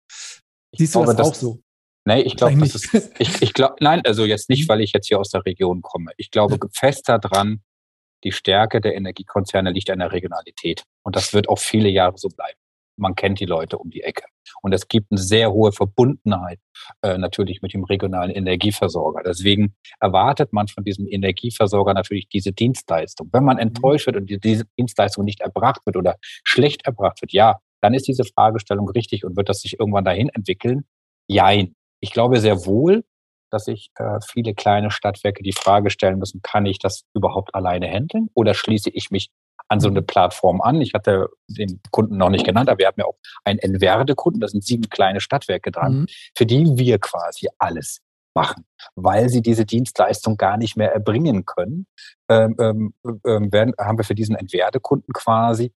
[0.76, 1.62] Siehst du glaube, das auch so?
[2.04, 2.64] Nee, ich glaube,
[3.18, 6.12] ich, ich glaube, nein, also jetzt nicht, weil ich jetzt hier aus der Region komme.
[6.16, 6.68] Ich glaube ja.
[6.72, 7.62] fest daran,
[8.24, 10.84] die Stärke der Energiekonzerne liegt an der Regionalität.
[11.02, 12.59] Und das wird auch viele Jahre so bleiben
[13.00, 14.24] man kennt die Leute um die Ecke.
[14.62, 16.60] Und es gibt eine sehr hohe Verbundenheit
[17.02, 19.22] äh, natürlich mit dem regionalen Energieversorger.
[19.24, 23.28] Deswegen erwartet man von diesem Energieversorger natürlich diese Dienstleistung.
[23.32, 23.62] Wenn man mhm.
[23.62, 27.94] enttäuscht wird und die, diese Dienstleistung nicht erbracht wird oder schlecht erbracht wird, ja, dann
[27.94, 30.84] ist diese Fragestellung richtig und wird das sich irgendwann dahin entwickeln?
[31.26, 31.74] Jein.
[32.00, 33.04] Ich glaube sehr wohl,
[33.50, 37.88] dass sich äh, viele kleine Stadtwerke die Frage stellen müssen, kann ich das überhaupt alleine
[37.88, 39.30] handeln oder schließe ich mich
[39.70, 40.80] an so eine Plattform an.
[40.80, 44.48] Ich hatte den Kunden noch nicht genannt, aber wir haben ja auch einen Enverde-Kunden, da
[44.48, 46.06] sind sieben kleine Stadtwerke dran, mhm.
[46.36, 48.00] für die wir quasi alles
[48.34, 48.64] machen,
[48.96, 51.86] weil sie diese Dienstleistung gar nicht mehr erbringen können,
[52.28, 52.94] ähm, ähm,
[53.24, 55.72] ähm werden, haben wir für diesen Enverde-Kunden quasi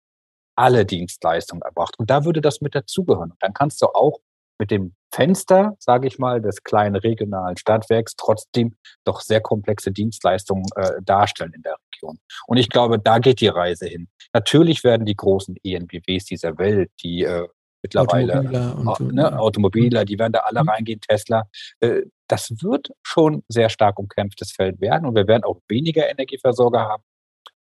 [0.56, 1.98] alle Dienstleistungen erbracht.
[1.98, 3.32] Und da würde das mit dazugehören.
[3.32, 4.20] Und dann kannst du auch
[4.62, 10.66] mit dem Fenster, sage ich mal, des kleinen regionalen Stadtwerks trotzdem doch sehr komplexe Dienstleistungen
[10.76, 12.20] äh, darstellen in der Region.
[12.46, 14.08] Und ich glaube, da geht die Reise hin.
[14.34, 17.48] Natürlich werden die großen ENBWs dieser Welt, die äh,
[17.82, 20.70] mittlerweile Automobiler, und, ne, Automobiler, die werden da alle mhm.
[20.70, 21.48] reingehen, Tesla.
[21.80, 26.82] Äh, das wird schon sehr stark umkämpftes Feld werden und wir werden auch weniger Energieversorger
[26.82, 27.04] haben.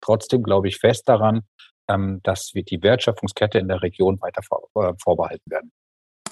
[0.00, 1.42] Trotzdem glaube ich fest daran,
[1.88, 5.70] ähm, dass wir die Wertschöpfungskette in der Region weiter vor, äh, vorbehalten werden.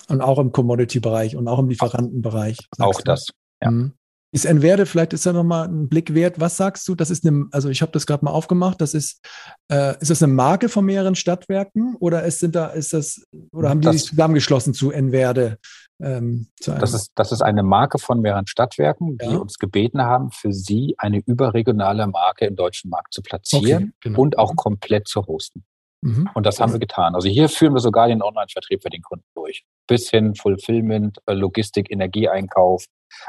[0.09, 2.59] Und auch im Commodity-Bereich und auch im Lieferantenbereich.
[2.79, 3.29] Auch das,
[3.63, 3.71] ja.
[3.71, 3.93] Mhm.
[4.33, 6.41] Ist Enverde, vielleicht ist da nochmal ein Blick wert.
[6.41, 6.95] Was sagst du?
[6.95, 9.25] Das ist eine, also ich habe das gerade mal aufgemacht, das ist,
[9.71, 13.71] äh, ist das eine Marke von mehreren Stadtwerken oder ist, sind da, ist das, oder
[13.71, 15.59] haben die das, sich zusammengeschlossen zu Enverde?
[16.03, 19.39] Ähm, das, ist, das ist eine Marke von mehreren Stadtwerken, die ja.
[19.39, 24.21] uns gebeten haben, für sie eine überregionale Marke im deutschen Markt zu platzieren okay, genau.
[24.21, 25.65] und auch komplett zu hosten.
[26.03, 26.31] Mhm.
[26.35, 27.15] Und das haben wir getan.
[27.15, 29.65] Also hier führen wir sogar den Online-Vertrieb für den Kunden durch.
[29.87, 32.85] Bis hin Fulfillment, äh, Logistik, Energieeinkauf,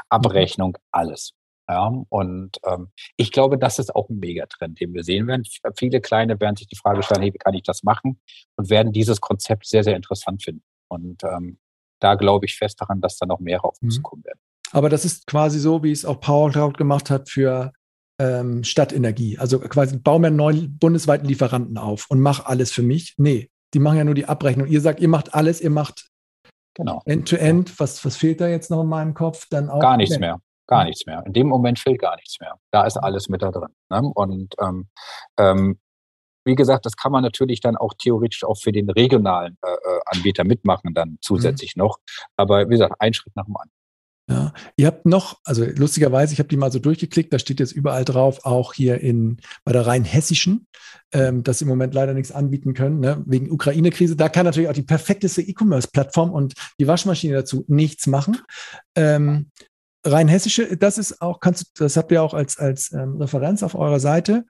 [0.08, 1.32] Abrechnung, alles.
[1.70, 2.88] Ja, und ähm,
[3.18, 5.44] ich glaube, das ist auch ein Megatrend, den wir sehen werden.
[5.76, 8.18] Viele Kleine werden sich die Frage stellen, hey, wie kann ich das machen?
[8.56, 10.62] Und werden dieses Konzept sehr, sehr interessant finden.
[10.88, 11.58] Und ähm,
[12.00, 14.02] da glaube ich fest daran, dass da noch mehr auf uns mhm.
[14.02, 14.40] kommen werden.
[14.72, 17.72] Aber das ist quasi so, wie es auch PowerCloud gemacht hat für
[18.18, 19.38] ähm, Stadtenergie.
[19.38, 23.14] Also quasi baue mir einen neuen bundesweiten Lieferanten auf und mach alles für mich.
[23.16, 24.66] Nee, die machen ja nur die Abrechnung.
[24.66, 26.08] Ihr sagt, ihr macht alles, ihr macht
[26.74, 27.02] genau.
[27.04, 27.70] End-to-End.
[27.70, 27.80] -End.
[27.80, 29.46] Was, was fehlt da jetzt noch in meinem Kopf?
[29.50, 30.40] Dann auch gar nichts mehr.
[30.66, 31.22] Gar nichts mehr.
[31.24, 32.54] In dem Moment fehlt gar nichts mehr.
[32.72, 33.74] Da ist alles mit da drin.
[33.88, 34.02] Ne?
[34.14, 34.88] Und ähm,
[35.38, 35.78] ähm,
[36.44, 40.00] wie gesagt, das kann man natürlich dann auch theoretisch auch für den regionalen äh, äh
[40.06, 41.18] Anbieter mitmachen, dann mhm.
[41.20, 41.84] zusätzlich mhm.
[41.84, 41.98] noch.
[42.36, 43.77] Aber wie gesagt, ein Schritt nach dem anderen.
[44.76, 48.04] Ihr habt noch, also lustigerweise, ich habe die mal so durchgeklickt, da steht jetzt überall
[48.04, 50.66] drauf, auch hier in bei der rein hessischen,
[51.12, 54.16] ähm, dass sie im Moment leider nichts anbieten können, ne, wegen Ukraine-Krise.
[54.16, 58.38] Da kann natürlich auch die perfekteste E-Commerce-Plattform und die Waschmaschine dazu nichts machen.
[58.94, 59.50] Ähm,
[60.04, 63.62] rein hessische, das ist auch, kannst du, das habt ihr auch als, als ähm, Referenz
[63.62, 64.44] auf eurer Seite.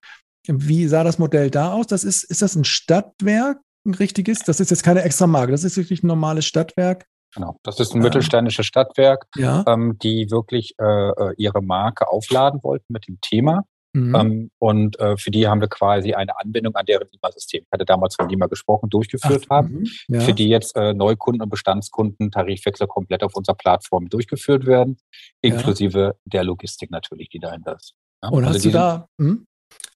[0.46, 1.86] Wie sah das Modell da aus?
[1.86, 4.40] Das ist, ist das ein Stadtwerk, ein richtiges?
[4.40, 7.94] Das ist jetzt keine extra Marke, das ist wirklich ein normales Stadtwerk Genau, das ist
[7.94, 9.64] ein mittelständisches Stadtwerk, ja.
[9.66, 13.64] ähm, die wirklich äh, äh, ihre Marke aufladen wollten mit dem Thema.
[13.92, 14.14] Mhm.
[14.14, 17.62] Ähm, und äh, für die haben wir quasi eine Anbindung an deren Lima-System.
[17.64, 19.80] Ich hatte damals von Lima gesprochen, durchgeführt Ach, haben.
[19.80, 19.86] Mhm.
[20.08, 20.20] Ja.
[20.20, 24.98] Für die jetzt äh, Neukunden und Bestandskunden Tarifwechsel komplett auf unserer Plattform durchgeführt werden,
[25.40, 26.12] inklusive ja.
[26.24, 27.94] der Logistik natürlich, die dahinter ist.
[28.20, 29.46] Und also hast du da, hm?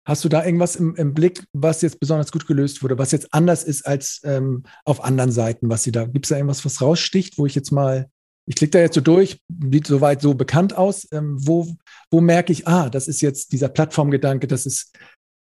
[0.04, 3.32] Hast du da irgendwas im, im, Blick, was jetzt besonders gut gelöst wurde, was jetzt
[3.32, 6.80] anders ist als ähm, auf anderen Seiten, was sie da, gibt es da irgendwas, was
[6.82, 8.10] raussticht, wo ich jetzt mal,
[8.46, 9.40] ich klicke da jetzt so durch,
[9.70, 11.68] sieht soweit so bekannt aus, ähm, wo,
[12.10, 14.92] wo merke ich, ah, das ist jetzt dieser Plattformgedanke, das ist,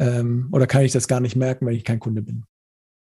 [0.01, 2.43] ähm, oder kann ich das gar nicht merken, wenn ich kein Kunde bin?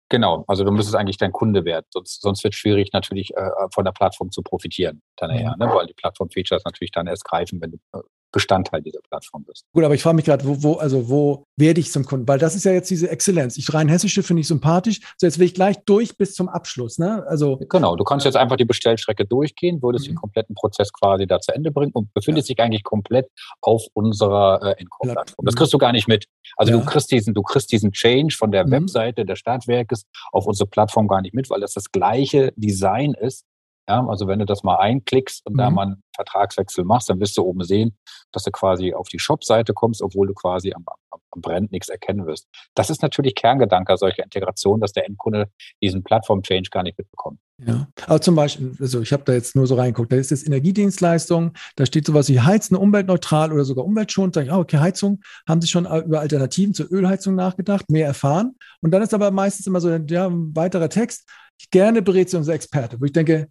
[0.09, 3.49] Genau, also du müsstest eigentlich dein Kunde werden, sonst, sonst wird es schwierig natürlich äh,
[3.73, 5.67] von der Plattform zu profitieren dann eher, ne?
[5.73, 8.01] weil die Plattform-Features natürlich dann erst greifen, wenn du äh,
[8.35, 9.63] Bestandteil dieser Plattform bist.
[9.71, 12.27] Gut, aber ich frage mich gerade, wo, wo, also wo werde ich zum Kunden?
[12.27, 13.57] Weil das ist ja jetzt diese Exzellenz.
[13.57, 14.99] Ich rein hessische finde ich sympathisch.
[15.17, 16.97] So, jetzt will ich gleich durch bis zum Abschluss.
[16.97, 17.23] Ne?
[17.27, 20.11] Also, genau, du kannst jetzt einfach die Bestellstrecke durchgehen, würdest mhm.
[20.11, 22.55] den kompletten Prozess quasi da zu Ende bringen und befindest ja.
[22.55, 23.29] dich eigentlich komplett
[23.61, 25.45] auf unserer äh, Encore-Plattform.
[25.45, 26.25] Das kriegst du gar nicht mit.
[26.57, 26.79] Also ja.
[26.79, 28.71] du kriegst diesen, du kriegst diesen Change von der mhm.
[28.71, 33.45] Webseite des Stadtwerkes auf unsere Plattform gar nicht mit, weil das das gleiche Design ist,
[33.87, 35.57] ja, also wenn du das mal einklickst und mhm.
[35.57, 37.97] da mal einen Vertragswechsel machst, dann wirst du oben sehen,
[38.31, 41.89] dass du quasi auf die Shop-Seite kommst, obwohl du quasi am, am, am Brand nichts
[41.89, 42.47] erkennen wirst.
[42.73, 45.49] Das ist natürlich Kerngedanke solcher Integration, dass der Endkunde
[45.81, 47.39] diesen Plattform-Change gar nicht mitbekommt.
[47.65, 50.45] Ja, aber zum Beispiel, also ich habe da jetzt nur so reingeguckt, da ist jetzt
[50.45, 54.35] Energiedienstleistung, da steht sowas wie Heizen umweltneutral oder sogar umweltschonend.
[54.35, 58.55] Da ich, oh, okay, Heizung, haben Sie schon über Alternativen zur Ölheizung nachgedacht, mehr erfahren.
[58.81, 61.29] Und dann ist aber meistens immer so ja, ein weiterer Text,
[61.71, 63.47] gerne berät Sie unser Experte, wo ich denke,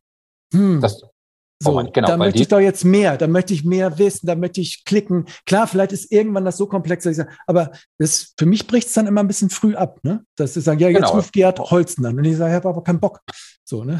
[0.54, 0.80] hm.
[0.80, 1.02] Das,
[1.64, 4.34] so, oh genau, da möchte ich doch jetzt mehr, da möchte ich mehr wissen, da
[4.34, 5.26] möchte ich klicken.
[5.46, 8.88] Klar, vielleicht ist irgendwann das so komplex, dass ich sage, aber das, für mich bricht
[8.88, 10.24] es dann immer ein bisschen früh ab, ne?
[10.36, 11.14] Dass sie sagen, ja, jetzt genau.
[11.14, 12.18] ruft Gerhard Holzen an.
[12.18, 13.20] Und ich sage, ich habe aber keinen Bock.
[13.64, 13.98] So, ne?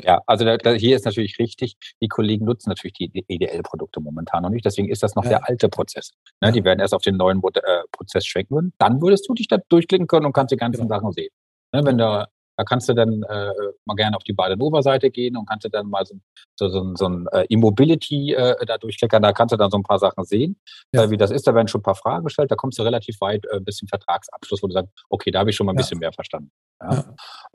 [0.00, 4.42] Ja, also da, da, hier ist natürlich richtig, die Kollegen nutzen natürlich die EDL-Produkte momentan
[4.42, 4.64] noch nicht.
[4.64, 5.30] Deswegen ist das noch ja.
[5.30, 6.12] der alte Prozess.
[6.42, 6.48] Ne?
[6.48, 6.52] Ja.
[6.52, 7.60] Die werden erst auf den neuen äh,
[7.90, 8.74] Prozess schwenken.
[8.78, 10.96] Dann würdest du dich da durchklicken können und kannst die ganzen genau.
[10.96, 11.30] Sachen sehen.
[11.72, 11.82] Ne?
[11.82, 13.52] Wenn da da kannst du dann äh,
[13.84, 16.14] mal gerne auf die Badenova-Seite gehen und kannst du dann mal so,
[16.56, 19.22] so, so, so ein äh, Immobility äh, da durchklickern.
[19.22, 20.56] Da kannst du dann so ein paar Sachen sehen,
[20.92, 21.04] ja.
[21.04, 21.46] äh, wie das ist.
[21.46, 22.50] Da werden schon ein paar Fragen gestellt.
[22.50, 25.50] Da kommst du relativ weit äh, bis zum Vertragsabschluss, wo du sagst, okay, da habe
[25.50, 25.82] ich schon mal ein ja.
[25.82, 26.50] bisschen mehr verstanden.
[26.80, 27.04] Ja.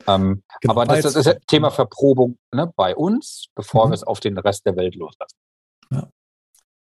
[0.06, 0.74] Ähm, genau.
[0.74, 3.90] Aber das, das ist Thema Verprobung ne, bei uns, bevor mhm.
[3.90, 5.36] wir es auf den Rest der Welt loslassen.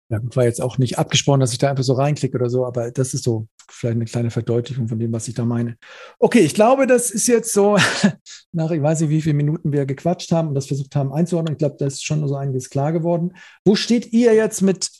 [0.09, 2.91] Ja, war jetzt auch nicht abgesprochen, dass ich da einfach so reinklicke oder so, aber
[2.91, 5.77] das ist so vielleicht eine kleine Verdeutlichung von dem, was ich da meine.
[6.19, 7.77] Okay, ich glaube, das ist jetzt so,
[8.51, 11.53] nach ich weiß nicht, wie viele Minuten wir gequatscht haben und das versucht haben einzuordnen.
[11.53, 13.33] Ich glaube, da ist schon so einiges klar geworden.
[13.65, 14.91] Wo steht ihr jetzt mit,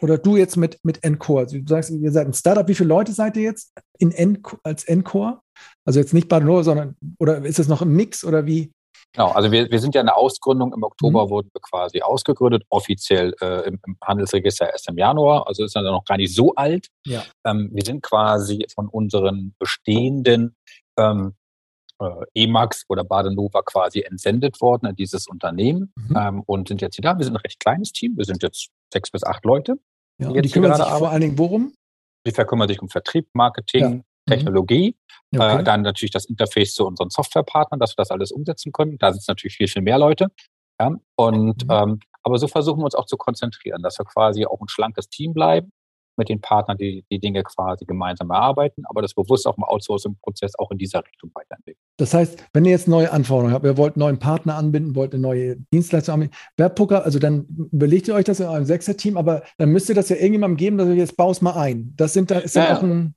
[0.00, 1.40] oder du jetzt mit, mit Encore?
[1.40, 2.66] Also du sagst, ihr seid ein Startup.
[2.66, 5.40] Wie viele Leute seid ihr jetzt in Encore, als Encore?
[5.84, 8.72] Also jetzt nicht Badenova, sondern, oder ist es noch ein Mix oder wie?
[9.14, 10.72] Genau, also wir, wir sind ja eine Ausgründung.
[10.72, 11.30] Im Oktober mhm.
[11.30, 15.84] wurden wir quasi ausgegründet, offiziell äh, im, im, Handelsregister erst im Januar, also ist dann
[15.84, 16.88] noch gar nicht so alt.
[17.06, 17.22] Ja.
[17.46, 20.56] Ähm, wir sind quasi von unseren bestehenden
[20.98, 21.34] ähm,
[22.00, 26.16] äh, EMAX oder Badenova quasi entsendet worden in dieses Unternehmen mhm.
[26.16, 27.16] ähm, und sind jetzt hier da.
[27.16, 29.76] Wir sind ein recht kleines Team, wir sind jetzt sechs bis acht Leute.
[30.20, 31.72] Ja, die, die kümmern sich vor allen Dingen worum?
[32.26, 34.02] Die verkümmern sich um Vertrieb, Marketing.
[34.26, 34.96] Technologie.
[35.30, 35.40] Mhm.
[35.40, 35.60] Okay.
[35.60, 38.98] Äh, dann natürlich das Interface zu unseren Softwarepartnern, dass wir das alles umsetzen können.
[38.98, 40.28] Da sitzen natürlich viel, viel mehr Leute.
[40.80, 40.92] Ja?
[41.16, 41.70] Und mhm.
[41.70, 45.08] ähm, aber so versuchen wir uns auch zu konzentrieren, dass wir quasi auch ein schlankes
[45.10, 45.70] Team bleiben,
[46.16, 50.54] mit den Partnern die, die Dinge quasi gemeinsam erarbeiten, aber das bewusst auch im Outsourcing-Prozess
[50.58, 51.82] auch in dieser Richtung weiterentwickeln.
[51.98, 55.12] Das heißt, wenn ihr jetzt neue Anforderungen habt, ihr wollt einen neuen Partner anbinden, wollt
[55.12, 59.42] eine neue Dienstleistung anbinden, Webpoker, also dann überlegt ihr euch das in eurem Sechser-Team, aber
[59.58, 61.92] dann müsst ihr das ja irgendjemandem geben, dass ihr jetzt baust mal ein.
[61.96, 63.16] Das sind da, ist ja, ja auch ein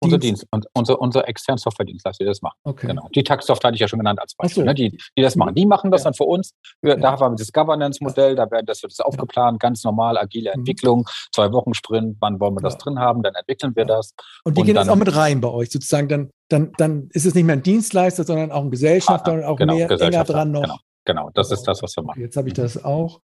[0.00, 2.56] unser Dienst, und unser, unser externen Software-Dienstleister, die das machen.
[2.64, 2.86] Okay.
[2.86, 3.08] Genau.
[3.14, 4.62] Die Taxsoft hatte ich ja schon genannt als Beispiel.
[4.62, 4.66] So.
[4.66, 4.74] Ne?
[4.74, 5.54] Die, die das machen.
[5.54, 6.04] Die machen das ja.
[6.04, 6.52] dann für uns.
[6.82, 7.00] Wir, ja.
[7.00, 10.60] Da haben wir das Governance-Modell, da werden das wird das aufgeplant, ganz normal, agile mhm.
[10.60, 14.12] Entwicklung, zwei Wochen Sprint, wann wollen wir das drin haben, dann entwickeln wir das.
[14.44, 17.26] Und die und gehen jetzt auch mit rein bei euch, sozusagen, dann, dann, dann ist
[17.26, 20.52] es nicht mehr ein Dienstleister, sondern auch ein Gesellschafter und auch genau, mehr enger dran
[20.52, 20.62] noch.
[20.62, 21.30] Genau, genau.
[21.34, 22.20] das ist das, was wir machen.
[22.20, 23.20] Jetzt habe ich das auch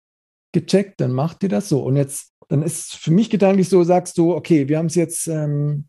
[0.53, 1.83] gecheckt, dann macht ihr das so.
[1.83, 5.27] Und jetzt, dann ist für mich gedanklich so, sagst du, okay, wir haben es jetzt
[5.27, 5.89] ähm,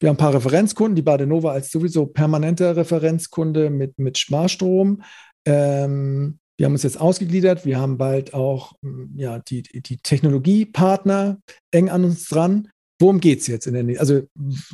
[0.00, 5.02] wir haben ein paar Referenzkunden, die Badenova als sowieso permanenter Referenzkunde mit, mit Sparstrom.
[5.46, 7.64] Ähm, wir haben uns jetzt ausgegliedert.
[7.64, 11.38] Wir haben bald auch mm, ja, die, die Technologiepartner
[11.70, 12.70] eng an uns dran.
[13.00, 14.00] Worum geht es jetzt in der nächsten?
[14.00, 14.22] Also,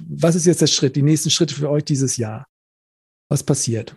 [0.07, 2.47] was ist jetzt der Schritt, die nächsten Schritte für euch dieses Jahr?
[3.31, 3.97] Was passiert?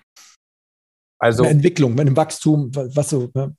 [1.19, 3.29] Also, eine Entwicklung, mit dem Wachstum, was so.
[3.33, 3.55] Ne?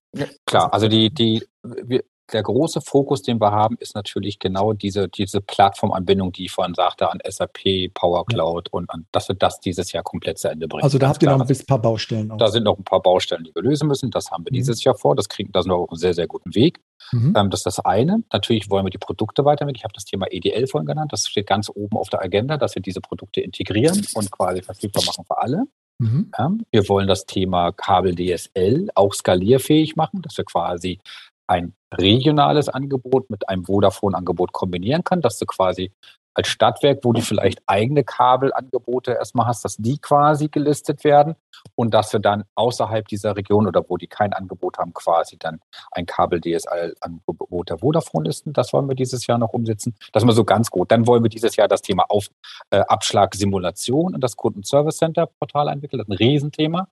[0.47, 2.03] Klar, also die, die, wir,
[2.33, 6.75] der große Fokus, den wir haben, ist natürlich genau diese, diese Plattformanbindung, die ich vorhin
[6.75, 10.67] sagte, an SAP, Power Cloud und an, dass wir das dieses Jahr komplett zu Ende
[10.67, 10.85] bringen.
[10.85, 12.31] Also da habt ihr noch ein paar Baustellen.
[12.31, 12.39] Auch.
[12.39, 14.11] Da sind noch ein paar Baustellen, die wir lösen müssen.
[14.11, 14.57] Das haben wir mhm.
[14.57, 15.15] dieses Jahr vor.
[15.15, 16.81] Das kriegen, da sind wir auf einem sehr, sehr guten Weg.
[17.13, 17.35] Mhm.
[17.37, 18.23] Ähm, das ist das eine.
[18.33, 19.81] Natürlich wollen wir die Produkte weiterentwickeln.
[19.81, 21.13] Ich habe das Thema EDL vorhin genannt.
[21.13, 25.05] Das steht ganz oben auf der Agenda, dass wir diese Produkte integrieren und quasi verfügbar
[25.05, 25.65] machen für alle.
[25.99, 26.33] Mhm.
[26.37, 30.99] Ja, wir wollen das Thema Kabel DSL auch skalierfähig machen, dass wir quasi
[31.47, 35.93] ein regionales Angebot mit einem Vodafone-Angebot kombinieren kann, dass du quasi
[36.35, 41.37] als Stadtwerk, wo du vielleicht eigene Kabelangebote erstmal hast, dass die quasi gelistet werden
[41.77, 45.61] und dass wir dann außerhalb dieser Region oder wo die kein Angebot haben, quasi dann
[45.93, 48.53] ein Kabel-DSL-Angebot der Vodafone listen.
[48.53, 49.95] Das wollen wir dieses Jahr noch umsetzen.
[50.13, 50.91] Das ist mal so ganz gut.
[50.91, 52.27] Dann wollen wir dieses Jahr das Thema Auf,
[52.71, 55.99] äh, Abschlag Simulation und das Kundenservice Center Portal entwickeln.
[55.99, 56.89] Das ist ein Riesenthema.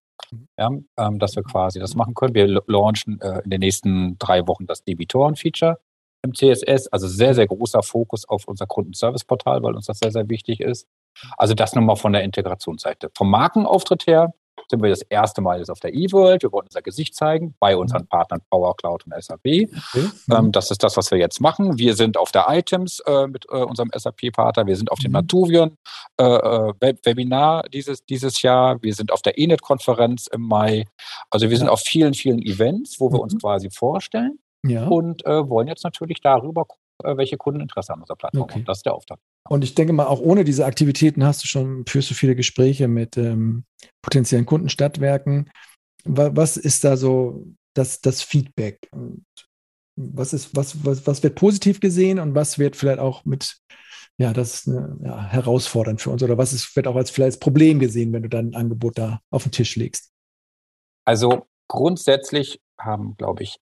[0.58, 2.34] Ja, ähm, dass wir quasi das machen können.
[2.34, 5.78] Wir launchen äh, in den nächsten drei Wochen das Debitoren-Feature
[6.22, 6.88] im CSS.
[6.88, 10.86] Also sehr, sehr großer Fokus auf unser Kundenservice-Portal, weil uns das sehr, sehr wichtig ist.
[11.36, 13.10] Also das nochmal von der Integrationsseite.
[13.14, 14.32] Vom Markenauftritt her
[14.72, 16.42] sind wir das erste Mal jetzt auf der eWorld.
[16.42, 19.44] Wir wollen unser Gesicht zeigen bei unseren Partnern Power Cloud und SAP.
[19.44, 20.08] Okay.
[20.30, 21.78] Ähm, das ist das, was wir jetzt machen.
[21.78, 24.66] Wir sind auf der Items äh, mit äh, unserem SAP-Partner.
[24.66, 25.18] Wir sind auf dem mhm.
[25.18, 25.76] Natuvion
[26.18, 28.82] äh, äh Webinar dieses, dieses Jahr.
[28.82, 30.86] Wir sind auf der ENET-Konferenz im Mai.
[31.30, 33.24] Also wir sind auf vielen, vielen Events, wo wir mhm.
[33.24, 34.86] uns quasi vorstellen ja.
[34.86, 38.54] und äh, wollen jetzt natürlich darüber gucken, welche Kunden Interesse an unserer Plattform okay.
[38.54, 38.64] haben.
[38.64, 39.18] Das ist der Auftrag.
[39.48, 42.88] Und ich denke mal, auch ohne diese Aktivitäten hast du schon, führst du viele Gespräche
[42.88, 43.64] mit ähm,
[44.02, 45.50] potenziellen Kundenstadtwerken.
[46.04, 48.88] Was ist da so das, das Feedback?
[48.92, 49.24] Und
[49.96, 53.58] was, ist, was, was, was wird positiv gesehen und was wird vielleicht auch mit,
[54.18, 57.38] ja, das ist ja, herausfordernd für uns oder was ist, wird auch als vielleicht als
[57.38, 60.12] Problem gesehen, wenn du dein Angebot da auf den Tisch legst?
[61.04, 63.58] Also grundsätzlich haben, glaube ich,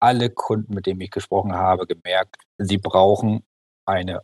[0.00, 3.42] alle Kunden, mit denen ich gesprochen habe, gemerkt, sie brauchen
[3.86, 4.22] eine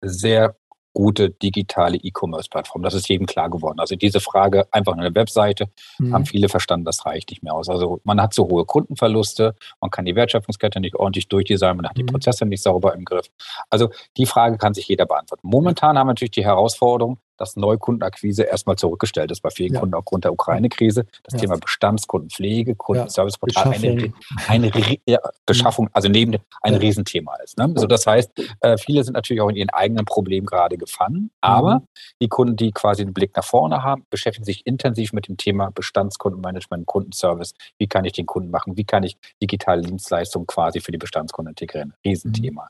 [0.00, 0.56] sehr
[0.96, 2.82] gute digitale E-Commerce-Plattform.
[2.82, 3.80] Das ist jedem klar geworden.
[3.80, 6.14] Also diese Frage einfach eine Webseite mhm.
[6.14, 7.68] haben viele verstanden, das reicht nicht mehr aus.
[7.68, 11.98] Also man hat so hohe Kundenverluste, man kann die Wertschöpfungskette nicht ordentlich durchdesignen, man hat
[11.98, 12.06] mhm.
[12.06, 13.26] die Prozesse nicht sauber im Griff.
[13.68, 15.46] Also die Frage kann sich jeder beantworten.
[15.46, 19.80] Momentan haben wir natürlich die Herausforderung, dass Neukundenakquise erstmal zurückgestellt ist bei vielen ja.
[19.80, 21.06] Kunden aufgrund der Ukraine-Krise.
[21.22, 21.40] Das ja.
[21.40, 23.78] Thema Bestandskundenpflege, Kundenserviceportal, ja.
[23.78, 24.12] eine,
[24.48, 27.58] eine Beschaffung, also neben ein Riesenthema ist.
[27.58, 27.72] Ne?
[27.76, 28.30] So, das heißt,
[28.60, 31.86] äh, viele sind natürlich auch in ihren eigenen Problemen gerade gefangen, aber mhm.
[32.20, 35.70] die Kunden, die quasi den Blick nach vorne haben, beschäftigen sich intensiv mit dem Thema
[35.70, 37.54] Bestandskundenmanagement, Kundenservice.
[37.78, 38.76] Wie kann ich den Kunden machen?
[38.76, 41.94] Wie kann ich digitale Dienstleistungen quasi für die Bestandskunden integrieren?
[42.04, 42.64] Riesenthema.
[42.64, 42.68] Mhm.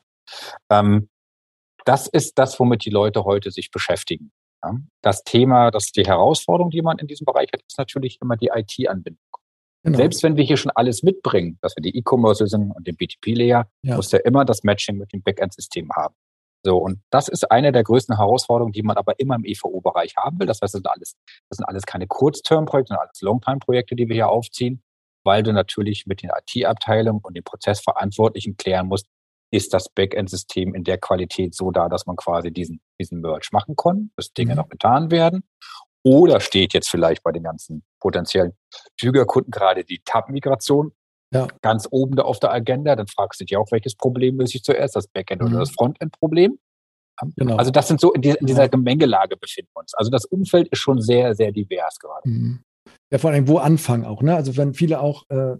[0.70, 1.08] Ähm,
[1.84, 4.32] das ist das, womit die Leute heute sich beschäftigen.
[4.66, 4.78] Ja.
[5.02, 8.50] Das Thema, das die Herausforderung, die man in diesem Bereich hat, ist natürlich immer die
[8.52, 9.22] IT-Anbindung.
[9.84, 9.98] Genau.
[9.98, 13.68] Selbst wenn wir hier schon alles mitbringen, dass wir die E-Commerce sind und den BTP-Layer,
[13.82, 13.96] ja.
[13.96, 16.14] muss der immer das Matching mit dem Backend-System haben.
[16.64, 20.40] So, und das ist eine der größten Herausforderungen, die man aber immer im EVO-Bereich haben
[20.40, 20.48] will.
[20.48, 21.14] Das heißt, das sind alles,
[21.48, 24.82] das sind alles keine Kurzterm-Projekte, sondern alles Long-Time-Projekte, die wir hier aufziehen,
[25.22, 29.06] weil du natürlich mit den IT-Abteilungen und den Prozessverantwortlichen klären musst,
[29.56, 33.74] ist das Backend-System in der Qualität so da, dass man quasi diesen, diesen Merge machen
[33.74, 34.58] kann, dass Dinge mhm.
[34.58, 35.44] noch getan werden.
[36.02, 38.52] Oder steht jetzt vielleicht bei den ganzen potenziellen
[39.00, 40.92] Flügerkunden gerade die Tab-Migration
[41.32, 41.48] ja.
[41.62, 42.94] ganz oben da auf der Agenda?
[42.94, 45.48] Dann fragst du dich auch, welches Problem löse ich zuerst, das Backend mhm.
[45.48, 46.58] oder das Frontend-Problem?
[47.36, 47.56] Genau.
[47.56, 49.94] Also das sind so, in dieser, in dieser Gemengelage befinden wir uns.
[49.94, 52.28] Also das Umfeld ist schon sehr, sehr divers gerade.
[52.28, 52.60] Mhm.
[53.12, 54.22] Ja, vor allem, wo anfangen auch.
[54.22, 54.34] Ne?
[54.34, 55.56] Also wenn viele auch äh,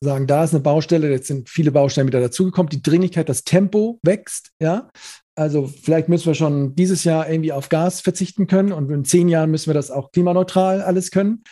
[0.00, 3.98] sagen, da ist eine Baustelle, jetzt sind viele Baustellen wieder dazugekommen, die Dringlichkeit, das Tempo
[4.02, 4.90] wächst, ja.
[5.38, 9.28] Also vielleicht müssen wir schon dieses Jahr irgendwie auf Gas verzichten können und in zehn
[9.28, 11.44] Jahren müssen wir das auch klimaneutral alles können.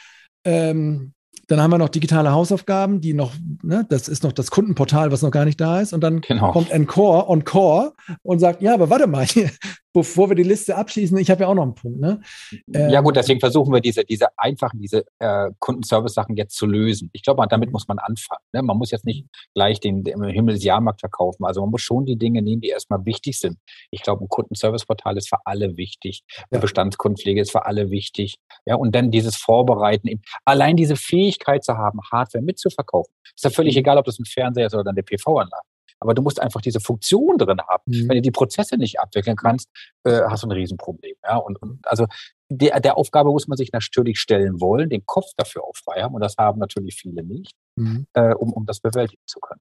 [0.46, 1.12] Ähm,
[1.48, 3.32] dann haben wir noch digitale Hausaufgaben, die noch,
[3.62, 5.92] ne, das ist noch das Kundenportal, was noch gar nicht da ist.
[5.92, 6.52] Und dann genau.
[6.52, 7.92] kommt Encore, Encore
[8.22, 9.26] und sagt, ja, aber warte mal,
[9.92, 12.00] bevor wir die Liste abschließen, ich habe ja auch noch einen Punkt.
[12.00, 12.20] Ne?
[12.66, 17.10] Ja gut, deswegen versuchen wir diese, diese einfachen, diese äh, Kundenservice-Sachen jetzt zu lösen.
[17.12, 18.42] Ich glaube, damit muss man anfangen.
[18.52, 18.62] Ne?
[18.62, 21.44] Man muss jetzt nicht gleich den, den Himmelsjahrmarkt verkaufen.
[21.44, 23.58] Also man muss schon die Dinge nehmen, die erstmal wichtig sind.
[23.90, 26.24] Ich glaube, ein Kundenservice-Portal ist für alle wichtig.
[26.50, 26.58] Ja.
[26.58, 28.38] Bestandskundenpflege ist für alle wichtig.
[28.66, 30.08] Ja, und dann dieses Vorbereiten.
[30.44, 33.14] Allein diese Fähigkeit zu haben, Hardware mitzuverkaufen.
[33.34, 33.80] Ist ja völlig mhm.
[33.80, 35.66] egal, ob das ein Fernseher ist oder eine PV-Anlage.
[36.00, 37.82] Aber du musst einfach diese Funktion drin haben.
[37.86, 38.08] Mhm.
[38.08, 39.70] Wenn du die Prozesse nicht abwickeln kannst,
[40.04, 41.14] äh, hast du ein Riesenproblem.
[41.22, 41.36] Ja?
[41.36, 42.06] Und, und also
[42.50, 46.14] der, der Aufgabe muss man sich natürlich stellen wollen, den Kopf dafür auch frei haben.
[46.14, 48.06] Und das haben natürlich viele nicht, mhm.
[48.12, 49.60] äh, um, um das bewältigen zu können.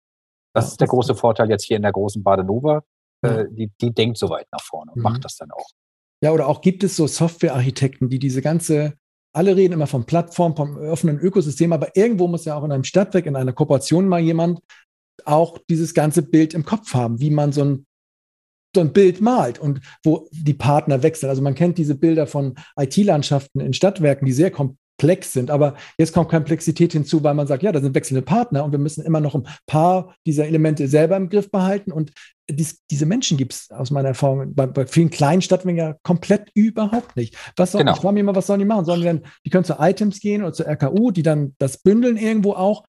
[0.53, 2.83] Das ist der große Vorteil jetzt hier in der großen Badenova.
[3.21, 5.03] Äh, die, die denkt so weit nach vorne und mhm.
[5.03, 5.69] macht das dann auch.
[6.21, 8.97] Ja, oder auch gibt es so Softwarearchitekten, die diese ganze
[9.33, 12.83] alle reden immer von Plattform, vom offenen Ökosystem, aber irgendwo muss ja auch in einem
[12.83, 14.59] Stadtwerk, in einer Kooperation mal jemand
[15.25, 17.85] auch dieses ganze Bild im Kopf haben, wie man so ein
[18.75, 21.29] so ein Bild malt und wo die Partner wechseln.
[21.29, 24.49] Also man kennt diese Bilder von IT-Landschaften in Stadtwerken, die sehr
[24.97, 28.63] komplex sind, aber jetzt kommt Komplexität hinzu, weil man sagt, ja, da sind wechselnde Partner
[28.63, 32.11] und wir müssen immer noch ein paar dieser Elemente selber im Griff behalten und
[32.49, 36.49] dies, diese Menschen gibt es aus meiner Erfahrung bei, bei vielen kleinen Stadtwerken ja komplett
[36.53, 37.37] überhaupt nicht.
[37.55, 37.93] Was soll, genau.
[37.93, 38.85] Ich frage mich immer, was sollen die machen?
[38.85, 42.17] Sollen die dann, die können zu Items gehen oder zur RKU, die dann das bündeln
[42.17, 42.83] irgendwo auch.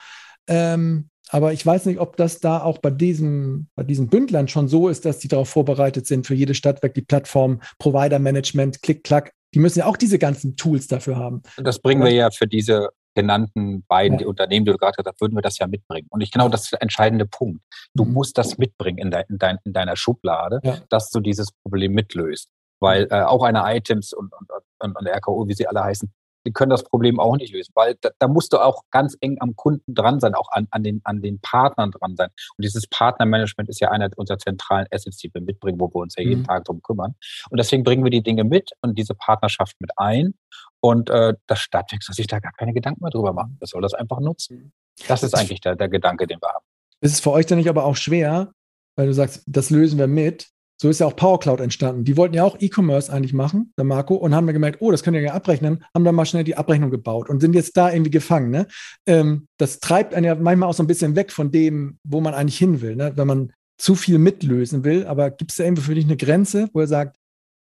[0.49, 4.69] Ähm, aber ich weiß nicht, ob das da auch bei diesem, bei diesen Bündlern schon
[4.69, 9.33] so ist, dass die darauf vorbereitet sind, für jedes Stadtwerk die Plattform, Provider-Management, Klick-Klack.
[9.55, 11.43] Die müssen ja auch diese ganzen Tools dafür haben.
[11.57, 14.27] Das bringen wir ja für diese genannten beiden ja.
[14.27, 16.09] Unternehmen, die du gerade gesagt hast, würden wir das ja mitbringen.
[16.11, 17.63] Und ich genau das ist der entscheidende Punkt.
[17.95, 18.13] Du mhm.
[18.13, 20.79] musst das mitbringen in, dein, in, dein, in deiner Schublade, ja.
[20.89, 22.51] dass du dieses Problem mitlöst.
[22.81, 24.51] Weil äh, auch eine Items und, und,
[24.81, 26.13] und, und RKO, wie sie alle heißen,
[26.47, 29.37] die können das Problem auch nicht lösen, weil da, da musst du auch ganz eng
[29.41, 32.29] am Kunden dran sein, auch an, an, den, an den Partnern dran sein.
[32.57, 36.15] Und dieses Partnermanagement ist ja einer unserer zentralen Assets, die wir mitbringen, wo wir uns
[36.17, 36.47] ja jeden mhm.
[36.47, 37.15] Tag drum kümmern.
[37.51, 40.35] Und deswegen bringen wir die Dinge mit und diese Partnerschaft mit ein.
[40.81, 43.57] Und äh, das Stadtwerk soll sich da gar keine Gedanken mehr drüber machen.
[43.61, 44.73] Das soll das einfach nutzen.
[45.09, 46.65] Das ist eigentlich der, der Gedanke, den wir haben.
[47.01, 48.53] Ist es für euch dann nicht aber auch schwer,
[48.97, 50.49] weil du sagst, das lösen wir mit,
[50.81, 52.05] so ist ja auch PowerCloud entstanden.
[52.05, 55.03] Die wollten ja auch E-Commerce eigentlich machen, der Marco, und haben mir gemerkt, oh, das
[55.03, 57.93] können wir ja abrechnen, haben dann mal schnell die Abrechnung gebaut und sind jetzt da
[57.93, 58.51] irgendwie gefangen.
[58.51, 58.67] Ne?
[59.07, 62.35] Ähm, das treibt einen ja manchmal auch so ein bisschen weg von dem, wo man
[62.35, 63.13] eigentlich hin will, ne?
[63.15, 65.07] wenn man zu viel mitlösen will.
[65.07, 67.17] Aber gibt es da irgendwie für dich eine Grenze, wo er sagt,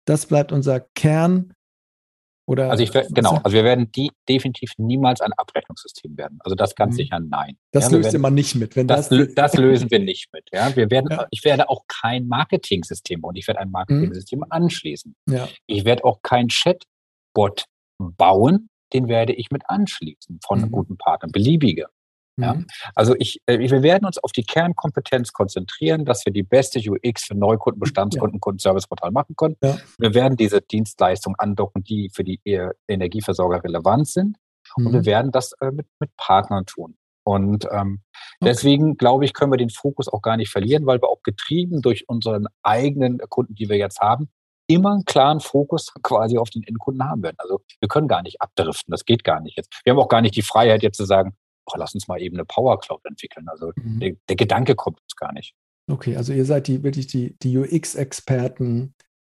[0.07, 1.53] das bleibt unser Kern
[2.51, 6.40] oder also ich genau, also wir werden die definitiv niemals ein Abrechnungssystem werden.
[6.40, 6.97] Also das ganz mhm.
[6.97, 7.56] sicher nein.
[7.70, 8.74] Das ja, löst werden, immer nicht mit.
[8.74, 10.48] Wenn das, das, das lösen wir nicht mit.
[10.52, 11.28] Ja, wir werden, ja.
[11.31, 14.47] ich werde auch kein Marketing-System und ich werde ein Marketing-System mhm.
[14.51, 15.14] anschließen.
[15.28, 15.48] Ja.
[15.66, 17.66] Ich werde auch kein Chatbot
[17.98, 20.72] bauen, den werde ich mit anschließen von mhm.
[20.72, 21.86] guten Partnern, beliebige.
[22.42, 22.54] Ja?
[22.54, 22.66] Mhm.
[22.94, 27.24] Also ich, äh, wir werden uns auf die Kernkompetenz konzentrieren, dass wir die beste UX
[27.24, 28.40] für Neukunden, Bestandskunden, ja.
[28.40, 29.56] Kundenserviceportal machen können.
[29.62, 29.78] Ja.
[29.98, 32.40] Wir werden diese Dienstleistungen andocken, die für die
[32.88, 34.36] Energieversorger relevant sind.
[34.76, 34.86] Mhm.
[34.86, 35.06] Und wir mhm.
[35.06, 36.96] werden das äh, mit, mit Partnern tun.
[37.22, 38.00] Und ähm,
[38.40, 38.50] okay.
[38.50, 41.82] deswegen glaube ich, können wir den Fokus auch gar nicht verlieren, weil wir auch getrieben
[41.82, 44.30] durch unseren eigenen Kunden, die wir jetzt haben,
[44.66, 47.36] immer einen klaren Fokus quasi auf den Endkunden haben werden.
[47.38, 49.80] Also wir können gar nicht abdriften, das geht gar nicht jetzt.
[49.84, 51.36] Wir haben auch gar nicht die Freiheit jetzt zu sagen,
[51.74, 53.48] oh, lass uns mal eben eine Power Cloud entwickeln.
[53.48, 54.01] Also mhm.
[54.01, 55.55] der, der, Gedanke kommt uns gar nicht.
[55.90, 58.94] Okay, also ihr seid die wirklich die, die UX-Experten,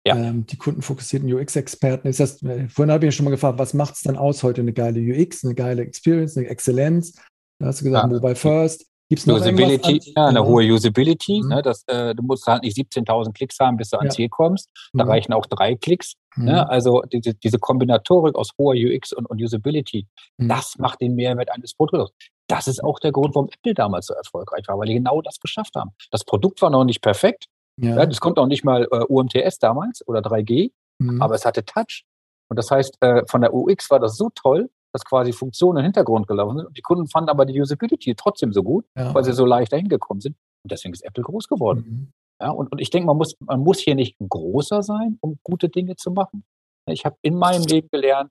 [0.07, 0.17] ja.
[0.17, 2.09] ähm, die kundenfokussierten UX-Experten.
[2.09, 4.43] Ist das, äh, vorhin habe ich ja schon mal gefragt, was macht es denn aus
[4.43, 7.15] heute eine geile UX, eine geile Experience, eine Exzellenz?
[7.59, 8.15] Da hast du gesagt, ja.
[8.15, 8.87] Mobile First.
[9.09, 11.43] Gibt's noch Usability, ja, eine hohe Usability.
[11.43, 11.49] Mhm.
[11.49, 14.71] Ne, das, äh, du musst halt nicht 17.000 Klicks haben, bis du ans Ziel kommst.
[14.95, 15.11] Da mhm.
[15.11, 16.15] reichen auch drei Klicks.
[16.37, 16.45] Mhm.
[16.45, 16.69] Ne?
[16.69, 20.07] Also diese, diese Kombinatorik aus hoher UX und, und Usability,
[20.39, 20.49] mhm.
[20.49, 22.13] das macht den Mehrwert eines Produkts.
[22.49, 25.41] Das ist auch der Grund, warum Apple damals so erfolgreich war, weil die genau das
[25.41, 25.91] geschafft haben.
[26.11, 27.47] Das Produkt war noch nicht perfekt.
[27.81, 27.97] Ja.
[27.97, 31.23] ja das konnte auch nicht mal äh, UMTS damals oder 3G, mhm.
[31.23, 32.05] aber es hatte Touch.
[32.51, 35.85] Und das heißt, äh, von der UX war das so toll, dass quasi Funktionen im
[35.85, 36.67] Hintergrund gelaufen sind.
[36.67, 39.15] Und die Kunden fanden aber die Usability trotzdem so gut, ja.
[39.15, 40.37] weil sie so leicht dahin gekommen sind.
[40.63, 42.13] Und deswegen ist Apple groß geworden.
[42.43, 45.69] Ja, und, und ich denke, man muss, man muss hier nicht großer sein, um gute
[45.69, 46.45] Dinge zu machen.
[46.87, 48.31] Ich habe in meinem Leben gelernt,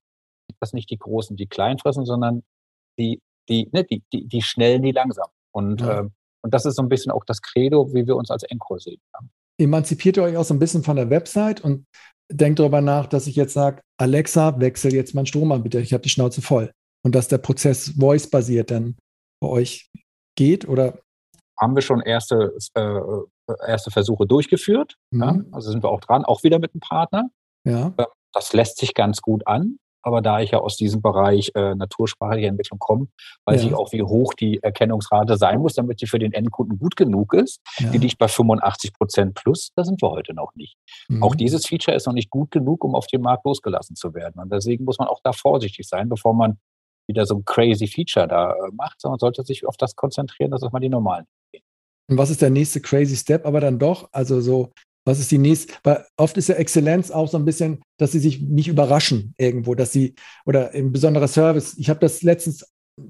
[0.59, 2.43] dass nicht die Großen die Kleinen fressen, sondern
[2.99, 5.29] die, die, ne, die, die, die Schnellen, die langsam.
[5.55, 6.01] Und, ja.
[6.01, 6.11] ähm,
[6.43, 8.99] und das ist so ein bisschen auch das Credo, wie wir uns als Encore sehen.
[9.13, 9.19] Ja.
[9.59, 11.85] Emanzipiert ihr euch auch so ein bisschen von der Website und
[12.29, 16.09] denkt darüber nach, dass ich jetzt sage, Alexa, wechsel jetzt meinen Stromanbieter, ich habe die
[16.09, 16.71] Schnauze voll.
[17.03, 18.97] Und dass der Prozess voice-basiert dann
[19.41, 19.89] bei euch
[20.37, 20.99] geht oder?
[21.61, 22.99] Haben wir schon erste, äh,
[23.67, 24.95] erste Versuche durchgeführt.
[25.11, 25.21] Mhm.
[25.21, 25.39] Ja?
[25.51, 27.29] Also sind wir auch dran, auch wieder mit einem Partner.
[27.63, 27.93] Ja.
[27.97, 29.77] Ähm, das lässt sich ganz gut an.
[30.03, 33.07] Aber da ich ja aus diesem Bereich äh, natursprachliche Entwicklung komme,
[33.45, 33.69] weiß ja.
[33.69, 37.33] ich auch, wie hoch die Erkennungsrate sein muss, damit sie für den Endkunden gut genug
[37.33, 37.59] ist.
[37.77, 37.91] Ja.
[37.91, 39.71] Die liegt bei 85 Prozent plus.
[39.75, 40.75] Da sind wir heute noch nicht.
[41.07, 41.21] Mhm.
[41.21, 44.41] Auch dieses Feature ist noch nicht gut genug, um auf den Markt losgelassen zu werden.
[44.41, 46.57] Und deswegen muss man auch da vorsichtig sein, bevor man
[47.07, 50.61] wieder so ein crazy Feature da äh, macht, sondern sollte sich auf das konzentrieren, dass
[50.71, 51.25] mal die normalen.
[52.11, 53.45] Und was ist der nächste crazy Step?
[53.45, 54.71] Aber dann doch, also so
[55.05, 55.73] was ist die nächste?
[55.83, 59.73] Weil oft ist ja Exzellenz auch so ein bisschen, dass sie sich nicht überraschen irgendwo,
[59.73, 60.13] dass sie
[60.45, 61.75] oder ein besonderer Service.
[61.77, 62.65] Ich habe das letztens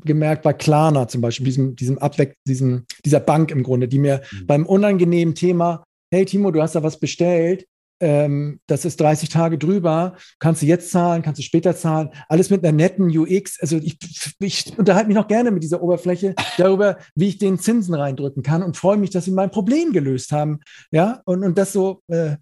[0.06, 4.22] gemerkt bei Klarna zum Beispiel, diesem, diesem Abweg, diesem, dieser Bank im Grunde, die mir
[4.32, 4.48] mhm.
[4.48, 5.84] beim unangenehmen Thema,
[6.14, 7.66] hey Timo, du hast da was bestellt,
[8.02, 12.50] ähm, das ist 30 Tage drüber, kannst du jetzt zahlen, kannst du später zahlen, alles
[12.50, 13.60] mit einer netten UX.
[13.62, 13.98] Also ich,
[14.40, 18.64] ich unterhalte mich noch gerne mit dieser Oberfläche darüber, wie ich den Zinsen reindrücken kann
[18.64, 20.60] und freue mich, dass sie mein Problem gelöst haben.
[20.92, 22.02] Ja, und, und das so.
[22.08, 22.38] Äh,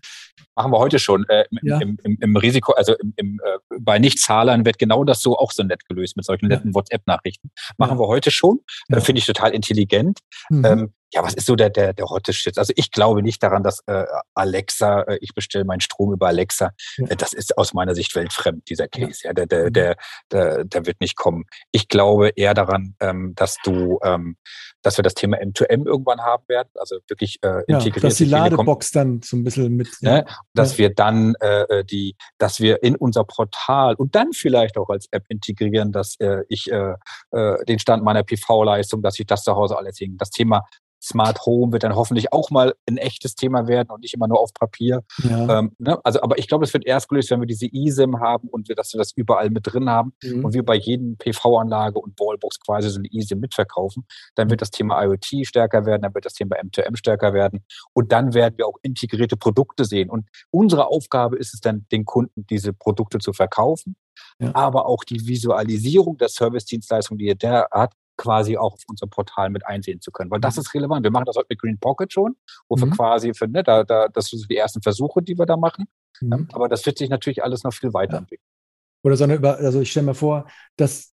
[0.60, 1.26] machen wir heute schon.
[1.30, 1.80] Äh, im, ja.
[1.80, 5.64] im, im, im, Risiko, also im, äh, bei Nichtzahlern wird genau das so auch so
[5.64, 7.50] nett gelöst mit solchen netten WhatsApp-Nachrichten.
[7.78, 8.00] Machen ja.
[8.00, 8.60] wir heute schon.
[8.90, 10.20] Äh, Finde ich total intelligent.
[10.50, 10.66] Mhm.
[10.66, 12.58] Ähm, ja, was ist so der, der, der hotte Shit?
[12.58, 14.06] Also ich glaube nicht daran, dass äh,
[14.36, 17.08] Alexa, äh, ich bestelle meinen Strom über Alexa, ja.
[17.08, 19.22] äh, das ist aus meiner Sicht weltfremd, dieser Case.
[19.24, 19.74] Ja, ja der, der, mhm.
[19.74, 19.96] der,
[20.32, 21.46] der, der wird nicht kommen.
[21.72, 24.38] Ich glaube eher daran, ähm, dass du, ähm,
[24.84, 28.04] dass wir das Thema M2M irgendwann haben werden, also wirklich äh, ja, integriert.
[28.04, 29.90] Dass die Ladebox dann so ein bisschen mit.
[30.02, 30.26] Ne?
[30.54, 34.90] Dass wir dann äh, äh, die, dass wir in unser Portal und dann vielleicht auch
[34.90, 36.96] als App integrieren, dass äh, ich äh,
[37.32, 40.18] äh, den Stand meiner PV-Leistung, dass ich das zu Hause alles hing.
[40.18, 40.64] Das Thema
[41.02, 44.40] Smart Home wird dann hoffentlich auch mal ein echtes Thema werden und nicht immer nur
[44.40, 45.04] auf Papier.
[45.24, 45.60] Ja.
[45.60, 46.00] Ähm, ne?
[46.04, 48.76] Also, aber ich glaube, es wird erst gelöst, wenn wir diese eSIM haben und wir,
[48.76, 50.46] dass wir das überall mit drin haben mhm.
[50.46, 54.06] und wir bei jedem PV-Anlage und Wallbox quasi so eine eSIM mitverkaufen.
[54.36, 57.64] Dann wird das Thema IoT stärker werden, dann wird das Thema M2M stärker werden
[57.94, 60.10] und dann werden wir auch integrierte Produkte sehen.
[60.10, 63.96] Und unsere Aufgabe ist es dann, den Kunden diese Produkte zu verkaufen.
[64.42, 64.52] Ja.
[64.54, 69.50] aber auch die Visualisierung der Service-Dienstleistung, die er da hat, quasi auch auf unserem Portal
[69.50, 70.30] mit einsehen zu können.
[70.30, 70.62] Weil das mhm.
[70.62, 71.04] ist relevant.
[71.04, 72.36] Wir machen das heute mit Green Pocket schon,
[72.68, 72.82] wo mhm.
[72.82, 75.88] wir quasi für, ne, da, da, das sind die ersten Versuche, die wir da machen.
[76.20, 76.50] Mhm.
[76.52, 78.46] Aber das wird sich natürlich alles noch viel weiterentwickeln.
[79.04, 81.14] Oder so eine, also ich stelle mir vor, dass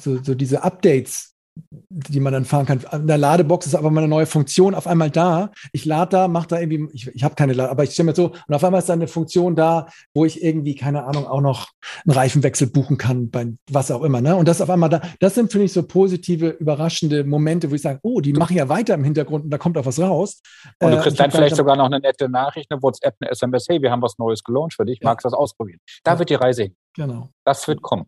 [0.00, 1.36] so, so diese Updates
[1.70, 2.80] die man dann fahren kann.
[2.92, 5.50] In der Ladebox ist aber mal eine neue Funktion auf einmal da.
[5.72, 8.14] Ich lade da, mache da irgendwie, ich, ich habe keine Lade, aber ich stelle mir
[8.14, 11.40] so, und auf einmal ist da eine Funktion da, wo ich irgendwie, keine Ahnung, auch
[11.40, 11.68] noch
[12.06, 14.20] einen Reifenwechsel buchen kann, bei was auch immer.
[14.20, 14.36] Ne?
[14.36, 17.82] Und das auf einmal da, das sind, finde ich, so positive, überraschende Momente, wo ich
[17.82, 20.42] sage, oh, die machen ja weiter im Hintergrund und da kommt auch was raus.
[20.80, 23.66] Und du kriegst äh, dann vielleicht sogar noch eine nette Nachricht, eine WhatsApp, eine SMS,
[23.68, 25.08] hey, wir haben was Neues gelauncht für dich, ja.
[25.08, 25.80] magst du das ausprobieren?
[26.04, 26.18] Da ja.
[26.18, 26.76] wird die Reise hin.
[26.94, 27.30] Genau.
[27.44, 28.06] Das wird kommen.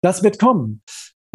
[0.00, 0.82] Das wird kommen.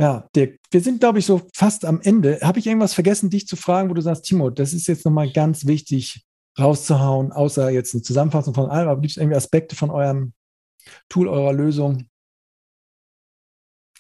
[0.04, 2.38] Ja, Dirk, wir sind, glaube ich, so fast am Ende.
[2.42, 5.32] Habe ich irgendwas vergessen, dich zu fragen, wo du sagst, Timo, das ist jetzt nochmal
[5.32, 6.26] ganz wichtig
[6.60, 10.34] rauszuhauen, außer jetzt eine Zusammenfassung von allem, aber gibt es irgendwie Aspekte von eurem
[11.08, 12.10] Tool, eurer Lösung,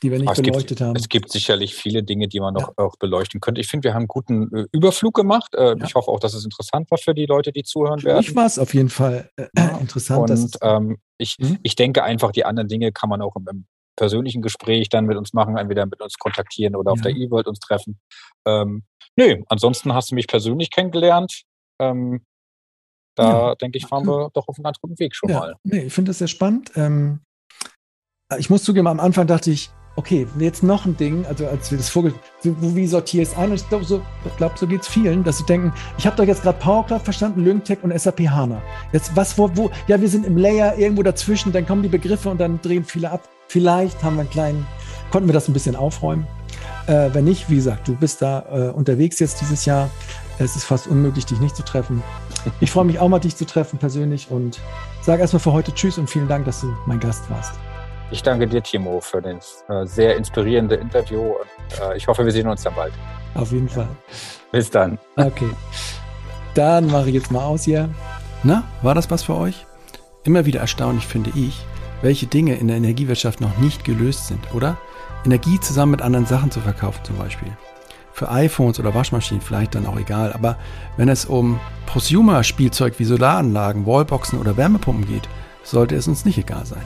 [0.03, 0.95] die wir nicht es beleuchtet gibt, haben?
[0.97, 2.83] Es gibt sicherlich viele Dinge, die man noch ja.
[2.83, 3.61] auch beleuchten könnte.
[3.61, 5.55] Ich finde, wir haben einen guten äh, Überflug gemacht.
[5.55, 5.85] Äh, ja.
[5.85, 8.19] Ich hoffe auch, dass es interessant war für die Leute, die zuhören werden.
[8.19, 9.47] Ich war es auf jeden Fall äh,
[9.79, 10.29] interessant.
[10.29, 11.59] Und ähm, ich, hm?
[11.63, 15.33] ich denke einfach, die anderen Dinge kann man auch im, persönlichen Gespräch dann mit uns
[15.33, 16.93] machen, entweder mit uns kontaktieren oder ja.
[16.93, 17.99] auf der E-World uns treffen.
[18.45, 18.83] Ähm,
[19.15, 21.43] nö, ansonsten hast du mich persönlich kennengelernt.
[21.79, 22.25] Ähm,
[23.15, 23.55] da ja.
[23.55, 25.39] denke ich, fahren wir doch auf einem ganz guten Weg schon ja.
[25.39, 25.55] mal.
[25.63, 26.71] Nee, ich finde das sehr spannend.
[26.75, 27.19] Ähm,
[28.37, 31.77] ich muss zugeben, am Anfang dachte ich, okay, jetzt noch ein Ding, also als wir
[31.77, 33.49] das vorgestellt wie sortiere ich es ein?
[33.49, 34.01] Und ich glaube, so,
[34.37, 37.43] glaub, so geht es vielen, dass sie denken, ich habe doch jetzt gerade PowerCloud verstanden,
[37.43, 38.61] Lyngtech und SAP HANA.
[38.91, 42.29] Jetzt was, wo, wo, ja, wir sind im Layer irgendwo dazwischen, dann kommen die Begriffe
[42.29, 43.29] und dann drehen viele ab.
[43.53, 44.67] Vielleicht haben wir einen kleinen,
[45.11, 46.25] konnten wir das ein bisschen aufräumen.
[46.87, 49.91] Äh, wenn nicht, wie gesagt, du bist da äh, unterwegs jetzt dieses Jahr.
[50.39, 52.01] Es ist fast unmöglich, dich nicht zu treffen.
[52.61, 54.59] Ich freue mich auch mal, dich zu treffen persönlich und
[55.03, 57.53] sage erstmal für heute Tschüss und vielen Dank, dass du mein Gast warst.
[58.09, 62.31] Ich danke dir, Timo, für das äh, sehr inspirierende Interview und äh, ich hoffe, wir
[62.31, 62.93] sehen uns dann bald.
[63.35, 63.89] Auf jeden Fall.
[64.51, 64.97] Bis dann.
[65.15, 65.51] Okay.
[66.55, 67.87] Dann mache ich jetzt mal aus hier.
[68.41, 69.67] Na, war das was für euch?
[70.23, 71.63] Immer wieder erstaunlich finde ich,
[72.03, 74.77] welche Dinge in der Energiewirtschaft noch nicht gelöst sind, oder?
[75.25, 77.47] Energie zusammen mit anderen Sachen zu verkaufen zum Beispiel.
[78.11, 80.57] Für iPhones oder Waschmaschinen vielleicht dann auch egal, aber
[80.97, 85.27] wenn es um Prosumer-Spielzeug wie Solaranlagen, Wallboxen oder Wärmepumpen geht,
[85.63, 86.83] sollte es uns nicht egal sein.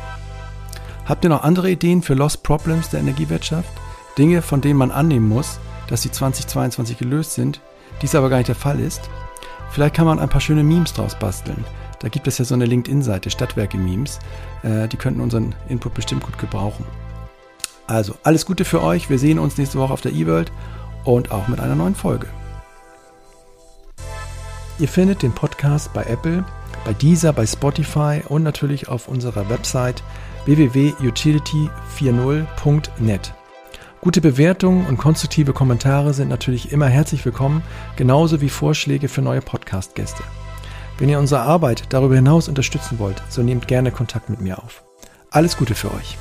[1.06, 3.70] Habt ihr noch andere Ideen für Lost Problems der Energiewirtschaft?
[4.18, 7.60] Dinge, von denen man annehmen muss, dass sie 2022 gelöst sind,
[8.02, 9.10] dies aber gar nicht der Fall ist?
[9.72, 11.66] Vielleicht kann man ein paar schöne Memes draus basteln,
[12.00, 14.20] da gibt es ja so eine LinkedIn-Seite, Stadtwerke-Memes.
[14.64, 16.86] Äh, die könnten unseren Input bestimmt gut gebrauchen.
[17.88, 19.10] Also, alles Gute für euch.
[19.10, 20.52] Wir sehen uns nächste Woche auf der eWorld
[21.06, 22.28] und auch mit einer neuen Folge.
[24.80, 26.46] Ihr findet den Podcast bei Apple,
[26.86, 30.04] bei Deezer, bei Spotify und natürlich auf unserer Website
[30.46, 33.34] www.utility40.net.
[34.02, 37.64] Gute Bewertungen und konstruktive Kommentare sind natürlich immer herzlich willkommen,
[37.96, 40.22] genauso wie Vorschläge für neue Podcast-Gäste.
[40.98, 44.84] Wenn ihr unsere Arbeit darüber hinaus unterstützen wollt, so nehmt gerne Kontakt mit mir auf.
[45.30, 46.18] Alles Gute für euch.